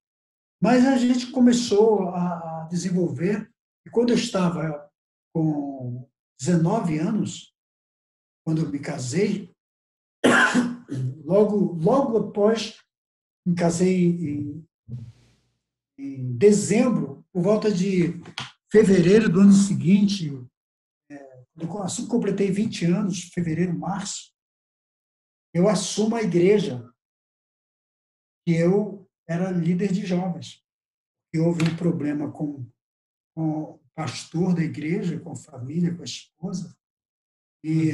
Mas 0.61 0.85
a 0.85 0.95
gente 0.97 1.31
começou 1.31 2.07
a 2.09 2.65
desenvolver, 2.71 3.51
e 3.85 3.89
quando 3.89 4.11
eu 4.11 4.15
estava 4.15 4.89
com 5.33 6.09
19 6.39 6.97
anos, 6.99 7.53
quando 8.45 8.61
eu 8.61 8.71
me 8.71 8.79
casei, 8.79 9.53
logo, 11.23 11.73
logo 11.73 12.17
após 12.17 12.81
me 13.45 13.55
casei 13.55 14.05
em, 14.05 14.67
em 15.97 16.37
dezembro, 16.37 17.25
por 17.31 17.41
volta 17.41 17.71
de 17.71 18.13
fevereiro 18.71 19.29
do 19.29 19.41
ano 19.41 19.53
seguinte, 19.53 20.31
é, 21.09 21.43
assim 21.81 22.03
que 22.03 22.09
completei 22.09 22.51
20 22.51 22.85
anos, 22.85 23.23
fevereiro, 23.33 23.77
março, 23.77 24.33
eu 25.53 25.67
assumo 25.67 26.15
a 26.15 26.21
igreja 26.21 26.93
que 28.45 28.53
eu 28.53 29.09
era 29.27 29.51
líder 29.51 29.91
de 29.91 30.05
jovens. 30.05 30.63
E 31.33 31.39
houve 31.39 31.63
um 31.63 31.75
problema 31.75 32.31
com, 32.31 32.65
com 33.35 33.61
o 33.61 33.79
pastor 33.93 34.53
da 34.53 34.61
igreja, 34.61 35.19
com 35.19 35.31
a 35.31 35.35
família, 35.35 35.93
com 35.93 36.01
a 36.01 36.05
esposa, 36.05 36.77
e. 37.63 37.91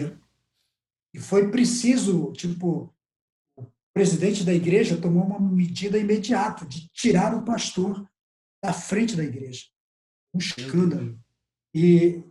e 1.14 1.20
foi 1.20 1.52
preciso, 1.52 2.32
tipo, 2.34 2.94
o 3.56 3.68
presidente 3.94 4.44
da 4.44 4.54
igreja 4.54 5.00
tomou 5.00 5.24
uma 5.24 5.40
medida 5.40 5.98
imediata 5.98 6.66
de 6.66 6.90
tirar 6.90 7.36
o 7.36 7.44
pastor 7.44 8.08
da 8.64 8.74
frente 8.74 9.16
da 9.16 9.24
igreja. 9.24 9.66
Um 10.34 10.40
escândalo. 10.40 11.20
E, 11.76 12.24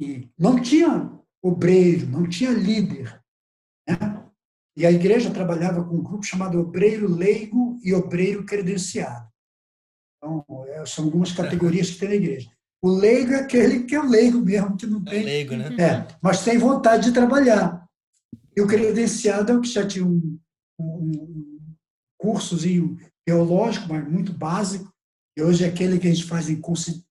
e 0.00 0.28
não 0.36 0.60
tinha 0.60 1.12
obreiro, 1.42 2.06
não 2.06 2.28
tinha 2.28 2.50
líder. 2.50 3.22
Né? 3.88 3.96
E 4.76 4.84
a 4.84 4.90
igreja 4.90 5.30
trabalhava 5.30 5.84
com 5.84 5.96
um 5.96 6.02
grupo 6.02 6.24
chamado 6.24 6.58
Obreiro 6.58 7.08
Leigo 7.08 7.78
e 7.82 7.94
Obreiro 7.94 8.44
Credenciado. 8.44 9.30
Então, 10.16 10.44
é, 10.68 10.84
são 10.84 11.04
algumas 11.04 11.32
categorias 11.32 11.90
que 11.90 11.98
tem 11.98 12.08
na 12.08 12.14
igreja. 12.16 12.50
O 12.82 12.90
leigo 12.90 13.32
é 13.32 13.40
aquele 13.40 13.84
que 13.84 13.94
é 13.94 14.02
leigo 14.02 14.38
mesmo, 14.40 14.76
que 14.76 14.86
não 14.86 15.00
é 15.06 15.10
tem. 15.10 15.20
É 15.20 15.24
leigo, 15.24 15.56
né? 15.56 15.76
É, 15.78 16.06
mas 16.20 16.44
tem 16.44 16.58
vontade 16.58 17.04
de 17.04 17.12
trabalhar. 17.12 17.85
E 18.56 18.60
o 18.62 18.66
credenciado 18.66 19.52
é 19.52 19.56
o 19.56 19.60
que 19.60 19.68
já 19.68 19.86
tinha 19.86 20.06
um, 20.06 20.38
um, 20.80 21.74
cursozinho 22.18 22.96
teológico, 23.24 23.88
mas 23.88 24.10
muito 24.10 24.32
básico, 24.32 24.90
e 25.36 25.42
hoje 25.42 25.64
é 25.64 25.68
aquele 25.68 25.98
que 25.98 26.08
a 26.08 26.14
gente 26.14 26.26
faz 26.26 26.48
em 26.48 26.60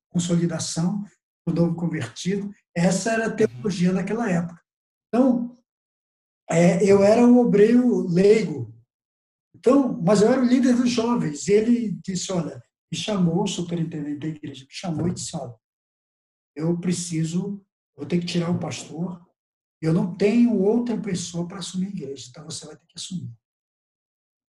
consolidação 0.10 1.04
do 1.48 1.54
novo 1.54 1.76
convertido. 1.76 2.52
Essa 2.76 3.12
era 3.12 3.28
a 3.28 3.32
teologia 3.32 3.92
naquela 3.92 4.30
época. 4.30 4.60
Então, 5.08 5.56
é, 6.50 6.84
eu 6.84 7.04
era 7.04 7.26
um 7.26 7.38
obreiro 7.38 8.08
leigo. 8.08 8.74
Então, 9.56 10.02
mas 10.02 10.22
eu 10.22 10.32
era 10.32 10.42
o 10.42 10.46
líder 10.46 10.76
dos 10.76 10.90
jovens. 10.90 11.48
Ele 11.48 11.98
disse, 12.04 12.32
olha, 12.32 12.62
me 12.92 12.98
chamou, 12.98 13.44
o 13.44 13.48
superintendente 13.48 14.20
da 14.20 14.28
igreja 14.28 14.64
me 14.64 14.72
chamou 14.72 15.08
e 15.08 15.14
disse, 15.14 15.36
olha, 15.36 15.56
eu 16.56 16.80
preciso, 16.80 17.64
vou 17.96 18.06
ter 18.06 18.20
que 18.20 18.26
tirar 18.26 18.50
o 18.50 18.60
pastor, 18.60 19.25
eu 19.86 19.94
não 19.94 20.16
tenho 20.16 20.54
outra 20.56 20.98
pessoa 20.98 21.48
para 21.48 21.60
assumir 21.60 21.88
a 21.88 21.90
igreja, 21.90 22.28
então 22.30 22.46
você 22.46 22.66
vai 22.66 22.76
ter 22.76 22.86
que 22.88 22.98
assumir. 22.98 23.32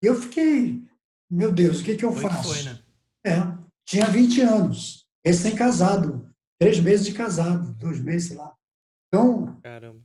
Eu 0.02 0.20
fiquei, 0.20 0.84
meu 1.30 1.52
Deus, 1.52 1.82
o 1.82 1.84
que, 1.84 1.96
que 1.96 2.06
eu 2.06 2.14
foi 2.14 2.24
faço? 2.24 2.54
Foi, 2.54 2.64
né? 2.64 2.84
É, 3.26 3.40
tinha 3.86 4.06
20 4.06 4.42
anos, 4.42 5.08
recém-casado, 5.26 6.34
três 6.60 6.80
meses 6.80 7.06
de 7.06 7.14
casado, 7.14 7.74
dois 7.74 8.00
meses, 8.00 8.30
sei 8.30 8.38
lá. 8.38 8.56
Então, 9.08 9.60
Caramba. 9.62 10.02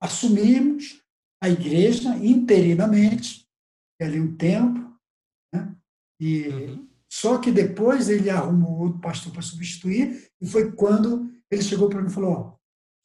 assumimos, 0.00 1.02
a 1.42 1.48
igreja 1.48 2.16
interinamente, 2.16 3.48
ali 4.00 4.20
um 4.20 4.36
tempo, 4.36 4.94
né? 5.52 5.74
e 6.20 6.48
uhum. 6.48 6.88
só 7.10 7.38
que 7.38 7.50
depois 7.50 8.08
ele 8.08 8.28
arrumou 8.28 8.80
outro 8.80 9.00
pastor 9.00 9.32
para 9.32 9.42
substituir, 9.42 10.30
e 10.40 10.46
foi 10.46 10.72
quando 10.72 11.32
ele 11.50 11.62
chegou 11.62 11.88
para 11.88 12.02
mim 12.02 12.08
e 12.08 12.12
falou, 12.12 12.32
ó, 12.32 12.56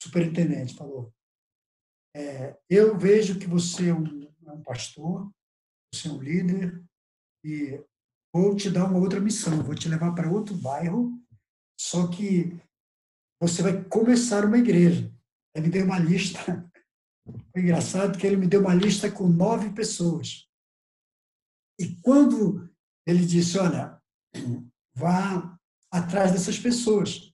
superintendente, 0.02 0.76
falou, 0.76 1.14
é, 2.16 2.58
eu 2.70 2.98
vejo 2.98 3.38
que 3.38 3.48
você 3.48 3.90
é 3.90 3.94
um, 3.94 4.24
é 4.46 4.52
um 4.52 4.64
pastor, 4.64 5.30
você 5.94 6.08
é 6.08 6.12
um 6.12 6.22
líder, 6.22 6.84
e 7.44 7.84
vou 8.34 8.56
te 8.56 8.70
dar 8.70 8.86
uma 8.86 9.00
outra 9.00 9.20
missão, 9.20 9.62
vou 9.62 9.76
te 9.76 9.90
levar 9.90 10.14
para 10.14 10.32
outro 10.32 10.56
bairro, 10.56 11.20
só 11.80 12.08
que 12.08 12.58
você 13.40 13.62
vai 13.62 13.84
começar 13.84 14.46
uma 14.46 14.58
igreja. 14.58 15.14
Ele 15.54 15.68
me 15.68 15.72
deu 15.72 15.86
uma 15.86 16.00
lista 16.00 16.70
foi 17.52 17.62
engraçado 17.62 18.18
que 18.18 18.26
ele 18.26 18.38
me 18.38 18.48
deu 18.48 18.62
uma 18.62 18.74
lista 18.74 19.12
com 19.12 19.28
nove 19.28 19.72
pessoas. 19.72 20.48
E 21.80 21.96
quando 22.02 22.70
ele 23.06 23.26
disse, 23.26 23.58
olha, 23.58 24.00
vá 24.96 25.58
atrás 25.92 26.32
dessas 26.32 26.60
pessoas. 26.60 27.34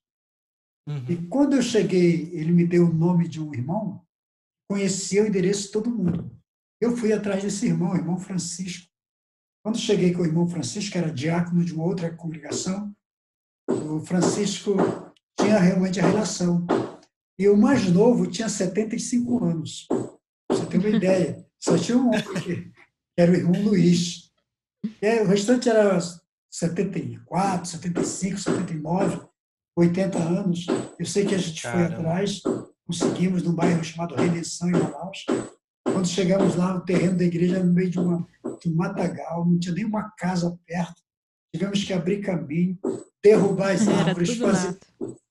Uhum. 0.88 1.06
E 1.10 1.28
quando 1.28 1.56
eu 1.56 1.62
cheguei, 1.62 2.34
ele 2.34 2.52
me 2.52 2.66
deu 2.66 2.88
o 2.88 2.94
nome 2.94 3.28
de 3.28 3.42
um 3.42 3.54
irmão, 3.54 4.06
conhecia 4.72 5.22
o 5.22 5.28
endereço 5.28 5.64
de 5.64 5.72
todo 5.72 5.92
mundo. 5.92 6.32
Eu 6.80 6.96
fui 6.96 7.12
atrás 7.12 7.44
desse 7.44 7.66
irmão, 7.66 7.92
o 7.92 7.96
irmão 7.98 8.18
Francisco. 8.18 8.90
Quando 9.62 9.78
cheguei 9.78 10.14
com 10.14 10.22
o 10.22 10.26
irmão 10.26 10.48
Francisco, 10.48 10.94
que 10.94 10.98
era 10.98 11.12
diácono 11.12 11.66
de 11.66 11.74
uma 11.74 11.84
outra 11.84 12.10
congregação, 12.16 12.96
o 13.70 14.00
Francisco 14.00 14.78
tinha 15.38 15.60
realmente 15.60 16.00
a 16.00 16.08
relação. 16.08 16.66
E 17.38 17.50
o 17.50 17.58
mais 17.58 17.86
novo 17.90 18.26
tinha 18.28 18.48
75 18.48 19.44
anos. 19.44 19.88
Você 20.50 20.66
tem 20.68 20.80
uma 20.80 20.90
ideia. 20.90 21.46
Só 21.60 21.78
tinha 21.78 21.98
um 21.98 22.08
homem 22.08 22.24
que 22.42 22.72
era 23.18 23.30
o 23.30 23.36
irmão 23.36 23.62
Luiz. 23.62 24.32
E 25.02 25.20
o 25.20 25.28
restante 25.28 25.68
era 25.68 26.00
74, 26.50 27.70
75, 27.72 28.40
79, 28.40 29.28
80 29.76 30.18
anos. 30.18 30.66
Eu 30.98 31.06
sei 31.06 31.26
que 31.26 31.36
a 31.36 31.38
gente 31.38 31.62
Caramba. 31.62 31.88
foi 31.88 31.96
atrás, 31.96 32.42
conseguimos 32.92 33.42
num 33.42 33.56
bairro 33.56 33.82
chamado 33.82 34.16
Redenção, 34.16 34.68
em 34.68 34.74
Manaus. 34.74 35.26
Quando 35.82 36.08
chegamos 36.08 36.58
lá, 36.58 36.76
o 36.76 36.82
terreno 36.82 37.18
da 37.18 37.24
igreja 37.24 37.56
era 37.56 37.64
no 37.64 37.74
meio 37.74 37.90
de, 37.90 37.98
uma, 37.98 38.28
de 38.62 38.70
um 38.70 38.76
matagal, 38.76 39.46
não 39.46 39.58
tinha 39.58 39.74
nenhuma 39.74 40.12
casa 40.18 40.60
perto. 40.66 41.02
Tivemos 41.56 41.84
que 41.86 41.94
abrir 41.94 42.22
caminho, 42.22 42.78
derrubar 43.24 43.72
as 43.72 43.88
árvores, 43.88 44.38
fazer. 44.38 44.78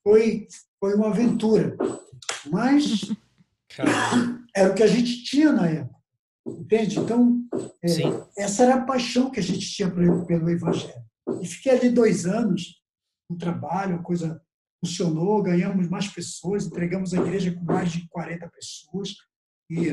Foi, 0.03 0.47
foi 0.79 0.95
uma 0.95 1.09
aventura. 1.09 1.77
Mas 2.51 3.11
era 4.55 4.71
o 4.71 4.73
que 4.73 4.83
a 4.83 4.87
gente 4.87 5.23
tinha 5.23 5.51
na 5.51 5.67
época. 5.67 6.01
Entende? 6.47 6.99
Então, 6.99 7.43
é, 7.83 8.41
essa 8.41 8.63
era 8.63 8.75
a 8.75 8.85
paixão 8.85 9.29
que 9.29 9.39
a 9.39 9.43
gente 9.43 9.69
tinha 9.69 9.89
pelo 9.89 10.49
Evangelho. 10.49 11.05
E 11.39 11.45
fiquei 11.45 11.73
ali 11.73 11.89
dois 11.91 12.25
anos 12.25 12.81
no 13.29 13.37
trabalho, 13.37 13.95
a 13.95 14.03
coisa 14.03 14.41
funcionou, 14.83 15.43
ganhamos 15.43 15.87
mais 15.87 16.07
pessoas, 16.07 16.65
entregamos 16.65 17.13
a 17.13 17.21
igreja 17.21 17.53
com 17.53 17.63
mais 17.63 17.91
de 17.91 18.07
40 18.09 18.49
pessoas. 18.49 19.15
E 19.69 19.87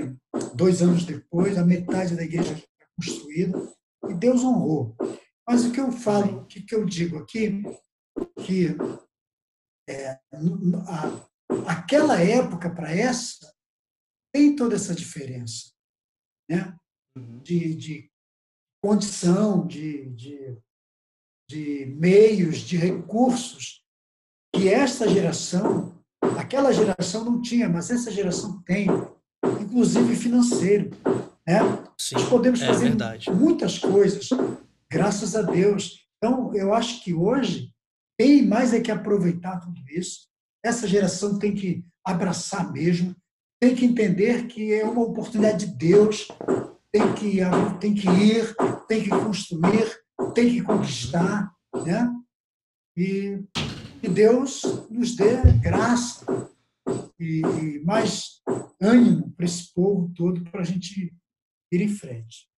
dois 0.55 0.83
anos 0.83 1.05
depois, 1.05 1.57
a 1.57 1.65
metade 1.65 2.17
da 2.17 2.25
igreja 2.25 2.55
está 2.55 2.87
construída. 2.97 3.73
E 4.09 4.15
Deus 4.15 4.43
honrou. 4.43 4.97
Mas 5.47 5.65
o 5.65 5.73
que 5.73 5.81
eu 5.81 5.93
falo, 5.93 6.41
o 6.41 6.47
que, 6.47 6.65
eu 6.75 6.85
digo 6.85 7.19
aqui, 7.19 7.63
que 8.45 8.69
é, 9.89 10.11
a, 10.11 11.31
aquela 11.67 12.21
época 12.21 12.75
para 12.75 12.93
essa 12.93 13.55
tem 14.33 14.57
toda 14.57 14.75
essa 14.75 14.95
diferença, 14.95 15.73
né? 16.51 16.77
Uhum. 17.17 17.39
De, 17.41 17.75
de 17.75 18.11
condição, 18.83 19.67
de, 19.67 20.11
de, 20.11 20.59
de 21.49 21.87
meios, 21.99 22.59
de 22.59 22.77
recursos 22.77 23.83
que 24.55 24.69
essa 24.69 25.09
geração, 25.09 25.93
aquela 26.39 26.73
geração 26.73 27.25
não 27.25 27.41
tinha, 27.41 27.69
mas 27.69 27.91
essa 27.91 28.11
geração 28.11 28.63
tem, 28.63 28.87
inclusive 29.61 30.17
financeiro, 30.17 30.91
né? 31.47 31.61
Sim, 31.99 32.17
Nós 32.17 32.29
podemos 32.29 32.63
é 32.63 32.67
fazer 32.67 32.89
verdade. 32.89 33.31
muitas 33.31 33.79
coisas, 33.79 34.29
graças 34.91 35.35
a 35.35 35.43
Deus. 35.43 36.07
Então, 36.17 36.55
eu 36.55 36.75
acho 36.75 37.03
que 37.03 37.15
hoje 37.15 37.73
tem 38.19 38.47
mais 38.47 38.73
é 38.73 38.81
que 38.81 38.91
aproveitar 38.91 39.61
tudo 39.61 39.81
isso 39.89 40.29
essa 40.65 40.87
geração 40.87 41.39
tem 41.39 41.55
que 41.55 41.85
abraçar 42.05 42.71
mesmo, 42.73 43.15
tem 43.61 43.75
que 43.75 43.85
entender 43.85 44.47
que 44.47 44.73
é 44.73 44.85
uma 44.85 45.03
oportunidade 45.03 45.67
de 45.67 45.73
Deus, 45.73 46.29
tem 46.93 47.13
que, 47.15 47.39
tem 47.81 47.95
que 47.95 48.09
ir, 48.09 48.55
tem 48.87 49.03
que 49.03 49.11
construir, 49.11 50.01
tem 50.35 50.51
que 50.51 50.63
conquistar, 50.63 51.53
né? 51.85 52.11
E 52.97 53.41
que 54.01 54.09
Deus 54.09 54.63
nos 54.91 55.15
dê 55.15 55.37
graça 55.61 56.25
e, 57.19 57.41
e 57.41 57.79
mais 57.85 58.41
ânimo 58.81 59.31
para 59.33 59.47
esse 59.47 59.73
povo 59.73 60.13
todo 60.15 60.43
para 60.51 60.61
a 60.61 60.65
gente 60.65 61.13
ir 61.73 61.81
em 61.81 61.89
frente. 61.89 62.49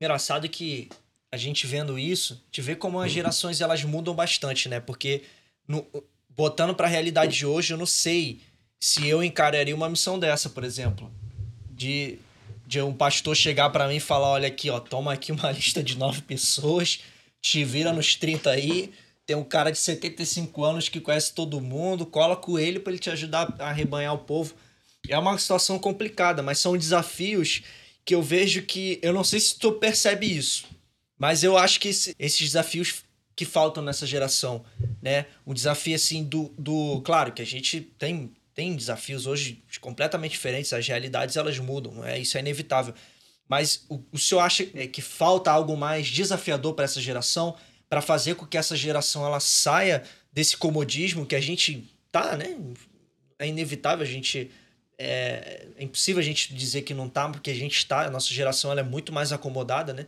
Engraçado 0.00 0.48
que 0.48 0.88
a 1.32 1.36
gente 1.36 1.66
vendo 1.66 1.98
isso, 1.98 2.44
te 2.50 2.60
vê 2.60 2.74
como 2.74 3.00
as 3.00 3.12
gerações 3.12 3.60
elas 3.60 3.84
mudam 3.84 4.14
bastante, 4.14 4.68
né? 4.68 4.80
Porque 4.80 5.22
no, 5.66 5.86
botando 6.28 6.74
para 6.74 6.86
a 6.86 6.90
realidade 6.90 7.36
de 7.36 7.46
hoje, 7.46 7.72
eu 7.72 7.78
não 7.78 7.86
sei 7.86 8.40
se 8.80 9.06
eu 9.06 9.22
encararia 9.22 9.74
uma 9.74 9.88
missão 9.88 10.18
dessa, 10.18 10.48
por 10.50 10.64
exemplo, 10.64 11.10
de 11.70 12.18
de 12.70 12.80
um 12.80 12.94
pastor 12.94 13.34
chegar 13.34 13.68
para 13.70 13.88
mim 13.88 13.96
e 13.96 14.00
falar: 14.00 14.28
olha 14.28 14.46
aqui, 14.46 14.70
ó, 14.70 14.78
toma 14.78 15.12
aqui 15.12 15.32
uma 15.32 15.50
lista 15.52 15.82
de 15.82 15.98
nove 15.98 16.22
pessoas, 16.22 17.00
te 17.42 17.64
vira 17.64 17.92
nos 17.92 18.14
30 18.14 18.48
aí. 18.48 18.92
Tem 19.30 19.36
um 19.36 19.44
cara 19.44 19.70
de 19.70 19.78
75 19.78 20.64
anos 20.64 20.88
que 20.88 21.00
conhece 21.00 21.32
todo 21.32 21.60
mundo, 21.60 22.04
cola 22.04 22.34
com 22.34 22.58
ele 22.58 22.80
para 22.80 22.92
ele 22.92 22.98
te 22.98 23.10
ajudar 23.10 23.54
a 23.60 23.68
arrebanhar 23.68 24.12
o 24.12 24.18
povo. 24.18 24.56
É 25.08 25.16
uma 25.16 25.38
situação 25.38 25.78
complicada, 25.78 26.42
mas 26.42 26.58
são 26.58 26.76
desafios 26.76 27.62
que 28.04 28.12
eu 28.12 28.20
vejo 28.20 28.62
que. 28.62 28.98
Eu 29.00 29.12
não 29.12 29.22
sei 29.22 29.38
se 29.38 29.56
tu 29.56 29.70
percebe 29.70 30.26
isso, 30.26 30.66
mas 31.16 31.44
eu 31.44 31.56
acho 31.56 31.78
que 31.78 31.90
esse, 31.90 32.12
esses 32.18 32.40
desafios 32.40 33.04
que 33.36 33.44
faltam 33.44 33.84
nessa 33.84 34.04
geração, 34.04 34.64
né? 35.00 35.26
Um 35.46 35.54
desafio 35.54 35.94
assim 35.94 36.24
do, 36.24 36.52
do. 36.58 37.00
Claro 37.02 37.30
que 37.30 37.40
a 37.40 37.46
gente 37.46 37.80
tem, 37.80 38.32
tem 38.52 38.74
desafios 38.74 39.28
hoje 39.28 39.62
completamente 39.80 40.32
diferentes, 40.32 40.72
as 40.72 40.88
realidades 40.88 41.36
elas 41.36 41.56
mudam, 41.60 42.04
é, 42.04 42.18
isso 42.18 42.36
é 42.36 42.40
inevitável. 42.40 42.92
Mas 43.48 43.84
o, 43.88 44.02
o 44.10 44.18
senhor 44.18 44.40
acha 44.40 44.68
é, 44.74 44.88
que 44.88 45.00
falta 45.00 45.52
algo 45.52 45.76
mais 45.76 46.08
desafiador 46.08 46.74
para 46.74 46.84
essa 46.84 47.00
geração, 47.00 47.56
para 47.90 48.00
fazer 48.00 48.36
com 48.36 48.46
que 48.46 48.56
essa 48.56 48.76
geração 48.76 49.26
ela 49.26 49.40
saia 49.40 50.02
desse 50.32 50.56
comodismo 50.56 51.26
que 51.26 51.34
a 51.34 51.40
gente 51.40 51.92
tá, 52.10 52.36
né? 52.36 52.56
É 53.38 53.46
inevitável 53.46 54.04
a 54.04 54.08
gente 54.08 54.50
é, 54.96 55.66
é, 55.76 55.82
impossível 55.82 56.20
a 56.20 56.24
gente 56.24 56.54
dizer 56.54 56.82
que 56.82 56.94
não 56.94 57.08
tá, 57.08 57.28
porque 57.28 57.50
a 57.50 57.54
gente 57.54 57.76
está, 57.76 58.06
a 58.06 58.10
nossa 58.10 58.32
geração 58.32 58.70
ela 58.70 58.80
é 58.80 58.84
muito 58.84 59.12
mais 59.12 59.32
acomodada, 59.32 59.92
né? 59.92 60.06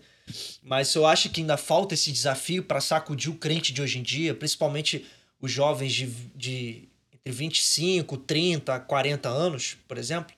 Mas 0.62 0.94
eu 0.94 1.04
acho 1.04 1.28
que 1.30 1.40
ainda 1.40 1.56
falta 1.56 1.94
esse 1.94 2.12
desafio 2.12 2.62
para 2.62 2.80
sacudir 2.80 3.30
o 3.30 3.36
crente 3.36 3.72
de 3.72 3.82
hoje 3.82 3.98
em 3.98 4.02
dia, 4.02 4.34
principalmente 4.34 5.04
os 5.40 5.50
jovens 5.50 5.92
de, 5.92 6.06
de 6.36 6.88
entre 7.12 7.32
25, 7.32 8.16
30, 8.16 8.78
40 8.80 9.28
anos, 9.28 9.76
por 9.88 9.98
exemplo. 9.98 10.34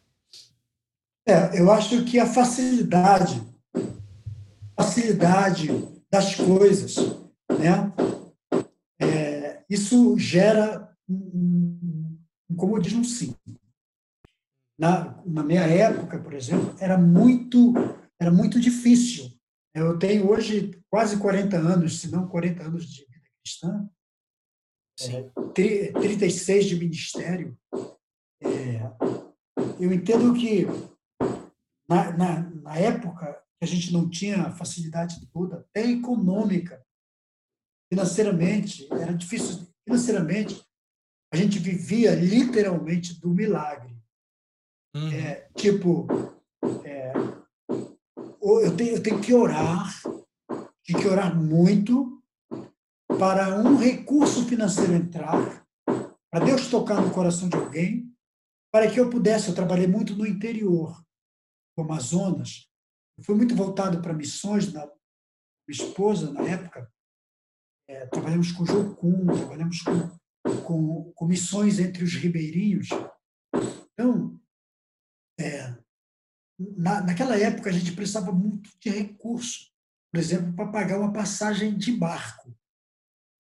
É, 1.26 1.60
eu 1.60 1.70
acho 1.70 2.04
que 2.04 2.18
a 2.18 2.26
facilidade, 2.26 3.42
facilidade 4.76 5.68
das 6.10 6.34
coisas, 6.34 6.96
né? 7.58 7.92
É, 9.00 9.64
isso 9.68 10.18
gera 10.18 10.94
um, 11.08 12.18
um 12.50 12.56
comodismo 12.56 13.04
sim. 13.04 13.34
Na, 14.78 15.22
na 15.24 15.42
minha 15.42 15.62
época, 15.62 16.18
por 16.18 16.34
exemplo, 16.34 16.74
era 16.80 16.98
muito, 16.98 17.72
era 18.20 18.30
muito 18.30 18.60
difícil. 18.60 19.30
Eu 19.74 19.98
tenho 19.98 20.28
hoje 20.28 20.80
quase 20.90 21.18
40 21.18 21.56
anos, 21.56 22.00
se 22.00 22.10
não 22.10 22.28
40 22.28 22.62
anos 22.62 22.86
de 22.86 23.04
vida 23.06 23.28
cristã, 23.42 23.88
Sim. 24.98 25.30
É, 25.58 25.92
36 25.92 26.66
de 26.66 26.76
ministério. 26.76 27.58
É, 28.42 28.80
eu 29.80 29.92
entendo 29.92 30.32
que 30.34 30.66
na, 31.88 32.16
na, 32.16 32.40
na 32.50 32.76
época 32.76 33.42
a 33.60 33.66
gente 33.66 33.92
não 33.92 34.08
tinha 34.08 34.50
facilidade 34.52 35.26
toda, 35.32 35.58
até 35.58 35.90
econômica, 35.90 36.84
financeiramente, 37.94 38.92
era 38.92 39.14
difícil. 39.14 39.66
Financeiramente, 39.86 40.60
a 41.32 41.36
gente 41.36 41.60
vivia 41.60 42.14
literalmente 42.14 43.20
do 43.20 43.30
milagre. 43.30 43.96
Uhum. 44.96 45.12
É, 45.12 45.48
tipo, 45.56 46.06
é, 46.84 47.12
eu, 48.42 48.76
tenho, 48.76 48.96
eu 48.96 49.02
tenho 49.02 49.20
que 49.20 49.32
orar, 49.32 49.92
tenho 50.84 51.00
que 51.00 51.08
orar 51.08 51.34
muito 51.34 52.22
para 53.18 53.60
um 53.60 53.76
recurso 53.76 54.44
financeiro 54.46 54.92
entrar, 54.92 55.64
para 56.30 56.44
Deus 56.44 56.68
tocar 56.68 57.00
no 57.00 57.12
coração 57.12 57.48
de 57.48 57.56
alguém, 57.56 58.12
para 58.72 58.90
que 58.90 58.98
eu 58.98 59.08
pudesse. 59.08 59.48
Eu 59.48 59.54
trabalhei 59.54 59.86
muito 59.86 60.16
no 60.16 60.26
interior 60.26 61.00
do 61.76 61.84
Amazonas, 61.84 62.68
eu 63.16 63.24
fui 63.24 63.36
muito 63.36 63.54
voltado 63.54 64.02
para 64.02 64.12
missões. 64.12 64.72
Na, 64.72 64.84
minha 65.66 65.82
esposa, 65.82 66.30
na 66.30 66.42
época, 66.42 66.92
é, 67.88 68.06
trabalhamos 68.06 68.52
com 68.52 68.64
Jocum, 68.64 69.26
trabalhamos 69.26 69.80
com, 69.82 70.10
com, 70.62 71.12
com 71.14 71.26
missões 71.26 71.78
entre 71.78 72.02
os 72.02 72.14
ribeirinhos. 72.14 72.88
Então, 73.92 74.40
é, 75.38 75.74
na, 76.58 77.02
naquela 77.02 77.36
época, 77.36 77.70
a 77.70 77.72
gente 77.72 77.92
precisava 77.92 78.32
muito 78.32 78.70
de 78.80 78.90
recurso, 78.90 79.72
por 80.12 80.18
exemplo, 80.18 80.52
para 80.54 80.70
pagar 80.70 80.98
uma 80.98 81.12
passagem 81.12 81.76
de 81.76 81.92
barco, 81.92 82.56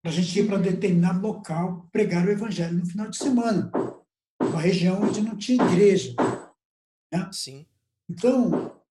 para 0.02 0.10
a 0.10 0.14
gente 0.14 0.38
ir 0.38 0.46
para 0.46 0.58
determinado 0.58 1.20
local 1.20 1.88
pregar 1.90 2.26
o 2.26 2.30
evangelho 2.30 2.78
no 2.78 2.86
final 2.86 3.08
de 3.08 3.16
semana, 3.16 3.70
uma 4.40 4.60
região 4.60 5.02
onde 5.02 5.20
não 5.22 5.36
tinha 5.36 5.64
igreja. 5.64 6.14
Né? 7.12 7.30
Sim. 7.32 7.66
Então, 8.10 8.82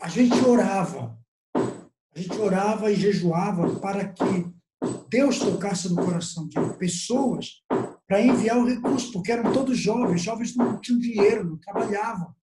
a 0.00 0.08
gente 0.08 0.34
orava, 0.44 1.16
a 1.54 2.18
gente 2.18 2.36
orava 2.38 2.90
e 2.90 2.96
jejuava 2.96 3.78
para 3.78 4.08
que 4.08 4.59
Deus 5.08 5.38
tocasse 5.38 5.88
no 5.88 5.96
coração 5.96 6.48
de 6.48 6.56
pessoas 6.78 7.62
para 8.06 8.22
enviar 8.22 8.58
o 8.58 8.66
recurso, 8.66 9.12
porque 9.12 9.30
eram 9.30 9.52
todos 9.52 9.78
jovens, 9.78 10.22
jovens 10.22 10.56
não 10.56 10.80
tinham 10.80 10.98
dinheiro, 10.98 11.44
não 11.44 11.58
trabalhavam. 11.58 12.34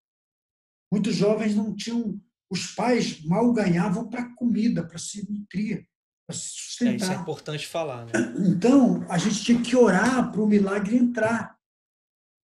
Muitos 0.92 1.16
jovens 1.16 1.56
não 1.56 1.76
tinham, 1.76 2.22
os 2.50 2.68
pais 2.68 3.24
mal 3.26 3.52
ganhavam 3.52 4.08
para 4.10 4.34
comida, 4.36 4.86
para 4.86 4.98
se 4.98 5.30
nutrir, 5.30 5.86
para 6.26 6.38
se 6.38 6.50
sustentar. 6.50 6.94
É, 6.94 6.96
isso 6.96 7.12
é 7.12 7.16
importante 7.16 7.68
falar, 7.68 8.06
né? 8.06 8.12
Então, 8.48 9.06
a 9.10 9.18
gente 9.18 9.44
tinha 9.44 9.62
que 9.62 9.76
orar 9.76 10.32
para 10.32 10.42
o 10.42 10.48
milagre 10.48 10.96
entrar, 10.96 11.58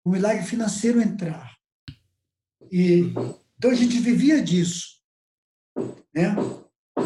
o 0.04 0.10
milagre 0.10 0.44
financeiro 0.44 1.00
entrar. 1.00 1.56
E, 2.70 3.02
uhum. 3.02 3.38
Então, 3.56 3.70
a 3.70 3.74
gente 3.74 4.00
vivia 4.00 4.42
disso. 4.42 5.00
Né? 6.12 6.34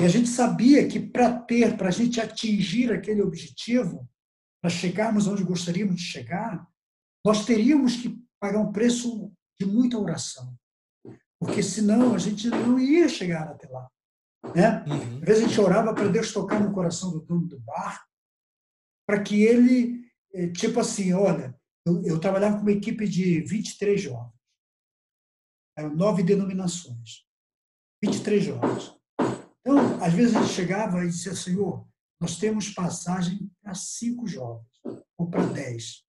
E 0.00 0.04
a 0.04 0.08
gente 0.08 0.28
sabia 0.28 0.86
que 0.86 1.00
para 1.00 1.40
ter, 1.40 1.76
para 1.76 1.88
a 1.88 1.92
gente 1.92 2.20
atingir 2.20 2.92
aquele 2.92 3.22
objetivo, 3.22 4.08
para 4.60 4.70
chegarmos 4.70 5.26
onde 5.26 5.42
gostaríamos 5.42 5.96
de 5.96 6.02
chegar, 6.02 6.66
nós 7.24 7.44
teríamos 7.44 7.96
que 7.96 8.22
pagar 8.38 8.58
um 8.58 8.72
preço 8.72 9.32
de 9.58 9.66
muita 9.66 9.98
oração. 9.98 10.54
Porque 11.40 11.62
senão 11.62 12.14
a 12.14 12.18
gente 12.18 12.48
não 12.48 12.78
ia 12.78 13.08
chegar 13.08 13.48
até 13.48 13.68
lá. 13.68 13.88
Né? 14.54 14.84
Uhum. 14.86 15.18
Às 15.18 15.24
vezes 15.24 15.44
a 15.44 15.48
gente 15.48 15.60
orava 15.60 15.94
para 15.94 16.08
Deus 16.08 16.32
tocar 16.32 16.60
no 16.60 16.72
coração 16.72 17.10
do 17.10 17.20
dono 17.20 17.46
do 17.46 17.58
bar, 17.60 18.06
para 19.06 19.22
que 19.22 19.42
ele, 19.42 20.04
eh, 20.32 20.48
tipo 20.48 20.80
assim, 20.80 21.12
olha, 21.12 21.58
eu, 21.86 22.02
eu, 22.04 22.20
trabalhava 22.20 22.56
com 22.56 22.62
uma 22.62 22.72
equipe 22.72 23.08
de 23.08 23.40
23 23.42 24.00
jovens, 24.00 24.34
eram 25.76 25.94
nove 25.94 26.22
denominações, 26.22 27.24
23 28.02 28.44
jovens. 28.44 28.96
Então, 29.66 30.00
às 30.00 30.12
vezes 30.12 30.36
a 30.36 30.42
gente 30.42 30.54
chegava 30.54 31.04
e 31.04 31.08
dizia, 31.08 31.34
Senhor, 31.34 31.84
nós 32.20 32.38
temos 32.38 32.70
passagem 32.70 33.50
para 33.60 33.74
cinco 33.74 34.24
jovens, 34.24 34.70
ou 35.18 35.28
para 35.28 35.44
dez. 35.46 36.06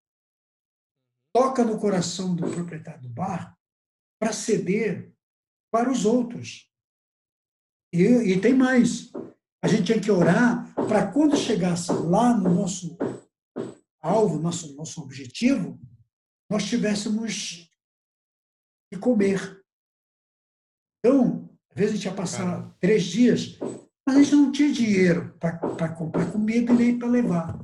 Toca 1.33 1.63
no 1.63 1.79
coração 1.79 2.35
do 2.35 2.47
proprietário 2.51 3.01
do 3.01 3.09
bar 3.09 3.57
para 4.21 4.31
ceder 4.31 5.11
para 5.71 5.91
os 5.91 6.05
outros. 6.05 6.71
E, 7.91 8.03
e 8.03 8.39
tem 8.39 8.53
mais. 8.53 9.11
A 9.63 9.67
gente 9.67 9.85
tinha 9.85 10.01
que 10.01 10.11
orar 10.11 10.71
para 10.75 11.11
quando 11.11 11.35
chegasse 11.35 11.91
lá 11.91 12.37
no 12.37 12.53
nosso 12.53 12.95
alvo, 13.99 14.37
nosso, 14.37 14.75
nosso 14.75 15.01
objetivo, 15.01 15.81
nós 16.47 16.63
tivéssemos 16.63 17.67
que 18.91 18.99
comer. 18.99 19.65
Então, 20.99 21.46
às 21.77 21.79
vezes 21.79 21.93
a 21.93 21.95
gente 21.97 22.05
ia 22.05 22.13
passar 22.13 22.45
Caramba. 22.45 22.75
três 22.79 23.03
dias 23.03 23.59
mas 24.07 24.15
a 24.15 24.23
gente 24.23 24.35
não 24.35 24.51
tinha 24.53 24.71
dinheiro 24.71 25.37
para 25.37 25.89
comprar 25.93 26.31
comida 26.31 26.71
e 26.71 26.75
nem 26.75 26.97
para 26.97 27.09
levar. 27.09 27.59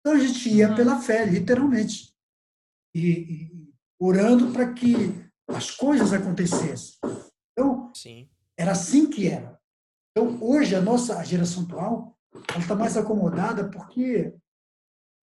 Então 0.00 0.14
a 0.14 0.18
gente 0.18 0.48
ia 0.48 0.70
uhum. 0.70 0.74
pela 0.74 0.98
fé, 1.02 1.26
literalmente. 1.26 2.16
E, 2.94 3.08
e 3.10 3.72
orando 4.00 4.52
para 4.52 4.72
que 4.72 4.94
as 5.48 5.70
coisas 5.70 6.14
acontecessem. 6.14 6.94
Então, 7.52 7.92
Sim. 7.94 8.26
era 8.58 8.72
assim 8.72 9.08
que 9.10 9.28
era. 9.28 9.60
Então, 10.10 10.42
hoje, 10.42 10.74
a 10.74 10.80
nossa 10.80 11.22
geração 11.24 11.64
atual 11.64 12.18
está 12.58 12.74
mais 12.74 12.96
acomodada 12.96 13.68
porque 13.68 14.34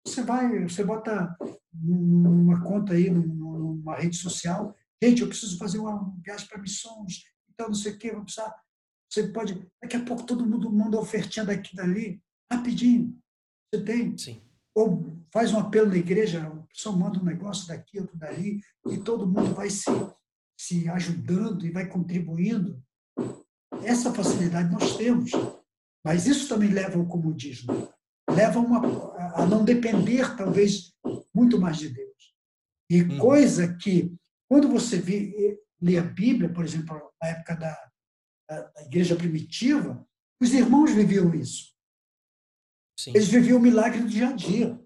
você 0.08 0.24
vai, 0.24 0.64
você 0.64 0.84
bota 0.84 1.38
numa 1.72 2.64
conta 2.64 2.94
aí, 2.94 3.12
numa 3.12 3.96
rede 3.96 4.18
social, 4.18 4.76
gente, 5.04 5.22
eu 5.22 5.28
preciso 5.28 5.60
fazer 5.60 5.78
uma 5.78 6.12
viagem 6.24 6.48
para 6.48 6.62
missões, 6.62 7.22
então 7.58 7.70
não 7.70 7.76
sei 7.76 7.94
o 7.94 7.98
quê, 7.98 8.12
vou 8.12 8.24
precisar 8.24 8.54
você 9.10 9.28
pode, 9.30 9.66
daqui 9.82 9.96
a 9.96 10.04
pouco 10.04 10.26
todo 10.26 10.46
mundo 10.46 10.72
manda 10.72 11.00
ofertinha 11.00 11.46
daqui 11.46 11.76
dali, 11.76 12.22
rapidinho. 12.52 13.18
Você 13.74 13.84
tem. 13.84 14.18
Sim. 14.18 14.42
Ou 14.76 15.18
faz 15.32 15.54
um 15.54 15.60
apelo 15.60 15.90
na 15.90 15.98
igreja, 15.98 16.46
a 16.46 16.74
pessoa 16.74 16.96
manda 16.96 17.20
um 17.20 17.24
negócio 17.24 17.68
daqui, 17.68 18.00
outro 18.00 18.18
dali, 18.18 18.62
e 18.90 18.98
todo 18.98 19.28
mundo 19.28 19.56
vai 19.56 19.70
se, 19.70 19.86
se 20.60 20.88
ajudando 20.90 21.66
e 21.66 21.72
vai 21.72 21.88
contribuindo. 21.88 22.82
Essa 23.84 24.14
facilidade 24.14 24.72
nós 24.72 24.96
temos. 24.98 25.32
Mas 26.06 26.28
isso 26.28 26.48
também 26.48 26.70
leva 26.70 26.98
ao 26.98 27.08
comodismo. 27.08 27.92
Leva 28.30 28.60
uma, 28.60 28.80
a 29.36 29.46
não 29.46 29.64
depender, 29.64 30.36
talvez, 30.36 30.94
muito 31.34 31.60
mais 31.60 31.78
de 31.78 31.90
Deus. 31.90 32.36
E 32.90 33.02
hum. 33.02 33.18
coisa 33.18 33.74
que, 33.74 34.14
quando 34.50 34.70
você 34.70 34.98
vê, 34.98 35.60
lê 35.82 35.98
a 35.98 36.04
Bíblia, 36.04 36.52
por 36.52 36.64
exemplo, 36.64 37.12
na 37.22 37.30
época 37.30 37.56
da, 37.56 37.92
da, 38.50 38.72
igreja 38.86 39.16
primitiva, 39.16 40.06
os 40.42 40.54
irmãos 40.54 40.92
viviam 40.92 41.34
isso. 41.34 41.74
Sim. 43.00 43.12
Eles 43.12 43.28
viviam 43.28 43.58
o 43.58 43.62
milagre 43.62 44.02
do 44.02 44.08
dia 44.08 44.30
a 44.30 44.34
dia. 44.34 44.80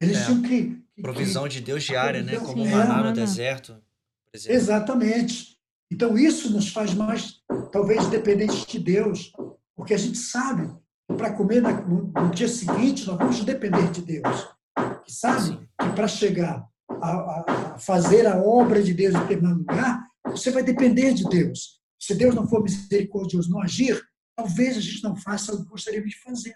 Eles 0.00 0.18
é. 0.18 0.26
tinham 0.26 0.42
que, 0.42 0.82
que 0.94 1.02
Provisão 1.02 1.48
de 1.48 1.60
Deus 1.60 1.82
diária, 1.82 2.22
né? 2.22 2.38
Como 2.38 2.62
o 2.62 2.70
maná 2.70 3.02
no 3.02 3.12
deserto. 3.12 3.82
Exatamente. 4.32 5.56
Então, 5.90 6.16
isso 6.18 6.52
nos 6.52 6.68
faz 6.68 6.94
mais, 6.94 7.42
talvez, 7.72 8.06
dependentes 8.08 8.66
de 8.66 8.78
Deus, 8.78 9.32
porque 9.74 9.94
a 9.94 9.98
gente 9.98 10.18
sabe 10.18 10.68
que 11.08 11.16
para 11.16 11.32
comer 11.32 11.62
no, 11.62 12.30
dia 12.30 12.48
seguinte 12.48 13.06
nós 13.06 13.16
vamos 13.16 13.44
depender 13.44 13.90
de 13.90 14.02
Deus. 14.02 14.48
Que 15.04 15.12
sabe 15.12 15.42
Sim. 15.42 15.68
que 15.80 15.88
para 15.94 16.08
chegar 16.08 16.68
a, 16.88 17.74
a, 17.74 17.78
fazer 17.78 18.26
a 18.26 18.36
obra 18.36 18.82
de 18.82 18.94
Deus 18.94 19.14
em 19.14 19.20
determinado 19.20 19.58
lugar, 19.58 20.06
você 20.24 20.50
vai 20.50 20.62
depender 20.62 21.12
de 21.14 21.24
Deus. 21.28 21.80
Se 21.98 22.14
Deus 22.14 22.34
não 22.34 22.48
for 22.48 22.62
misericordioso, 22.62 23.50
não 23.50 23.60
agir, 23.60 24.00
talvez 24.36 24.76
a 24.76 24.80
gente 24.80 25.02
não 25.02 25.16
faça 25.16 25.54
o 25.54 25.62
que 25.62 25.70
gostaríamos 25.70 26.10
de 26.10 26.20
fazer. 26.20 26.54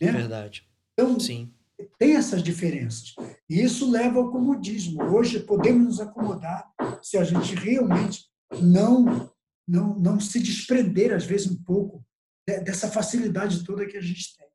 Né? 0.00 0.12
Verdade. 0.12 0.68
Então, 0.92 1.18
Sim. 1.18 1.52
tem 1.98 2.16
essas 2.16 2.42
diferenças. 2.42 3.14
E 3.48 3.60
isso 3.60 3.90
leva 3.90 4.18
ao 4.18 4.30
comodismo. 4.30 5.02
Hoje 5.02 5.40
podemos 5.40 5.84
nos 5.84 6.00
acomodar 6.00 6.70
se 7.02 7.18
a 7.18 7.24
gente 7.24 7.54
realmente 7.54 8.24
não, 8.60 9.30
não, 9.66 9.98
não 9.98 10.20
se 10.20 10.40
desprender, 10.40 11.12
às 11.12 11.24
vezes, 11.24 11.50
um 11.50 11.62
pouco 11.62 12.04
dessa 12.46 12.90
facilidade 12.90 13.64
toda 13.64 13.86
que 13.86 13.96
a 13.96 14.00
gente 14.00 14.36
tem. 14.36 14.49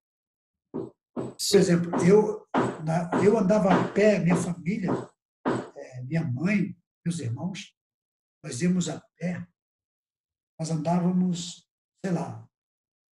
Por 1.15 1.57
exemplo, 1.57 1.91
eu, 2.05 2.45
eu 3.23 3.37
andava 3.37 3.73
a 3.73 3.87
pé, 3.93 4.19
minha 4.19 4.35
família, 4.35 4.91
é, 5.47 6.01
minha 6.01 6.23
mãe, 6.23 6.75
meus 7.05 7.19
irmãos, 7.19 7.73
nós 8.43 8.61
íamos 8.61 8.89
a 8.89 9.01
pé, 9.17 9.47
nós 10.59 10.69
andávamos, 10.69 11.67
sei 12.03 12.13
lá, 12.13 12.47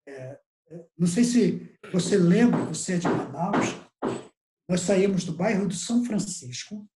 é, 0.07 0.39
é, 0.69 0.85
não 0.97 1.07
sei 1.07 1.23
se 1.23 1.77
você 1.91 2.17
lembra, 2.17 2.65
você 2.65 2.93
é 2.93 2.97
de 2.97 3.07
Manaus, 3.07 3.67
nós 4.69 4.81
saímos 4.81 5.23
do 5.23 5.33
bairro 5.33 5.67
do 5.67 5.75
São 5.75 6.03
Francisco 6.03 6.87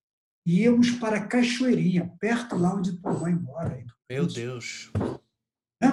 e 0.46 0.62
íamos 0.62 0.92
para 0.92 1.28
Cachoeirinha, 1.28 2.16
perto 2.20 2.56
lá 2.56 2.74
onde 2.74 3.00
tua 3.00 3.14
mãe 3.14 3.34
mora. 3.34 3.84
Meu 4.10 4.26
Deus. 4.26 4.92
É? 5.82 5.88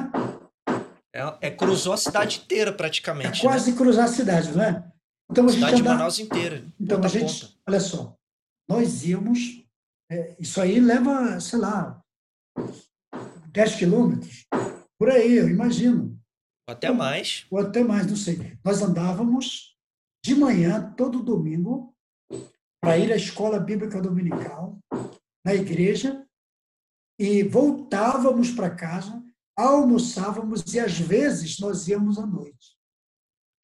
É, 1.14 1.48
é, 1.48 1.50
cruzou 1.50 1.92
a 1.92 1.96
cidade 1.96 2.42
inteira 2.44 2.72
praticamente. 2.72 3.40
É 3.40 3.42
quase 3.42 3.72
né? 3.72 3.76
cruzar 3.76 4.04
a 4.04 4.12
cidade, 4.12 4.52
não 4.52 4.62
é? 4.62 4.91
Então, 5.32 5.46
a 5.46 5.48
cidade 5.48 5.76
de 5.76 5.82
Manaus 5.82 6.18
inteira. 6.18 6.64
Então 6.78 7.02
a 7.02 7.08
gente, 7.08 7.46
ponta. 7.46 7.54
olha 7.66 7.80
só, 7.80 8.16
nós 8.68 9.04
íamos, 9.04 9.64
é, 10.10 10.36
isso 10.38 10.60
aí 10.60 10.78
leva, 10.78 11.40
sei 11.40 11.58
lá, 11.58 12.02
10 13.50 13.76
quilômetros, 13.76 14.46
por 14.98 15.08
aí, 15.10 15.32
eu 15.32 15.48
imagino. 15.48 16.20
Até 16.68 16.90
ou, 16.90 16.96
mais. 16.96 17.46
Ou 17.50 17.58
até 17.58 17.82
mais, 17.82 18.06
não 18.06 18.16
sei. 18.16 18.58
Nós 18.62 18.82
andávamos 18.82 19.74
de 20.24 20.34
manhã, 20.34 20.92
todo 20.96 21.22
domingo, 21.22 21.94
para 22.80 22.98
ir 22.98 23.10
à 23.12 23.16
escola 23.16 23.58
bíblica 23.58 24.00
dominical, 24.02 24.78
na 25.44 25.54
igreja, 25.54 26.26
e 27.18 27.42
voltávamos 27.42 28.50
para 28.50 28.74
casa, 28.74 29.22
almoçávamos 29.56 30.62
e 30.74 30.78
às 30.78 30.98
vezes 30.98 31.58
nós 31.58 31.88
íamos 31.88 32.18
à 32.18 32.26
noite. 32.26 32.76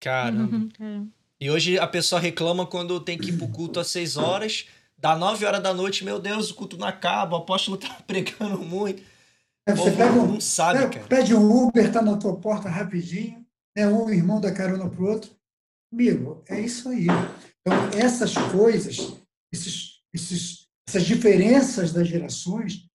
Caramba. 0.00 0.56
Uhum, 0.56 0.68
é. 0.80 1.17
E 1.40 1.50
hoje 1.50 1.78
a 1.78 1.86
pessoa 1.86 2.20
reclama 2.20 2.66
quando 2.66 2.98
tem 3.00 3.16
que 3.16 3.30
ir 3.30 3.36
pro 3.36 3.48
culto 3.48 3.78
às 3.78 3.86
6 3.88 4.16
horas, 4.16 4.66
dá 4.96 5.16
9 5.16 5.46
horas 5.46 5.62
da 5.62 5.72
noite, 5.72 6.04
meu 6.04 6.18
Deus, 6.18 6.50
o 6.50 6.54
culto 6.54 6.76
não 6.76 6.86
acaba, 6.86 7.36
o 7.36 7.40
apóstolo 7.40 7.76
tá 7.76 7.94
pregando 8.06 8.58
muito. 8.58 9.02
É, 9.66 9.74
você 9.74 9.90
pega 9.92 10.12
um, 10.12 10.32
não 10.32 10.40
sabe, 10.40 10.82
é, 10.82 10.88
cara. 10.88 11.06
Pede 11.06 11.34
um 11.34 11.66
Uber, 11.66 11.92
tá 11.92 12.02
na 12.02 12.16
tua 12.16 12.36
porta 12.36 12.68
rapidinho, 12.68 13.46
né? 13.76 13.86
um 13.86 14.10
irmão 14.10 14.40
dá 14.40 14.52
carona 14.52 14.88
pro 14.88 15.06
outro. 15.06 15.30
Amigo, 15.92 16.42
é 16.48 16.60
isso 16.60 16.88
aí. 16.88 17.06
Então, 17.60 17.88
essas 17.96 18.34
coisas, 18.34 18.96
esses, 19.52 20.00
esses, 20.12 20.66
essas 20.88 21.04
diferenças 21.04 21.92
das 21.92 22.08
gerações 22.08 22.86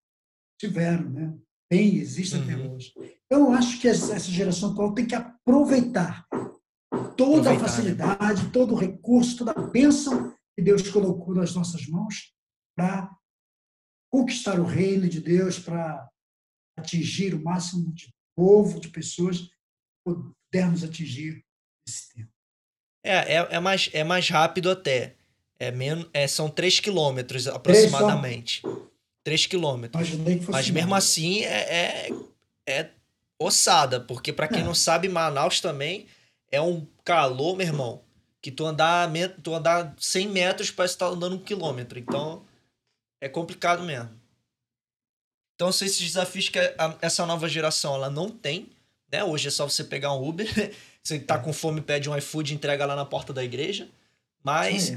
tiveram, 0.60 1.08
né? 1.10 1.34
Tem, 1.70 1.96
existe 1.96 2.36
uhum. 2.36 2.42
até 2.42 2.56
hoje. 2.56 2.92
Então, 3.24 3.46
eu 3.46 3.52
acho 3.52 3.80
que 3.80 3.88
essa 3.88 4.18
geração 4.18 4.72
atual 4.72 4.92
tem 4.92 5.06
que 5.06 5.14
aproveitar 5.14 6.26
toda 7.16 7.50
a 7.50 7.52
né? 7.54 7.58
facilidade, 7.58 8.50
todo 8.50 8.74
o 8.74 8.78
recurso, 8.78 9.38
toda 9.38 9.52
a 9.52 9.66
bênção 9.66 10.34
que 10.56 10.62
Deus 10.62 10.88
colocou 10.90 11.34
nas 11.34 11.54
nossas 11.54 11.86
mãos 11.86 12.32
para 12.76 13.10
conquistar 14.10 14.60
o 14.60 14.64
reino 14.64 15.08
de 15.08 15.20
Deus, 15.20 15.58
para 15.58 16.08
atingir 16.78 17.34
o 17.34 17.42
máximo 17.42 17.92
de 17.92 18.12
povo, 18.36 18.80
de 18.80 18.88
pessoas 18.88 19.40
que 19.40 19.50
pudermos 20.04 20.84
atingir 20.84 21.44
esse 21.86 22.14
tempo. 22.14 22.30
É, 23.04 23.34
é, 23.34 23.48
é, 23.56 23.60
mais, 23.60 23.90
é 23.92 24.04
mais 24.04 24.28
rápido 24.28 24.70
até. 24.70 25.16
É 25.58 25.70
menos, 25.70 26.08
é, 26.12 26.26
são 26.26 26.48
3 26.50 26.80
quilômetros 26.80 27.46
aproximadamente. 27.46 28.62
3 29.24 29.46
quilômetros. 29.46 30.10
Mas 30.48 30.70
mesmo 30.70 30.94
assim 30.94 31.42
é, 31.42 32.08
é, 32.08 32.10
é 32.68 32.90
ossada, 33.38 34.00
porque 34.00 34.32
para 34.32 34.48
quem 34.48 34.60
é. 34.60 34.64
não 34.64 34.74
sabe, 34.74 35.08
Manaus 35.08 35.60
também 35.60 36.06
é 36.54 36.60
um 36.60 36.86
calor, 37.04 37.56
meu 37.56 37.66
irmão, 37.66 38.00
que 38.40 38.50
tu 38.50 38.64
andar, 38.64 39.10
tu 39.42 39.54
andar 39.54 39.94
100 39.98 40.28
metros 40.28 40.70
parece 40.70 40.94
estar 40.94 41.08
tá 41.08 41.12
andando 41.12 41.36
um 41.36 41.42
quilômetro. 41.42 41.98
Então, 41.98 42.44
é 43.20 43.28
complicado 43.28 43.82
mesmo. 43.82 44.10
Então, 45.54 45.72
são 45.72 45.86
esses 45.86 46.00
desafios 46.00 46.48
que 46.48 46.58
a, 46.58 46.96
essa 47.00 47.26
nova 47.26 47.48
geração 47.48 47.94
ela 47.94 48.10
não 48.10 48.30
tem. 48.30 48.70
Né? 49.10 49.24
Hoje 49.24 49.48
é 49.48 49.50
só 49.50 49.68
você 49.68 49.82
pegar 49.82 50.12
um 50.12 50.26
Uber. 50.26 50.46
você 51.02 51.18
tá 51.18 51.38
com 51.38 51.52
fome, 51.52 51.80
pede 51.80 52.08
um 52.08 52.16
iFood 52.16 52.52
e 52.52 52.56
entrega 52.56 52.86
lá 52.86 52.94
na 52.94 53.04
porta 53.04 53.32
da 53.32 53.42
igreja. 53.42 53.88
Mas... 54.42 54.96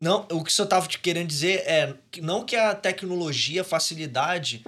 Não, 0.00 0.26
o 0.32 0.42
que 0.42 0.50
o 0.50 0.52
senhor 0.52 0.66
estava 0.66 0.88
te 0.88 0.98
querendo 0.98 1.28
dizer 1.28 1.60
é 1.64 1.94
que 2.10 2.20
não 2.20 2.44
que 2.44 2.56
a 2.56 2.74
tecnologia, 2.74 3.60
a 3.60 3.64
facilidade, 3.64 4.64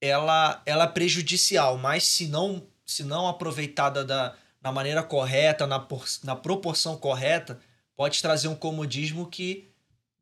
ela, 0.00 0.62
ela 0.64 0.84
é 0.84 0.88
prejudicial, 0.88 1.76
mas 1.76 2.04
se 2.04 2.26
não, 2.26 2.66
se 2.86 3.04
não 3.04 3.28
aproveitada 3.28 4.02
da, 4.02 4.34
na 4.60 4.72
maneira 4.72 5.02
correta, 5.02 5.66
na, 5.66 5.78
por, 5.78 6.04
na 6.24 6.34
proporção 6.34 6.96
correta, 6.96 7.60
pode 7.96 8.20
trazer 8.20 8.48
um 8.48 8.54
comodismo 8.54 9.28
que, 9.28 9.70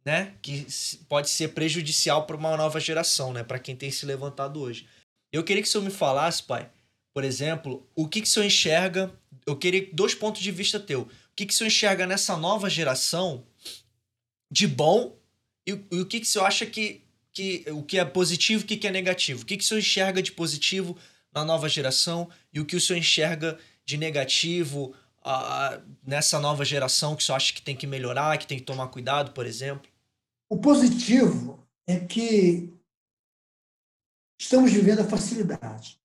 né, 0.05 0.35
que 0.43 0.67
pode 1.09 1.29
ser 1.31 1.49
prejudicial 1.49 2.27
para 2.27 2.37
uma 2.37 2.57
nova 2.57 2.79
geração, 2.81 3.33
né, 3.33 3.43
para 3.43 3.59
quem 3.59 3.75
tem 3.75 3.91
se 3.91 4.07
levantado 4.07 4.61
hoje. 4.61 4.87
Eu 5.33 5.45
queria 5.45 5.63
que 5.63 5.69
o 5.69 5.71
senhor 5.71 5.85
me 5.85 5.91
falasse, 5.91 6.43
pai, 6.43 6.71
por 7.13 7.25
exemplo, 7.25 7.89
o 7.95 8.07
que, 8.07 8.21
que 8.21 8.29
o 8.29 8.31
senhor 8.31 8.47
enxerga. 8.47 9.11
Eu 9.47 9.57
queria 9.57 9.89
dois 9.93 10.15
pontos 10.15 10.43
de 10.43 10.51
vista 10.51 10.79
teu. 10.79 11.03
O 11.03 11.09
que, 11.35 11.47
que 11.47 11.53
o 11.53 11.57
senhor 11.57 11.69
enxerga 11.69 12.07
nessa 12.07 12.37
nova 12.37 12.69
geração 12.69 13.43
de 14.51 14.67
bom 14.67 15.17
e, 15.67 15.71
e 15.91 16.01
o 16.01 16.07
que, 16.07 16.21
que 16.21 16.27
o 16.27 16.29
senhor 16.29 16.45
acha 16.45 16.65
que, 16.67 17.03
que 17.33 17.65
o 17.71 17.83
que 17.83 17.99
é 17.99 18.05
positivo 18.05 18.63
e 18.63 18.65
o 18.65 18.67
que, 18.67 18.77
que 18.77 18.87
é 18.87 18.91
negativo? 18.91 19.43
O 19.43 19.47
que, 19.47 19.57
que 19.57 19.65
o 19.65 19.67
senhor 19.67 19.81
enxerga 19.81 20.23
de 20.23 20.31
positivo 20.33 20.97
na 21.33 21.45
nova 21.45 21.69
geração 21.69 22.31
e 22.53 22.61
o 22.61 22.65
que 22.65 22.77
o 22.77 22.81
senhor 22.81 22.99
enxerga 22.99 23.59
de 23.87 23.97
negativo 23.97 24.95
uh, 25.25 25.83
nessa 26.05 26.41
nova 26.41 26.65
geração 26.65 27.15
que 27.15 27.23
você 27.23 27.33
acha 27.33 27.55
que 27.55 27.63
tem 27.63 27.77
que 27.77 27.87
melhorar, 27.87 28.37
que 28.37 28.47
tem 28.47 28.59
que 28.59 28.65
tomar 28.65 28.89
cuidado, 28.89 29.33
por 29.33 29.47
exemplo? 29.47 29.89
O 30.51 30.59
positivo 30.59 31.65
é 31.87 32.01
que 32.01 32.73
estamos 34.41 34.73
vivendo 34.73 35.01
a 35.01 35.09
facilidade. 35.09 36.01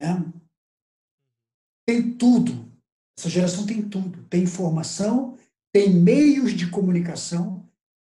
Né? 0.00 0.32
Tem 1.86 2.12
tudo. 2.16 2.70
Essa 3.18 3.30
geração 3.30 3.66
tem 3.66 3.86
tudo. 3.88 4.24
Tem 4.24 4.42
informação, 4.42 5.38
tem 5.72 5.90
meios 5.90 6.52
de 6.52 6.70
comunicação, 6.70 7.66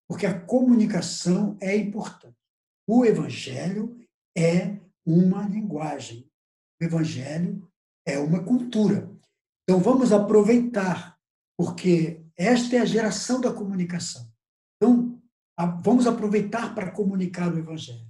porque 0.08 0.26
a 0.26 0.40
comunicação 0.40 1.56
é 1.60 1.76
importante. 1.76 2.36
O 2.88 3.04
evangelho 3.04 4.00
é 4.36 4.78
uma 5.04 5.46
linguagem. 5.46 6.28
O 6.80 6.84
evangelho 6.84 7.68
é 8.06 8.18
uma 8.18 8.42
cultura. 8.42 9.10
Então 9.68 9.80
vamos 9.80 10.12
aproveitar, 10.12 11.18
porque 11.58 12.24
esta 12.36 12.76
é 12.76 12.78
a 12.78 12.84
geração 12.84 13.40
da 13.40 13.52
comunicação. 13.52 14.30
Então 14.76 15.20
vamos 15.82 16.06
aproveitar 16.06 16.74
para 16.74 16.92
comunicar 16.92 17.52
o 17.52 17.58
evangelho. 17.58 18.06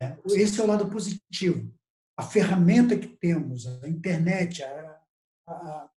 Né? 0.00 0.18
Esse 0.30 0.60
é 0.60 0.64
o 0.64 0.66
lado 0.66 0.88
positivo. 0.88 1.72
A 2.18 2.22
ferramenta 2.22 2.98
que 2.98 3.08
temos, 3.08 3.66
a 3.66 3.88
internet, 3.88 4.62
a, 4.62 5.00
a, 5.48 5.90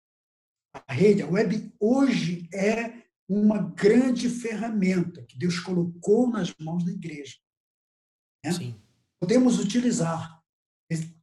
a 0.88 0.94
rede, 0.94 1.22
a 1.22 1.28
web, 1.28 1.74
hoje 1.80 2.50
é 2.54 3.04
uma 3.30 3.62
grande 3.62 4.28
ferramenta 4.28 5.24
que 5.24 5.38
Deus 5.38 5.60
colocou 5.60 6.30
nas 6.30 6.54
mãos 6.60 6.84
da 6.84 6.92
igreja. 6.92 7.38
Né? 8.44 8.52
Podemos 9.22 9.60
utilizar. 9.60 10.39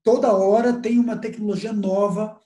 Toda 0.07 0.33
hora 0.33 0.81
tem 0.81 0.99
uma 0.99 1.19
tecnologia 1.19 1.73
nova 1.73 2.41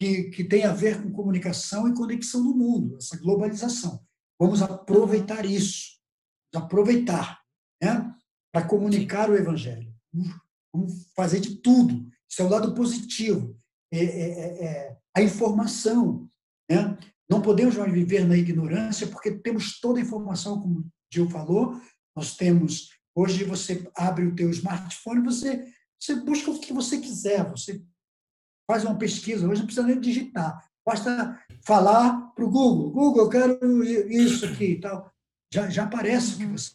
que, 0.00 0.30
que 0.30 0.42
tem 0.42 0.64
a 0.64 0.72
ver 0.72 1.00
com 1.00 1.12
comunicação 1.12 1.86
e 1.86 1.94
conexão 1.94 2.42
no 2.42 2.56
mundo, 2.56 2.96
essa 2.96 3.16
globalização. 3.18 4.02
Vamos 4.40 4.62
aproveitar 4.62 5.44
isso, 5.44 5.98
aproveitar. 6.54 7.40
Né? 7.80 8.12
para 8.52 8.66
comunicar 8.66 9.30
o 9.30 9.34
evangelho. 9.34 9.92
Vamos 10.72 11.10
fazer 11.16 11.40
de 11.40 11.56
tudo. 11.56 12.06
Isso 12.28 12.42
é 12.42 12.44
o 12.44 12.48
lado 12.48 12.74
positivo. 12.74 13.58
É, 13.90 14.04
é, 14.04 14.30
é, 14.30 14.64
é 14.64 14.96
a 15.16 15.22
informação. 15.22 16.28
Né? 16.70 16.96
Não 17.28 17.40
podemos 17.40 17.76
mais 17.76 17.92
viver 17.92 18.26
na 18.26 18.36
ignorância, 18.36 19.06
porque 19.06 19.30
temos 19.30 19.80
toda 19.80 19.98
a 19.98 20.02
informação, 20.02 20.60
como 20.60 20.80
o 20.80 20.90
Gil 21.12 21.28
falou. 21.30 21.80
Nós 22.14 22.36
temos. 22.36 22.90
Hoje 23.14 23.44
você 23.44 23.90
abre 23.94 24.26
o 24.26 24.34
teu 24.34 24.50
smartphone, 24.50 25.22
você, 25.22 25.66
você 26.02 26.16
busca 26.16 26.50
o 26.50 26.58
que 26.58 26.72
você 26.72 26.98
quiser, 26.98 27.48
você 27.48 27.80
faz 28.68 28.84
uma 28.84 28.98
pesquisa. 28.98 29.48
Hoje 29.48 29.60
não 29.60 29.66
precisa 29.66 29.86
nem 29.86 30.00
digitar. 30.00 30.68
Basta 30.84 31.40
falar 31.64 32.32
para 32.34 32.44
o 32.44 32.50
Google, 32.50 32.90
Google, 32.90 33.22
eu 33.22 33.28
quero 33.28 33.84
isso 34.10 34.44
aqui 34.44 34.72
e 34.72 34.80
tal. 34.80 35.08
Já, 35.52 35.70
já 35.70 35.84
aparece 35.84 36.34
o 36.34 36.38
que 36.38 36.44
uhum. 36.44 36.52
você. 36.56 36.72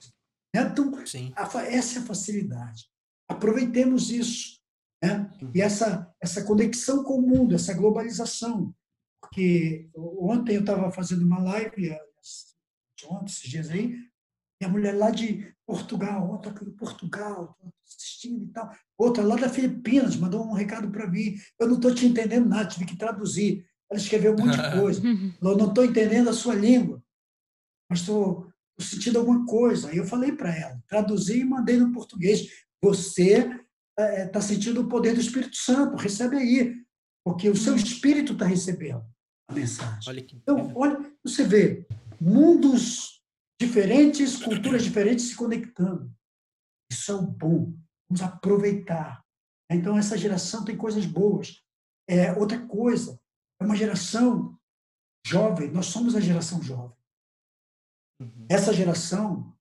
Né? 0.56 0.62
Então, 0.62 0.92
a, 1.36 1.64
essa 1.64 2.00
é 2.00 2.02
a 2.02 2.06
facilidade. 2.06 2.86
Aproveitemos 3.28 4.10
isso. 4.10 4.62
Né? 5.04 5.30
Uhum. 5.42 5.52
E 5.54 5.62
essa, 5.62 6.10
essa 6.22 6.46
conexão 6.46 7.04
com 7.04 7.16
o 7.16 7.22
mundo, 7.22 7.54
essa 7.54 7.74
globalização. 7.74 8.74
Porque 9.22 9.90
ontem 9.94 10.56
eu 10.56 10.62
estava 10.62 10.90
fazendo 10.90 11.26
uma 11.26 11.40
live, 11.40 11.98
ontem, 13.10 13.26
esses 13.26 13.50
dias 13.50 13.70
aí, 13.70 13.94
e 14.60 14.66
a 14.66 14.70
mulher 14.70 14.96
lá 14.96 15.12
de 15.12 15.54
Portugal, 15.66 16.30
outra 16.30 16.52
aqui 16.52 16.66
de 16.66 16.72
Portugal, 16.72 17.56
assistindo 17.86 18.44
e 18.44 18.48
tal. 18.48 18.72
Outra 18.98 19.24
lá 19.24 19.36
da 19.36 19.50
Filipinas 19.50 20.16
mandou 20.16 20.46
um 20.46 20.54
recado 20.54 20.90
para 20.90 21.08
mim. 21.08 21.36
Eu 21.60 21.68
não 21.68 21.76
estou 21.76 21.94
te 21.94 22.06
entendendo 22.06 22.50
nada, 22.50 22.70
tive 22.70 22.86
que 22.86 22.98
traduzir. 22.98 23.66
Ela 23.90 24.00
escreveu 24.00 24.34
um 24.34 24.38
monte 24.38 24.58
de 24.58 24.72
coisa. 24.80 25.02
Eu 25.06 25.58
não 25.58 25.70
estou 25.70 25.86
entendendo 25.86 26.30
a 26.30 26.34
sua 26.34 26.56
língua, 26.56 27.02
mas 27.90 28.00
estou 28.00 28.52
sentindo 28.80 29.20
alguma 29.20 29.46
coisa. 29.46 29.90
Aí 29.90 29.98
eu 29.98 30.06
falei 30.06 30.32
para 30.32 30.56
ela, 30.56 30.82
traduzi 30.88 31.40
e 31.40 31.46
mandei 31.46 31.78
no 31.78 31.92
português. 31.92 32.48
Você 32.82 33.40
está 33.40 34.04
é, 34.04 34.28
tá 34.28 34.42
sentindo 34.42 34.82
o 34.82 34.88
poder 34.88 35.14
do 35.14 35.22
Espírito 35.22 35.56
Santo, 35.56 35.98
recebe 35.98 36.38
aí, 36.38 36.76
porque 37.24 37.50
o 37.50 37.56
seu 37.56 37.74
uhum. 37.74 37.80
espírito 37.80 38.34
está 38.34 38.46
recebendo 38.46 39.04
a 39.48 39.54
mensagem. 39.54 40.00
Olha. 40.08 40.26
Então, 40.34 40.72
olha, 40.76 41.12
você 41.24 41.44
vê 41.44 41.86
mundos 42.20 43.17
diferentes, 43.60 44.42
culturas 44.44 44.84
diferentes 44.84 45.30
se 45.30 45.36
conectando. 45.36 46.14
Isso 46.92 47.12
é 47.12 47.16
o 47.16 47.22
bom. 47.22 47.74
Vamos 48.10 48.22
aproveitar. 48.22 49.24
Então, 49.70 49.98
essa 49.98 50.18
geração 50.18 50.64
tem 50.64 50.78
coisas 50.78 51.06
boas. 51.06 51.62
É, 52.08 52.32
outra 52.34 52.66
coisa, 52.66 53.20
é 53.60 53.66
uma 53.66 53.76
geração 53.76 54.58
jovem, 55.26 55.70
nós 55.70 55.88
somos 55.88 56.16
a 56.16 56.22
geração 56.22 56.62
jovem. 56.64 56.96
Uhum. 58.22 58.48
Essa 58.50 58.74
geração 58.74 59.54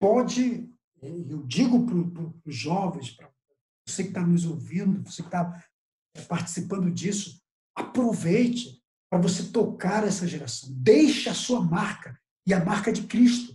pode, 0.00 0.68
eu 1.00 1.46
digo 1.46 1.86
para 1.86 2.32
os 2.44 2.56
jovens, 2.56 3.12
para 3.12 3.32
você 3.86 4.02
que 4.02 4.08
está 4.08 4.26
nos 4.26 4.44
ouvindo, 4.44 5.08
você 5.08 5.22
que 5.22 5.28
está 5.28 5.64
é, 6.16 6.22
participando 6.22 6.90
disso, 6.90 7.40
aproveite 7.76 8.82
para 9.08 9.20
você 9.20 9.50
tocar 9.52 10.04
essa 10.04 10.26
geração. 10.26 10.70
Deixe 10.72 11.28
a 11.28 11.34
sua 11.34 11.62
marca 11.62 12.19
e 12.46 12.54
a 12.54 12.64
marca 12.64 12.92
de 12.92 13.02
Cristo. 13.02 13.54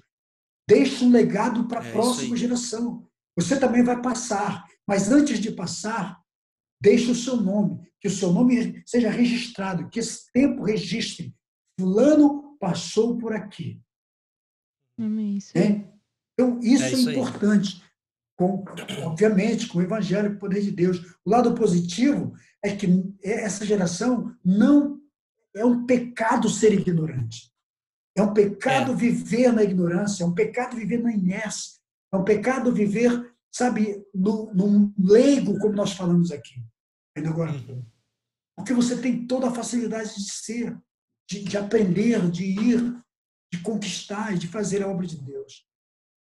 Deixe 0.68 1.04
um 1.06 1.12
legado 1.12 1.68
para 1.68 1.82
a 1.82 1.86
é 1.86 1.92
próxima 1.92 2.36
geração. 2.36 3.08
Você 3.38 3.60
também 3.60 3.84
vai 3.84 4.02
passar, 4.02 4.66
mas 4.88 5.12
antes 5.12 5.40
de 5.40 5.52
passar, 5.52 6.20
deixe 6.82 7.12
o 7.12 7.16
seu 7.16 7.38
nome, 7.38 7.80
que 8.00 8.08
o 8.08 8.12
seu 8.12 8.32
nome 8.32 8.82
seja 8.86 9.10
registrado, 9.10 9.90
que 9.90 10.00
esse 10.00 10.32
tempo 10.32 10.64
registre. 10.64 11.36
Fulano 11.80 12.58
passou 12.60 13.18
por 13.18 13.34
aqui. 13.34 13.82
Amém. 14.98 15.38
Isso 15.38 15.58
é? 15.58 15.86
Então, 16.34 16.60
isso 16.62 16.84
é, 16.84 16.92
isso 16.94 17.10
é 17.10 17.12
importante. 17.12 17.84
Com, 18.38 18.66
obviamente, 19.04 19.68
com 19.68 19.80
o 19.80 19.82
evangelho, 19.82 20.32
com 20.32 20.36
o 20.36 20.40
poder 20.40 20.62
de 20.62 20.72
Deus. 20.72 21.00
O 21.24 21.30
lado 21.30 21.54
positivo 21.54 22.34
é 22.64 22.76
que 22.76 22.88
essa 23.24 23.66
geração 23.66 24.36
não 24.44 25.00
é 25.56 25.66
um 25.66 25.86
pecado 25.86 26.50
ser 26.50 26.74
ignorante. 26.74 27.55
É 28.18 28.22
um 28.22 28.34
pecado 28.34 28.94
é. 28.94 28.96
viver 28.96 29.52
na 29.52 29.64
ignorância, 29.64 30.24
é 30.24 30.28
um 30.28 30.34
pecado 30.34 30.76
viver 30.76 31.02
na 31.02 31.12
inércia, 31.12 31.80
é 32.14 32.18
um 32.18 32.24
pecado 32.24 32.74
viver, 32.74 33.36
sabe, 33.54 34.06
no, 34.14 34.54
num 34.54 34.94
leigo, 34.98 35.60
como 35.60 35.74
nós 35.74 35.94
falamos 35.94 36.32
aqui. 36.32 36.64
Agora, 37.18 37.52
uhum. 37.52 37.84
porque 38.58 38.74
você 38.74 38.98
tem 39.02 39.26
toda 39.26 39.48
a 39.48 39.54
facilidade 39.54 40.16
de 40.16 40.32
ser, 40.32 40.78
de, 41.30 41.44
de 41.44 41.58
aprender, 41.58 42.30
de 42.30 42.44
ir, 42.46 43.04
de 43.52 43.62
conquistar, 43.62 44.38
de 44.38 44.48
fazer 44.48 44.84
a 44.84 44.88
obra 44.88 45.06
de 45.06 45.18
Deus. 45.18 45.66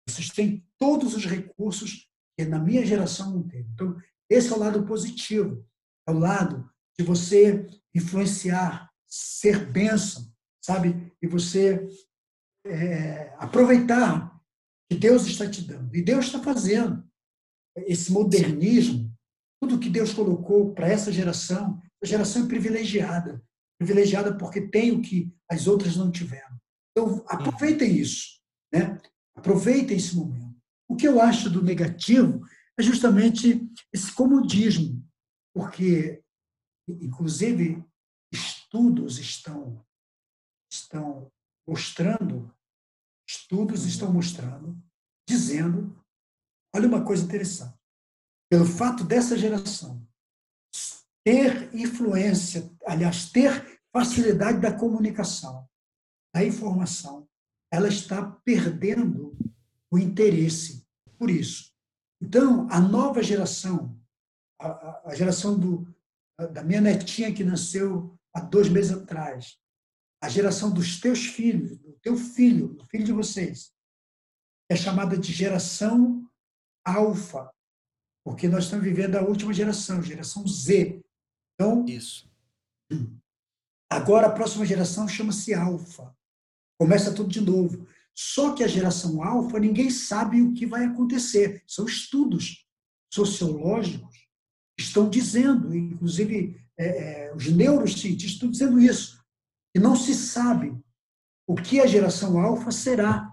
Vocês 0.09 0.29
têm 0.31 0.67
todos 0.79 1.15
os 1.15 1.25
recursos 1.25 2.09
que 2.37 2.45
na 2.45 2.59
minha 2.59 2.85
geração 2.85 3.31
não 3.31 3.43
teve. 3.43 3.69
Então, 3.73 3.97
esse 4.29 4.53
é 4.53 4.57
o 4.57 4.59
lado 4.59 4.85
positivo. 4.85 5.65
É 6.09 6.11
o 6.11 6.19
lado 6.19 6.69
de 6.99 7.05
você 7.05 7.67
influenciar, 7.95 8.91
ser 9.07 9.71
bênção, 9.71 10.32
sabe? 10.63 11.13
E 11.21 11.27
você 11.27 11.89
é, 12.67 13.35
aproveitar 13.39 14.41
que 14.91 14.97
Deus 14.97 15.27
está 15.27 15.49
te 15.49 15.63
dando. 15.63 15.95
E 15.95 16.03
Deus 16.03 16.27
está 16.27 16.39
fazendo. 16.39 17.03
Esse 17.87 18.13
modernismo, 18.13 19.13
tudo 19.61 19.79
que 19.79 19.89
Deus 19.89 20.13
colocou 20.13 20.75
para 20.75 20.89
essa 20.89 21.11
geração, 21.11 21.81
a 22.03 22.07
geração 22.07 22.45
é 22.45 22.49
privilegiada. 22.49 23.43
Privilegiada 23.79 24.37
porque 24.37 24.61
tem 24.61 24.93
o 24.93 25.03
que 25.03 25.35
as 25.51 25.67
outras 25.67 25.97
não 25.97 26.11
tiveram. 26.11 26.57
Então, 26.91 27.25
aproveitem 27.27 27.97
isso. 27.97 28.41
Né? 28.73 29.01
Aproveitem 29.35 29.97
esse 29.97 30.15
momento. 30.15 30.53
O 30.89 30.95
que 30.95 31.09
eu 31.09 31.21
acho 31.21 31.49
do 31.49 31.63
negativo 31.63 32.47
é 32.79 32.83
justamente 32.83 33.67
esse 33.93 34.13
comodismo, 34.13 35.03
porque, 35.55 36.23
inclusive, 36.89 37.83
estudos 38.33 39.19
estão 39.19 39.83
estão 40.73 41.31
mostrando, 41.69 42.53
estudos 43.29 43.85
estão 43.85 44.13
mostrando, 44.13 44.77
dizendo, 45.29 45.95
olha 46.75 46.89
uma 46.89 47.05
coisa 47.05 47.25
interessante, 47.25 47.79
pelo 48.51 48.65
fato 48.65 49.05
dessa 49.05 49.37
geração 49.37 50.07
ter 51.25 51.73
influência, 51.75 52.69
aliás, 52.85 53.31
ter 53.31 53.81
facilidade 53.93 54.61
da 54.61 54.77
comunicação, 54.77 55.69
da 56.35 56.45
informação, 56.45 57.29
ela 57.73 57.89
está 57.89 58.23
perdendo 58.45 59.37
o 59.91 59.99
interesse 59.99 60.85
por 61.17 61.31
isso. 61.31 61.71
Então, 62.21 62.67
a 62.71 62.81
nova 62.81 63.23
geração, 63.23 63.97
a, 64.61 65.11
a 65.11 65.15
geração 65.15 65.59
do, 65.59 65.87
da 66.53 66.65
minha 66.65 66.81
netinha 66.81 67.33
que 67.33 67.45
nasceu 67.45 68.19
há 68.35 68.41
dois 68.41 68.69
meses 68.69 68.91
atrás, 68.91 69.62
a 70.23 70.29
geração 70.29 70.71
dos 70.71 71.01
teus 71.01 71.27
filhos, 71.27 71.77
do 71.79 71.95
teu 71.95 72.17
filho, 72.17 72.69
do 72.69 72.87
filho 72.87 73.05
de 73.05 73.13
vocês, 73.13 73.73
é 74.71 74.77
chamada 74.77 75.19
de 75.19 75.33
geração 75.33 76.25
alfa, 76.85 77.53
porque 78.25 78.47
nós 78.47 78.65
estamos 78.65 78.85
vivendo 78.85 79.17
a 79.17 79.23
última 79.23 79.53
geração, 79.53 80.01
geração 80.01 80.47
Z. 80.47 81.03
Então, 81.55 81.85
isso. 81.87 82.31
Agora 83.91 84.29
a 84.29 84.33
próxima 84.33 84.65
geração 84.65 85.09
chama-se 85.09 85.53
alfa. 85.53 86.17
Começa 86.79 87.13
tudo 87.13 87.29
de 87.29 87.41
novo. 87.41 87.89
Só 88.15 88.55
que 88.55 88.63
a 88.63 88.69
geração 88.69 89.25
alfa, 89.25 89.59
ninguém 89.59 89.91
sabe 89.91 90.41
o 90.41 90.55
que 90.55 90.67
vai 90.67 90.85
acontecer. 90.85 91.65
São 91.67 91.85
estudos 91.85 92.65
sociológicos 93.13 94.17
que 94.79 94.85
estão 94.85 95.11
dizendo, 95.11 95.75
inclusive 95.75 96.65
é, 96.79 96.87
é, 97.27 97.35
os 97.35 97.49
neurocientistas 97.49 98.35
estão 98.35 98.51
dizendo 98.51 98.79
isso 98.79 99.22
e 99.75 99.79
não 99.79 99.97
se 99.97 100.15
sabe 100.15 100.77
o 101.47 101.55
que 101.55 101.81
a 101.81 101.87
geração 101.87 102.39
alfa 102.39 102.71
será. 102.71 103.33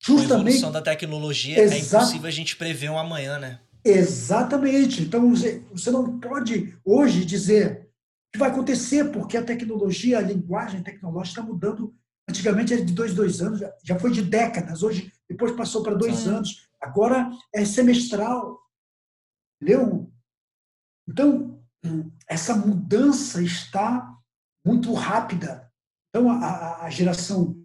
Justamente. 0.00 0.32
A 0.32 0.40
evolução 0.40 0.72
da 0.72 0.82
tecnologia 0.82 1.58
é 1.58 1.78
impossível 1.78 2.26
a 2.26 2.30
gente 2.30 2.56
prever 2.56 2.90
um 2.90 2.98
amanhã, 2.98 3.38
né? 3.38 3.60
Exatamente. 3.84 5.02
Então 5.02 5.30
você 5.30 5.90
não 5.90 6.18
pode 6.18 6.76
hoje 6.84 7.24
dizer 7.24 7.88
o 8.28 8.32
que 8.32 8.38
vai 8.38 8.50
acontecer, 8.50 9.10
porque 9.10 9.36
a 9.36 9.44
tecnologia, 9.44 10.18
a 10.18 10.22
linguagem 10.22 10.82
tecnológica 10.82 11.40
está 11.40 11.42
mudando. 11.42 11.94
Antigamente 12.28 12.72
era 12.72 12.84
de 12.84 12.92
dois, 12.92 13.14
dois 13.14 13.42
anos, 13.42 13.60
já 13.82 13.98
foi 13.98 14.12
de 14.12 14.22
décadas, 14.22 14.82
hoje 14.82 15.12
depois 15.28 15.52
passou 15.52 15.82
para 15.82 15.94
dois 15.94 16.18
Sim. 16.18 16.30
anos, 16.30 16.68
agora 16.80 17.30
é 17.52 17.64
semestral. 17.64 18.60
Entendeu? 19.60 20.10
Então, 21.08 21.60
essa 22.28 22.54
mudança 22.56 23.42
está 23.42 24.16
muito 24.64 24.92
rápida. 24.92 25.70
Então, 26.10 26.30
a, 26.30 26.84
a 26.84 26.90
geração 26.90 27.62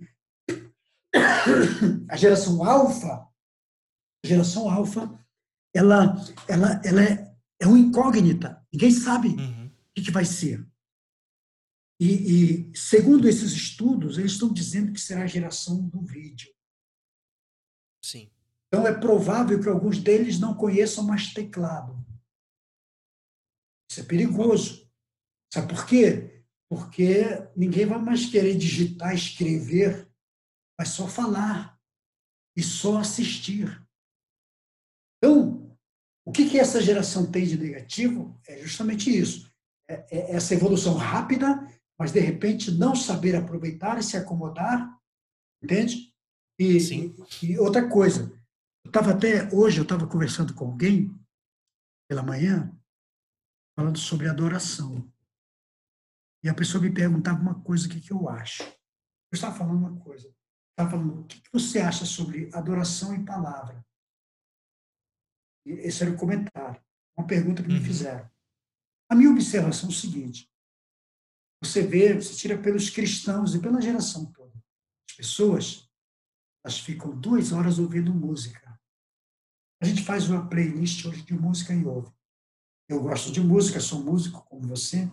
a 2.09 2.15
geração 2.15 2.63
alfa, 2.63 3.27
a 4.23 4.27
geração 4.27 4.69
alfa, 4.69 5.25
ela, 5.75 6.15
ela, 6.47 6.81
ela 6.83 7.03
é, 7.03 7.35
é 7.59 7.67
uma 7.67 7.79
incógnita. 7.79 8.65
Ninguém 8.71 8.91
sabe 8.91 9.29
uhum. 9.29 9.67
o 9.67 10.01
que 10.01 10.11
vai 10.11 10.25
ser. 10.25 10.65
E, 11.99 12.69
e, 12.69 12.77
segundo 12.77 13.27
esses 13.27 13.51
estudos, 13.53 14.17
eles 14.17 14.33
estão 14.33 14.53
dizendo 14.53 14.93
que 14.93 15.01
será 15.01 15.23
a 15.23 15.27
geração 15.27 15.87
do 15.87 16.01
vídeo. 16.01 16.53
Sim. 18.03 18.31
Então 18.67 18.85
é 18.85 18.93
provável 18.93 19.59
que 19.59 19.69
alguns 19.69 19.97
deles 19.99 20.39
não 20.39 20.53
conheçam 20.53 21.03
mais 21.03 21.33
teclado. 21.33 22.05
Isso 23.89 24.01
é 24.01 24.03
perigoso. 24.03 24.87
Sabe 25.51 25.73
por 25.73 25.85
quê? 25.87 26.36
Porque 26.70 27.24
ninguém 27.55 27.86
vai 27.86 27.99
mais 27.99 28.26
querer 28.26 28.57
digitar, 28.57 29.13
escrever, 29.13 30.09
vai 30.78 30.86
só 30.86 31.07
falar 31.07 31.80
e 32.55 32.61
só 32.61 32.97
assistir. 32.97 33.82
Então, 35.18 35.78
o 36.26 36.32
que, 36.32 36.49
que 36.49 36.59
essa 36.59 36.82
geração 36.82 37.32
tem 37.32 37.45
de 37.45 37.57
negativo 37.57 38.39
é 38.47 38.57
justamente 38.57 39.09
isso. 39.09 39.51
É, 39.89 40.05
é 40.11 40.36
essa 40.36 40.53
evolução 40.53 40.95
rápida, 40.95 41.65
mas 41.97 42.11
de 42.11 42.20
repente 42.20 42.72
não 42.72 42.95
saber 42.95 43.36
aproveitar 43.36 43.97
e 43.97 44.03
se 44.03 44.18
acomodar, 44.18 44.99
entende? 45.63 46.13
E, 46.59 46.80
Sim. 46.80 47.15
e, 47.41 47.53
e 47.53 47.59
outra 47.59 47.88
coisa, 47.88 48.32
eu 48.84 48.89
estava 48.89 49.11
até 49.11 49.47
hoje 49.53 49.80
eu 49.80 49.84
estava 49.84 50.07
conversando 50.07 50.53
com 50.53 50.65
alguém 50.65 51.15
pela 52.09 52.24
manhã 52.24 52.74
falando 53.78 53.97
sobre 53.97 54.28
adoração 54.28 55.07
e 56.47 56.49
a 56.49 56.53
pessoa 56.53 56.81
me 56.81 56.89
perguntava 56.89 57.41
uma 57.41 57.61
coisa 57.61 57.85
o 57.85 57.89
que, 57.89 57.99
que 57.99 58.13
eu 58.13 58.29
acho. 58.29 58.63
Eu 58.63 59.33
estava 59.33 59.53
falando 59.53 59.79
uma 59.79 59.99
coisa, 59.99 60.33
estava 60.69 60.91
falando 60.91 61.19
o 61.19 61.25
que, 61.25 61.41
que 61.41 61.49
você 61.51 61.79
acha 61.79 62.05
sobre 62.05 62.49
adoração 62.53 63.13
e 63.13 63.25
palavra. 63.25 63.85
Esse 65.65 66.03
era 66.03 66.13
o 66.13 66.17
comentário, 66.17 66.81
uma 67.17 67.27
pergunta 67.27 67.61
que 67.61 67.67
me 67.67 67.79
uhum. 67.79 67.83
fizeram. 67.83 68.31
A 69.11 69.15
minha 69.15 69.29
observação 69.29 69.89
é 69.89 69.91
o 69.91 69.95
seguinte: 69.95 70.49
você 71.61 71.85
vê, 71.85 72.13
você 72.13 72.33
tira 72.33 72.57
pelos 72.57 72.89
cristãos 72.89 73.53
e 73.53 73.59
pela 73.59 73.81
geração 73.81 74.31
toda, 74.31 74.55
as 75.09 75.17
pessoas, 75.17 75.91
elas 76.63 76.79
ficam 76.79 77.13
duas 77.19 77.51
horas 77.51 77.77
ouvindo 77.77 78.13
música. 78.13 78.79
A 79.81 79.85
gente 79.85 80.01
faz 80.01 80.29
uma 80.29 80.47
playlist 80.47 81.03
hoje 81.03 81.23
de 81.23 81.33
música 81.33 81.73
e 81.73 81.85
ouve. 81.85 82.09
Eu 82.87 83.01
gosto 83.01 83.33
de 83.33 83.41
música, 83.41 83.81
sou 83.81 84.01
músico 84.01 84.45
como 84.45 84.65
você, 84.65 85.11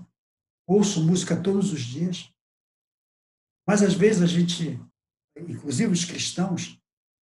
ouço 0.67 1.05
música 1.05 1.41
todos 1.41 1.73
os 1.73 1.83
dias, 1.83 2.33
mas 3.67 3.83
às 3.83 3.95
vezes 3.95 4.23
a 4.23 4.27
gente, 4.27 4.81
inclusive 5.37 5.93
os 5.93 6.05
cristãos, 6.05 6.81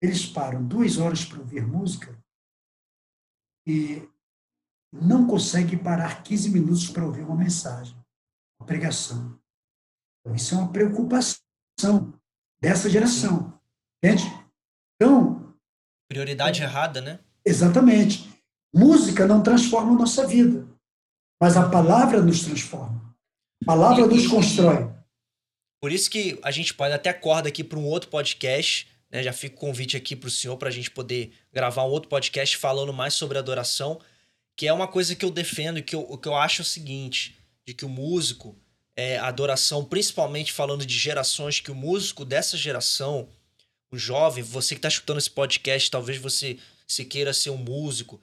eles 0.02 0.26
param 0.26 0.66
duas 0.66 0.98
horas 0.98 1.24
para 1.26 1.40
ouvir 1.40 1.66
música 1.66 2.18
e 3.68 4.08
não 4.92 5.26
consegue 5.28 5.76
parar 5.78 6.24
15 6.24 6.50
minutos 6.50 6.90
para 6.90 7.06
ouvir 7.06 7.24
uma 7.24 7.36
mensagem, 7.36 7.98
uma 8.60 8.66
pregação. 8.66 9.40
Então, 10.20 10.36
isso 10.36 10.56
é 10.56 10.58
uma 10.58 10.72
preocupação 10.72 12.14
dessa 12.60 12.90
geração. 12.90 13.60
Entende? 14.04 14.24
Então. 14.96 15.54
Prioridade 16.10 16.62
errada, 16.62 17.02
né? 17.02 17.20
Exatamente. 17.44 18.34
Música 18.74 19.26
não 19.26 19.42
transforma 19.42 19.94
a 19.94 20.00
nossa 20.00 20.28
vida, 20.28 20.68
mas 21.42 21.56
a 21.56 21.70
palavra 21.70 22.22
nos 22.22 22.44
transforma. 22.44 23.05
A 23.64 23.66
palavra 23.66 24.06
e, 24.06 24.08
nos 24.08 24.28
constrói. 24.28 24.90
Por 25.82 25.92
isso 25.92 26.10
que 26.10 26.40
a 26.44 26.52
gente 26.52 26.74
pode 26.74 26.94
até 26.94 27.10
acorda 27.10 27.50
aqui 27.50 27.64
para 27.64 27.80
um 27.80 27.86
outro 27.86 28.10
podcast 28.10 28.88
né? 29.16 29.24
Já 29.24 29.32
fica 29.32 29.56
o 29.56 29.60
convite 29.60 29.96
aqui 29.96 30.14
para 30.14 30.28
o 30.28 30.32
senhor 30.32 30.58
para 30.58 30.68
a 30.68 30.72
gente 30.72 30.92
poder 30.92 31.32
gravar 31.54 31.84
um 31.86 31.90
outro 31.90 32.10
podcast 32.10 32.58
falando 32.58 32.92
mais 32.92 33.14
sobre 33.14 33.38
adoração, 33.38 34.00
que 34.58 34.68
é 34.68 34.74
uma 34.74 34.90
coisa 34.90 35.16
que 35.16 35.24
eu 35.24 35.32
defendo 35.32 35.82
que 35.82 35.96
eu, 35.96 36.18
que 36.18 36.28
eu 36.28 36.36
acho 36.36 36.62
o 36.62 36.66
seguinte, 36.66 37.38
de 37.66 37.74
que 37.74 37.86
o 37.86 37.90
músico, 37.90 38.58
é, 38.94 39.18
adoração, 39.18 39.86
principalmente 39.86 40.52
falando 40.52 40.86
de 40.86 40.98
gerações, 40.98 41.62
que 41.62 41.72
o 41.72 41.76
músico 41.76 42.26
dessa 42.26 42.58
geração, 42.58 43.30
o 43.90 43.98
jovem, 43.98 44.44
você 44.44 44.76
que 44.76 44.80
está 44.80 44.90
escutando 44.90 45.18
esse 45.18 45.30
podcast, 45.30 45.90
talvez 45.90 46.18
você 46.18 46.58
se 46.86 47.06
queira 47.06 47.34
ser 47.34 47.52
um 47.52 47.58
músico, 47.58 48.22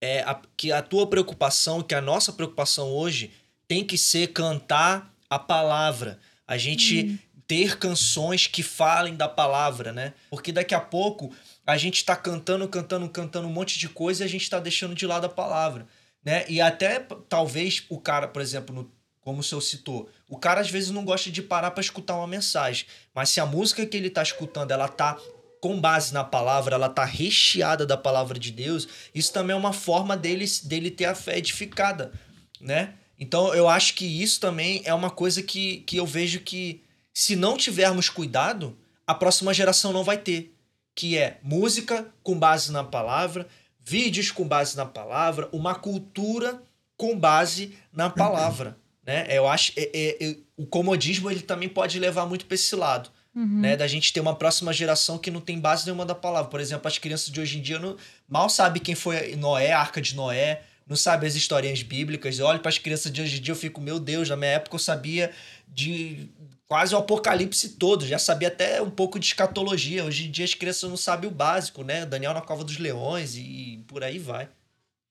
é 0.00 0.20
a, 0.20 0.40
que 0.56 0.70
a 0.70 0.82
tua 0.82 1.06
preocupação, 1.08 1.82
que 1.82 1.96
a 1.96 2.00
nossa 2.00 2.32
preocupação 2.32 2.90
hoje 2.90 3.32
tem 3.68 3.84
que 3.84 3.96
ser 3.96 4.28
cantar 4.32 5.14
a 5.30 5.38
palavra. 5.38 6.18
A 6.46 6.56
gente 6.56 7.02
uhum 7.02 7.18
ter 7.48 7.78
canções 7.78 8.46
que 8.46 8.62
falem 8.62 9.16
da 9.16 9.26
palavra, 9.26 9.90
né? 9.90 10.12
Porque 10.28 10.52
daqui 10.52 10.74
a 10.74 10.80
pouco 10.80 11.34
a 11.66 11.78
gente 11.78 11.96
está 11.96 12.14
cantando, 12.14 12.68
cantando, 12.68 13.08
cantando 13.08 13.48
um 13.48 13.50
monte 13.50 13.78
de 13.78 13.88
coisa 13.88 14.22
e 14.22 14.26
a 14.26 14.28
gente 14.28 14.42
está 14.42 14.60
deixando 14.60 14.94
de 14.94 15.06
lado 15.06 15.24
a 15.24 15.30
palavra, 15.30 15.86
né? 16.22 16.44
E 16.46 16.60
até 16.60 17.00
talvez 17.26 17.84
o 17.88 17.98
cara, 17.98 18.28
por 18.28 18.42
exemplo, 18.42 18.74
no, 18.74 18.92
como 19.22 19.40
o 19.40 19.42
senhor 19.42 19.62
citou, 19.62 20.10
o 20.28 20.36
cara 20.36 20.60
às 20.60 20.70
vezes 20.70 20.90
não 20.90 21.06
gosta 21.06 21.30
de 21.30 21.40
parar 21.40 21.70
para 21.70 21.80
escutar 21.80 22.16
uma 22.16 22.26
mensagem, 22.26 22.86
mas 23.14 23.30
se 23.30 23.40
a 23.40 23.46
música 23.46 23.86
que 23.86 23.96
ele 23.96 24.08
está 24.08 24.22
escutando, 24.22 24.70
ela 24.70 24.86
tá 24.86 25.18
com 25.58 25.80
base 25.80 26.12
na 26.12 26.22
palavra, 26.22 26.74
ela 26.74 26.90
tá 26.90 27.04
recheada 27.06 27.86
da 27.86 27.96
palavra 27.96 28.38
de 28.38 28.52
Deus, 28.52 28.86
isso 29.14 29.32
também 29.32 29.56
é 29.56 29.58
uma 29.58 29.72
forma 29.72 30.18
dele, 30.18 30.44
dele 30.64 30.90
ter 30.90 31.06
a 31.06 31.14
fé 31.14 31.38
edificada, 31.38 32.12
né? 32.60 32.92
Então 33.18 33.54
eu 33.54 33.68
acho 33.68 33.94
que 33.94 34.04
isso 34.22 34.38
também 34.40 34.80
é 34.84 34.94
uma 34.94 35.10
coisa 35.10 35.42
que, 35.42 35.78
que 35.78 35.96
eu 35.96 36.06
vejo 36.06 36.40
que 36.40 36.82
se 37.12 37.34
não 37.34 37.56
tivermos 37.56 38.08
cuidado, 38.08 38.78
a 39.06 39.12
próxima 39.12 39.52
geração 39.52 39.92
não 39.92 40.04
vai 40.04 40.18
ter, 40.18 40.54
que 40.94 41.18
é 41.18 41.38
música 41.42 42.06
com 42.22 42.38
base 42.38 42.70
na 42.70 42.84
palavra, 42.84 43.48
vídeos 43.80 44.30
com 44.30 44.46
base 44.46 44.76
na 44.76 44.86
palavra, 44.86 45.48
uma 45.50 45.74
cultura 45.74 46.62
com 46.96 47.18
base 47.18 47.76
na 47.92 48.10
palavra, 48.10 48.76
né? 49.04 49.26
Eu 49.30 49.48
acho 49.48 49.72
é, 49.76 49.90
é, 49.92 50.24
é, 50.24 50.36
o 50.56 50.66
comodismo 50.66 51.30
ele 51.30 51.40
também 51.40 51.68
pode 51.68 51.98
levar 51.98 52.26
muito 52.26 52.46
para 52.46 52.54
esse 52.54 52.74
lado. 52.76 53.10
Uhum. 53.34 53.60
Né, 53.60 53.76
da 53.76 53.86
gente 53.86 54.12
ter 54.12 54.18
uma 54.18 54.34
próxima 54.34 54.72
geração 54.72 55.16
que 55.16 55.30
não 55.30 55.40
tem 55.40 55.60
base 55.60 55.84
nenhuma 55.84 56.04
da 56.04 56.14
palavra. 56.14 56.50
Por 56.50 56.58
exemplo, 56.58 56.88
as 56.88 56.98
crianças 56.98 57.30
de 57.30 57.40
hoje 57.40 57.58
em 57.58 57.62
dia 57.62 57.78
não, 57.78 57.96
mal 58.26 58.48
sabem 58.48 58.82
quem 58.82 58.96
foi 58.96 59.36
Noé, 59.36 59.70
a 59.70 59.78
arca 59.78 60.00
de 60.00 60.16
Noé, 60.16 60.62
não 60.88 60.96
sabe 60.96 61.26
as 61.26 61.34
historinhas 61.34 61.82
bíblicas. 61.82 62.38
Eu 62.38 62.46
olho 62.46 62.60
para 62.60 62.70
as 62.70 62.78
crianças 62.78 63.12
de 63.12 63.20
hoje 63.20 63.38
em 63.38 63.40
dia 63.42 63.52
eu 63.52 63.56
fico, 63.56 63.80
meu 63.80 64.00
Deus, 64.00 64.28
na 64.28 64.36
minha 64.36 64.52
época 64.52 64.76
eu 64.76 64.80
sabia 64.80 65.30
de 65.68 66.30
quase 66.66 66.94
o 66.94 66.98
apocalipse 66.98 67.70
todo, 67.70 68.06
já 68.06 68.18
sabia 68.18 68.48
até 68.48 68.80
um 68.80 68.90
pouco 68.90 69.18
de 69.18 69.26
escatologia. 69.26 70.04
Hoje 70.04 70.28
em 70.28 70.30
dia 70.30 70.44
as 70.44 70.54
crianças 70.54 70.88
não 70.88 70.96
sabem 70.96 71.28
o 71.28 71.32
básico, 71.32 71.82
né? 71.82 72.06
Daniel 72.06 72.34
na 72.34 72.40
cova 72.40 72.64
dos 72.64 72.78
leões 72.78 73.36
e 73.36 73.84
por 73.86 74.02
aí 74.02 74.18
vai. 74.18 74.48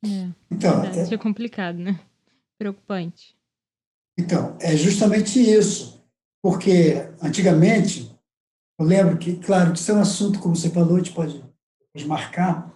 É, 0.06 0.28
então, 0.50 0.84
é, 0.84 1.14
é 1.14 1.18
complicado, 1.18 1.78
né? 1.78 2.00
Preocupante. 2.58 3.36
Então, 4.18 4.58
é 4.60 4.76
justamente 4.76 5.40
isso. 5.40 6.04
Porque 6.42 7.10
antigamente, 7.22 8.12
eu 8.80 8.86
lembro 8.86 9.18
que, 9.18 9.36
claro, 9.38 9.74
que 9.74 9.80
isso 9.80 9.92
é 9.92 9.96
um 9.96 10.02
assunto, 10.02 10.40
como 10.40 10.56
você 10.56 10.70
falou, 10.70 10.96
a 10.96 10.98
gente 11.00 11.12
pode, 11.12 11.44
pode 11.94 12.08
marcar, 12.08 12.74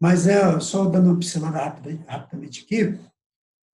mas 0.00 0.26
é 0.26 0.60
só 0.60 0.84
dando 0.84 1.06
uma 1.06 1.18
pincelada 1.18 1.58
rápida, 1.58 2.04
rapidamente 2.06 2.64
aqui. 2.64 2.98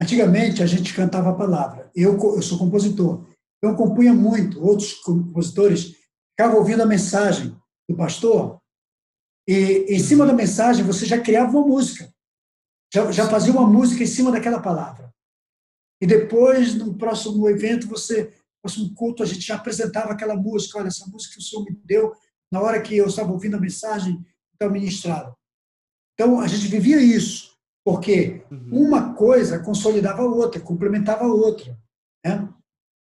Antigamente 0.01 0.63
a 0.63 0.67
gente 0.67 0.95
cantava 0.95 1.31
a 1.31 1.35
palavra. 1.35 1.91
Eu, 1.95 2.15
eu 2.15 2.43
sou 2.43 2.59
compositor. 2.59 3.27
Eu 3.63 3.75
compunha 3.75 4.13
muito, 4.13 4.63
outros 4.63 4.95
compositores 4.95 5.95
ficavam 6.31 6.59
ouvindo 6.59 6.83
a 6.83 6.87
mensagem 6.87 7.57
do 7.89 7.97
pastor, 7.97 8.61
e 9.47 9.87
em 9.89 9.99
cima 9.99 10.27
da 10.27 10.33
mensagem 10.33 10.85
você 10.85 11.05
já 11.07 11.21
criava 11.21 11.57
uma 11.57 11.67
música, 11.67 12.13
já, 12.93 13.11
já 13.13 13.29
fazia 13.29 13.53
uma 13.53 13.67
música 13.67 14.03
em 14.03 14.07
cima 14.07 14.33
daquela 14.33 14.61
palavra. 14.61 15.13
E 16.01 16.07
depois, 16.07 16.75
no 16.75 16.95
próximo 16.95 17.49
evento, 17.49 17.87
você, 17.87 18.25
no 18.25 18.63
próximo 18.63 18.95
culto, 18.95 19.23
a 19.23 19.27
gente 19.27 19.41
já 19.41 19.55
apresentava 19.57 20.13
aquela 20.13 20.35
música. 20.35 20.79
Olha, 20.79 20.89
essa 20.89 21.07
música 21.07 21.35
que 21.35 21.41
o 21.41 21.43
Senhor 21.43 21.65
me 21.65 21.79
deu 21.85 22.13
na 22.51 22.61
hora 22.61 22.81
que 22.81 22.97
eu 22.97 23.07
estava 23.07 23.33
ouvindo 23.33 23.57
a 23.57 23.61
mensagem, 23.61 24.25
então 24.55 24.71
ministrada. 24.71 25.35
Então, 26.15 26.41
a 26.41 26.47
gente 26.47 26.69
vivia 26.69 27.01
isso, 27.01 27.57
porque 27.85 28.45
uhum. 28.51 28.87
uma 28.87 29.15
coisa 29.15 29.59
consolidava 29.59 30.23
a 30.23 30.27
outra, 30.27 30.61
complementava 30.61 31.25
a 31.25 31.29
outra. 31.29 31.79
Né? 32.25 32.49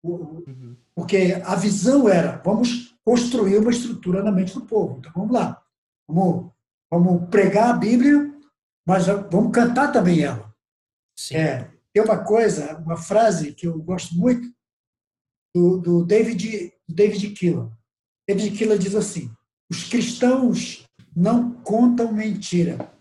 Uhum. 0.03 0.76
Porque 0.95 1.41
a 1.45 1.55
visão 1.55 2.09
era, 2.09 2.41
vamos 2.43 2.93
construir 3.05 3.57
uma 3.57 3.72
estrutura 3.72 4.22
na 4.22 4.32
mente 4.32 4.53
do 4.53 4.66
povo. 4.66 4.97
Então 4.99 5.11
vamos 5.16 5.32
lá, 5.32 5.61
vamos, 6.07 6.51
vamos 6.91 7.30
pregar 7.30 7.70
a 7.70 7.78
Bíblia, 7.78 8.34
mas 8.86 9.07
vamos 9.07 9.51
cantar 9.51 9.91
também 9.91 10.22
ela. 10.22 10.53
Sim. 11.18 11.36
É, 11.36 11.72
tem 11.93 12.03
uma 12.03 12.24
coisa, 12.24 12.78
uma 12.80 12.97
frase 12.97 13.53
que 13.53 13.68
eu 13.68 13.82
gosto 13.82 14.16
muito 14.16 14.51
do, 15.55 15.78
do 15.78 16.05
David, 16.05 16.74
David 16.88 17.30
Killa. 17.32 17.72
David 18.28 18.57
Killa 18.57 18.78
diz 18.78 18.95
assim: 18.95 19.32
os 19.70 19.88
cristãos 19.89 20.88
não 21.16 21.51
contam 21.51 22.11
mentira, 22.11 22.91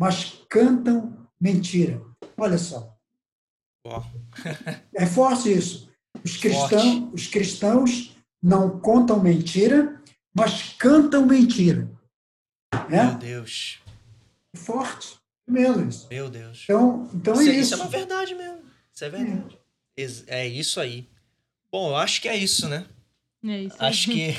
mas 0.00 0.42
cantam 0.48 1.28
mentira. 1.38 2.00
Olha 2.38 2.56
só. 2.56 2.96
é 4.96 5.04
forte 5.04 5.52
isso. 5.52 5.90
Os 6.24 6.38
cristãos, 6.38 7.12
os 7.12 7.26
cristãos 7.26 8.16
não 8.42 8.80
contam 8.80 9.22
mentira, 9.22 10.02
mas 10.34 10.72
cantam 10.78 11.26
mentira. 11.26 11.90
É? 12.90 13.04
Meu 13.04 13.14
Deus. 13.18 13.80
Forte 14.56 15.18
mesmo 15.46 15.86
isso. 15.86 16.08
Meu 16.08 16.30
Deus. 16.30 16.62
Então, 16.64 17.10
então 17.12 17.34
é 17.34 17.42
isso, 17.42 17.50
é 17.50 17.52
isso. 17.52 17.60
Isso 17.60 17.74
é 17.74 17.76
uma 17.76 17.88
verdade 17.88 18.34
mesmo. 18.34 18.62
Isso 18.94 19.04
é 19.04 19.10
verdade. 19.10 19.58
É. 19.98 20.04
é 20.40 20.48
isso 20.48 20.80
aí. 20.80 21.10
Bom, 21.70 21.90
eu 21.90 21.96
acho 21.96 22.22
que 22.22 22.28
é 22.28 22.36
isso, 22.36 22.66
né? 22.68 22.86
É 23.44 23.62
isso. 23.64 23.76
Acho 23.78 24.10
que 24.10 24.34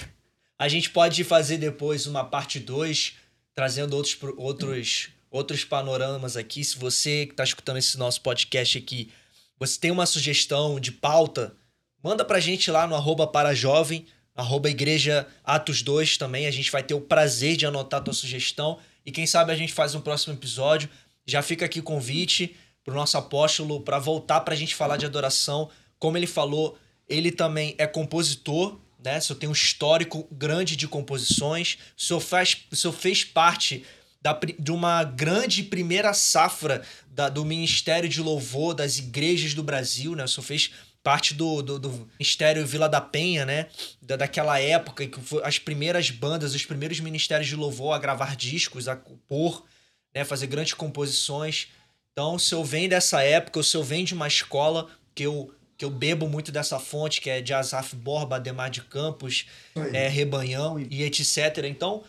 a 0.58 0.68
gente 0.68 0.90
pode 0.90 1.24
fazer 1.24 1.60
depois 1.60 2.08
uma 2.08 2.24
parte 2.24 2.60
2 2.60 3.18
trazendo 3.54 3.96
outros, 3.96 4.18
outros, 4.38 5.10
outros 5.32 5.64
panoramas 5.64 6.36
aqui. 6.36 6.64
Se 6.64 6.78
você 6.78 7.26
que 7.26 7.32
está 7.32 7.44
escutando 7.44 7.78
esse 7.78 7.98
nosso 7.98 8.22
podcast 8.22 8.78
aqui, 8.78 9.10
você 9.58 9.80
tem 9.80 9.90
uma 9.90 10.06
sugestão 10.06 10.80
de 10.80 10.92
pauta, 10.92 11.56
manda 12.04 12.26
pra 12.26 12.40
gente 12.40 12.70
lá 12.70 12.86
no 12.86 12.96
arroba 12.96 13.26
para 13.26 13.56
jovem, 13.56 14.06
arroba 14.36 14.70
igreja 14.70 15.26
Atos 15.44 15.82
2 15.82 16.18
também. 16.18 16.46
A 16.46 16.52
gente 16.52 16.70
vai 16.70 16.84
ter 16.84 16.94
o 16.94 17.02
prazer 17.02 17.56
de 17.56 17.66
anotar 17.66 18.02
a 18.02 18.04
tua 18.04 18.14
sugestão. 18.14 18.78
E 19.06 19.12
quem 19.12 19.26
sabe 19.26 19.52
a 19.52 19.56
gente 19.56 19.72
faz 19.74 19.96
um 19.96 20.02
próximo 20.02 20.34
episódio. 20.34 20.90
Já 21.26 21.42
fica 21.42 21.66
aqui 21.66 21.80
o 21.80 21.84
convite 21.84 22.56
pro 22.84 22.94
nosso 22.94 23.18
apóstolo 23.18 23.80
para 23.82 24.00
voltar 24.00 24.42
para 24.42 24.54
a 24.54 24.58
gente 24.58 24.76
falar 24.76 24.98
de 24.98 25.06
adoração. 25.06 25.70
Como 25.98 26.18
ele 26.18 26.28
falou, 26.28 26.78
ele 27.08 27.32
também 27.32 27.76
é 27.78 27.86
compositor, 27.86 28.80
né? 29.04 29.20
O 29.20 29.22
senhor 29.22 29.40
tem 29.40 29.50
um 29.50 29.54
histórico 29.54 30.28
grande 30.32 30.76
de 30.76 30.88
composições. 30.88 31.78
O 31.96 32.02
senhor, 32.02 32.20
faz, 32.20 32.58
o 32.72 32.76
senhor 32.76 32.94
fez 32.94 33.24
parte 33.24 33.86
da, 34.22 34.40
de 34.60 34.72
uma 34.72 35.04
grande 35.04 35.64
primeira 35.64 36.14
safra 36.14 36.84
da, 37.08 37.28
do 37.28 37.44
Ministério 37.44 38.08
de 38.08 38.22
Louvor 38.22 38.74
das 38.74 39.00
igrejas 39.00 39.54
do 39.54 39.64
Brasil, 39.64 40.16
né? 40.16 40.24
O 40.24 40.28
senhor 40.28 40.46
fez 40.46 40.72
parte 41.04 41.34
do, 41.34 41.62
do, 41.64 41.80
do 41.80 42.10
Ministério 42.20 42.66
Vila 42.66 42.88
da 42.88 43.02
Penha, 43.02 43.46
né? 43.46 43.68
Da, 44.02 44.16
daquela 44.16 44.60
época 44.60 45.08
que 45.08 45.20
as 45.44 45.58
primeiras 45.58 46.12
bandas, 46.12 46.54
os 46.54 46.66
primeiros 46.66 47.00
ministérios 47.00 47.48
de 47.48 47.56
louvor 47.56 47.96
a 47.96 48.00
gravar 48.00 48.36
discos, 48.36 48.88
a 48.88 48.96
compor, 48.96 49.66
né? 50.14 50.24
fazer 50.24 50.48
grandes 50.48 50.74
composições. 50.74 51.70
Então, 52.12 52.38
se 52.38 52.54
eu 52.54 52.64
venho 52.64 52.90
dessa 52.90 53.24
época, 53.24 53.60
ou 53.60 53.64
se 53.64 53.76
eu 53.76 53.84
venho 53.84 54.06
de 54.06 54.14
uma 54.14 54.28
escola 54.28 54.88
que 55.16 55.24
eu, 55.24 55.52
que 55.78 55.84
eu 55.84 55.90
bebo 55.90 56.28
muito 56.28 56.52
dessa 56.52 56.78
fonte, 56.78 57.22
que 57.22 57.30
é 57.30 57.42
de 57.42 57.54
Asaf 57.54 57.96
Borba, 57.96 58.36
Ademar 58.36 58.70
de 58.70 58.82
Campos, 58.82 59.48
é, 59.94 60.08
Rebanhão 60.08 60.80
e 60.80 61.04
etc. 61.04 61.66
Então, 61.66 62.04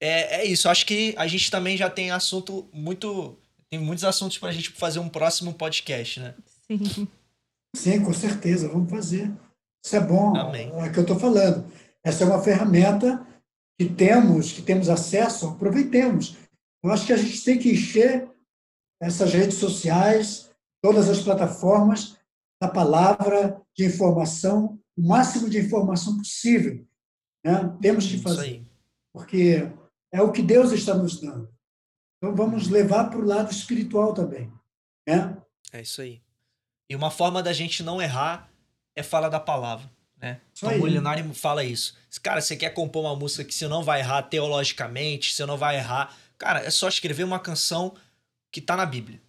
é, 0.00 0.40
é 0.40 0.44
isso. 0.44 0.68
Acho 0.68 0.86
que 0.86 1.14
a 1.16 1.26
gente 1.26 1.50
também 1.50 1.76
já 1.76 1.88
tem 1.88 2.10
assunto 2.10 2.68
muito. 2.72 3.38
Tem 3.70 3.78
muitos 3.78 4.04
assuntos 4.04 4.38
para 4.38 4.50
a 4.50 4.52
gente 4.52 4.70
fazer 4.70 4.98
um 4.98 5.08
próximo 5.08 5.52
podcast, 5.54 6.20
né? 6.20 6.34
Sim. 6.66 7.08
Sim, 7.74 8.04
com 8.04 8.12
certeza, 8.12 8.68
vamos 8.68 8.90
fazer. 8.90 9.32
Isso 9.84 9.96
é 9.96 10.00
bom. 10.00 10.36
Amém. 10.36 10.70
É 10.74 10.88
o 10.88 10.92
que 10.92 10.98
eu 10.98 11.02
estou 11.02 11.18
falando. 11.18 11.70
Essa 12.02 12.24
é 12.24 12.26
uma 12.26 12.42
ferramenta 12.42 13.26
que 13.78 13.86
temos, 13.86 14.52
que 14.52 14.62
temos 14.62 14.88
acesso, 14.88 15.48
aproveitemos. 15.48 16.36
Eu 16.82 16.90
acho 16.90 17.06
que 17.06 17.12
a 17.12 17.16
gente 17.16 17.42
tem 17.42 17.58
que 17.58 17.72
encher 17.72 18.28
essas 19.02 19.32
redes 19.32 19.58
sociais, 19.58 20.50
todas 20.82 21.10
as 21.10 21.20
plataformas, 21.20 22.16
da 22.60 22.68
palavra 22.68 23.60
de 23.76 23.84
informação, 23.84 24.78
o 24.96 25.02
máximo 25.06 25.50
de 25.50 25.58
informação 25.58 26.16
possível. 26.16 26.86
Né? 27.44 27.76
Temos 27.80 28.06
que 28.06 28.18
fazer. 28.18 28.64
Porque 29.12 29.68
é 30.14 30.22
o 30.22 30.30
que 30.30 30.40
Deus 30.40 30.70
está 30.70 30.94
nos 30.94 31.20
dando. 31.20 31.52
Então 32.16 32.36
vamos 32.36 32.68
levar 32.68 33.10
para 33.10 33.18
o 33.18 33.26
lado 33.26 33.50
espiritual 33.50 34.14
também. 34.14 34.50
Né? 35.04 35.36
É 35.72 35.80
isso 35.82 36.00
aí. 36.00 36.22
E 36.88 36.94
uma 36.94 37.10
forma 37.10 37.42
da 37.42 37.52
gente 37.52 37.82
não 37.82 38.00
errar 38.00 38.48
é 38.94 39.02
falar 39.02 39.28
da 39.28 39.40
palavra. 39.40 39.90
Né? 40.16 40.40
Tom 40.58 40.78
Molinari 40.78 41.34
fala 41.34 41.64
isso. 41.64 41.96
Cara, 42.22 42.40
você 42.40 42.56
quer 42.56 42.70
compor 42.70 43.02
uma 43.02 43.16
música 43.16 43.42
que 43.42 43.52
você 43.52 43.66
não 43.66 43.82
vai 43.82 44.00
errar 44.00 44.22
teologicamente, 44.22 45.34
você 45.34 45.44
não 45.44 45.56
vai 45.56 45.76
errar. 45.76 46.16
Cara, 46.38 46.60
é 46.60 46.70
só 46.70 46.86
escrever 46.86 47.24
uma 47.24 47.40
canção 47.40 47.96
que 48.52 48.60
tá 48.60 48.76
na 48.76 48.86
Bíblia. 48.86 49.20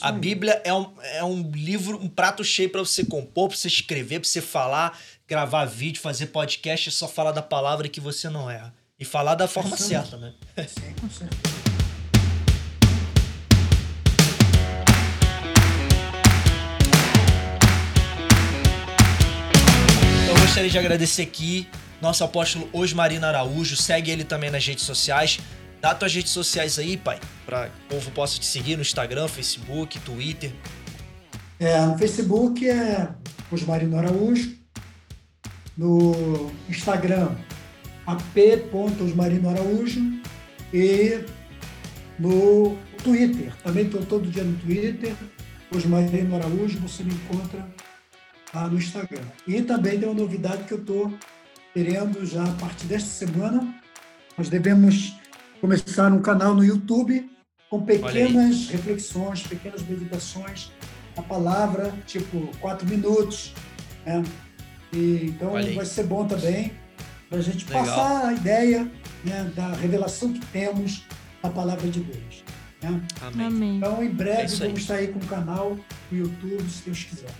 A 0.00 0.10
Bíblia 0.10 0.62
é 0.64 0.72
um, 0.72 0.94
é 1.02 1.22
um 1.22 1.50
livro, 1.50 2.02
um 2.02 2.08
prato 2.08 2.42
cheio 2.42 2.70
para 2.70 2.80
você 2.80 3.04
compor, 3.04 3.48
para 3.48 3.58
você 3.58 3.68
escrever, 3.68 4.20
para 4.20 4.28
você 4.28 4.40
falar, 4.40 4.98
gravar 5.28 5.66
vídeo, 5.66 6.00
fazer 6.00 6.28
podcast, 6.28 6.88
é 6.88 6.92
só 6.92 7.06
falar 7.06 7.32
da 7.32 7.42
palavra 7.42 7.86
que 7.86 8.00
você 8.00 8.30
não 8.30 8.50
erra. 8.50 8.79
E 9.00 9.04
falar 9.04 9.34
da 9.34 9.48
forma 9.48 9.76
certa, 9.78 10.18
né? 10.18 10.34
Sim, 10.68 10.94
com 11.00 11.08
certeza. 11.08 11.60
gostaria 20.50 20.68
de 20.68 20.78
agradecer 20.78 21.22
aqui 21.22 21.68
nosso 22.02 22.24
apóstolo 22.24 22.68
Osmarino 22.72 23.24
Araújo. 23.24 23.76
Segue 23.76 24.10
ele 24.10 24.24
também 24.24 24.50
nas 24.50 24.66
redes 24.66 24.84
sociais. 24.84 25.38
Dá 25.80 25.94
tuas 25.94 26.14
redes 26.14 26.32
sociais 26.32 26.78
aí, 26.78 26.96
pai, 26.96 27.18
para 27.46 27.70
o 27.86 27.94
povo 27.94 28.10
possa 28.10 28.38
te 28.38 28.44
seguir 28.44 28.74
no 28.76 28.82
Instagram, 28.82 29.28
Facebook, 29.28 29.98
Twitter. 30.00 30.52
É, 31.58 31.80
no 31.80 31.96
Facebook 31.96 32.68
é 32.68 33.08
Osmarino 33.50 33.96
Araújo. 33.96 34.54
No 35.78 36.50
Instagram, 36.68 37.30
ap.osmarino 38.12 39.50
Araújo. 39.50 40.00
E 40.72 41.24
no 42.18 42.76
Twitter, 43.02 43.52
também 43.62 43.86
estou 43.86 44.04
todo 44.04 44.30
dia 44.30 44.44
no 44.44 44.56
Twitter, 44.58 45.14
Osmarino 45.74 46.36
Araújo, 46.36 46.78
você 46.80 47.02
me 47.02 47.14
encontra 47.14 47.66
lá 48.54 48.68
no 48.68 48.78
Instagram. 48.78 49.22
E 49.46 49.62
também 49.62 49.98
tem 49.98 50.08
uma 50.08 50.20
novidade 50.20 50.64
que 50.64 50.72
eu 50.72 50.78
estou 50.78 51.12
querendo 51.72 52.26
já 52.26 52.44
a 52.44 52.52
partir 52.54 52.86
desta 52.86 53.08
semana. 53.08 53.74
Nós 54.36 54.48
devemos 54.48 55.16
começar 55.60 56.12
um 56.12 56.20
canal 56.20 56.54
no 56.54 56.64
YouTube 56.64 57.30
com 57.68 57.82
pequenas 57.82 58.68
reflexões, 58.68 59.46
pequenas 59.46 59.82
meditações, 59.82 60.72
a 61.16 61.22
palavra, 61.22 61.94
tipo, 62.06 62.48
quatro 62.58 62.86
minutos. 62.88 63.54
Né? 64.04 64.24
E, 64.92 65.26
então 65.26 65.52
vai 65.52 65.86
ser 65.86 66.04
bom 66.04 66.26
também 66.26 66.72
para 67.30 67.38
a 67.38 67.42
gente 67.42 67.64
Legal. 67.66 67.84
passar 67.84 68.26
a 68.26 68.32
ideia 68.32 68.90
né, 69.24 69.52
da 69.54 69.72
revelação 69.72 70.32
que 70.32 70.44
temos 70.46 71.04
da 71.40 71.48
palavra 71.48 71.88
de 71.88 72.00
Deus. 72.00 72.44
Né? 72.82 73.00
Amém. 73.22 73.76
Então, 73.76 74.02
em 74.02 74.10
breve, 74.10 74.52
é 74.52 74.56
vamos 74.56 74.80
estar 74.80 74.96
aí 74.96 75.08
com 75.08 75.20
o 75.20 75.26
canal 75.26 75.78
no 76.10 76.18
YouTube, 76.18 76.68
se 76.68 76.82
Deus 76.84 77.04
quiser. 77.04 77.30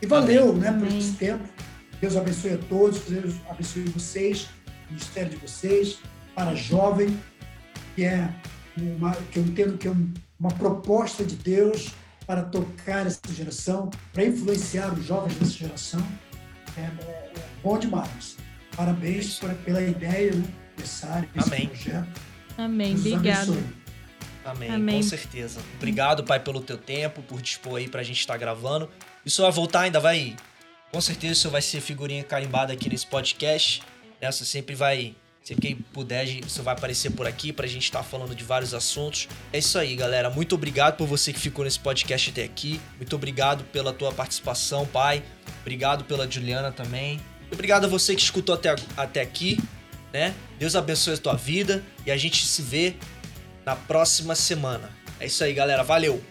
E 0.00 0.06
valeu, 0.06 0.50
Amém. 0.50 0.60
né, 0.60 0.72
por 0.72 0.86
esse 0.86 1.12
tempo. 1.12 1.44
Deus 2.00 2.16
abençoe 2.16 2.52
a 2.52 2.58
todos, 2.58 3.00
Deus 3.00 3.34
abençoe 3.50 3.82
vocês, 3.84 4.48
o 4.88 4.92
ministério 4.92 5.30
de 5.30 5.36
vocês, 5.36 5.98
para 6.32 6.54
jovem, 6.54 7.18
que 7.96 8.04
é 8.04 8.32
uma, 8.76 9.12
que 9.32 9.40
eu 9.40 9.42
entendo 9.42 9.76
que 9.76 9.88
é 9.88 9.92
uma 10.38 10.52
proposta 10.52 11.24
de 11.24 11.34
Deus 11.34 11.90
para 12.24 12.42
tocar 12.42 13.04
essa 13.04 13.20
geração, 13.32 13.90
para 14.12 14.24
influenciar 14.24 14.94
os 14.94 15.04
jovens 15.04 15.34
dessa 15.34 15.50
geração. 15.50 16.06
É, 16.76 16.82
é, 16.82 17.32
é 17.36 17.44
bom 17.64 17.76
demais. 17.76 18.37
Parabéns 18.78 19.40
por, 19.40 19.52
pela 19.56 19.82
ideia, 19.82 20.30
né, 20.36 20.44
Amém. 21.36 21.66
projeto. 21.66 22.08
Amém. 22.56 22.94
Obrigado. 22.94 23.58
Amém. 24.44 24.70
Amém. 24.70 24.96
Com 25.02 25.02
certeza. 25.02 25.60
Obrigado, 25.78 26.22
Pai, 26.22 26.38
pelo 26.38 26.60
teu 26.60 26.78
tempo, 26.78 27.20
por 27.22 27.42
dispor 27.42 27.78
aí 27.78 27.88
para 27.88 28.02
a 28.02 28.04
gente 28.04 28.20
estar 28.20 28.36
gravando. 28.36 28.88
Isso 29.26 29.42
vai 29.42 29.50
voltar, 29.50 29.80
ainda 29.80 29.98
vai. 29.98 30.36
Com 30.92 31.00
certeza 31.00 31.32
isso 31.32 31.50
vai 31.50 31.60
ser 31.60 31.80
figurinha 31.80 32.22
carimbada 32.22 32.72
aqui 32.72 32.88
nesse 32.88 33.04
podcast. 33.04 33.82
Essa 34.20 34.44
sempre 34.44 34.76
vai. 34.76 35.16
Sempre 35.42 35.74
que 35.74 35.82
puder, 35.82 36.24
isso 36.24 36.62
vai 36.62 36.74
aparecer 36.74 37.10
por 37.10 37.26
aqui 37.26 37.52
pra 37.52 37.66
gente 37.66 37.82
estar 37.82 37.98
tá 37.98 38.04
falando 38.04 38.32
de 38.32 38.44
vários 38.44 38.74
assuntos. 38.74 39.26
É 39.52 39.58
isso 39.58 39.76
aí, 39.76 39.96
galera. 39.96 40.30
Muito 40.30 40.54
obrigado 40.54 40.96
por 40.96 41.08
você 41.08 41.32
que 41.32 41.40
ficou 41.40 41.64
nesse 41.64 41.80
podcast 41.80 42.30
até 42.30 42.44
aqui. 42.44 42.80
Muito 42.96 43.16
obrigado 43.16 43.64
pela 43.64 43.92
tua 43.92 44.12
participação, 44.12 44.86
pai. 44.86 45.24
Obrigado 45.62 46.04
pela 46.04 46.30
Juliana 46.30 46.70
também. 46.70 47.18
Obrigado 47.50 47.84
a 47.84 47.88
você 47.88 48.14
que 48.14 48.22
escutou 48.22 48.54
até, 48.54 48.74
até 48.96 49.20
aqui, 49.20 49.58
né? 50.12 50.34
Deus 50.58 50.76
abençoe 50.76 51.14
a 51.14 51.18
tua 51.18 51.34
vida 51.34 51.82
e 52.06 52.10
a 52.10 52.16
gente 52.16 52.46
se 52.46 52.62
vê 52.62 52.94
na 53.64 53.76
próxima 53.76 54.34
semana. 54.34 54.90
É 55.20 55.26
isso 55.26 55.42
aí, 55.42 55.52
galera. 55.52 55.82
Valeu! 55.82 56.22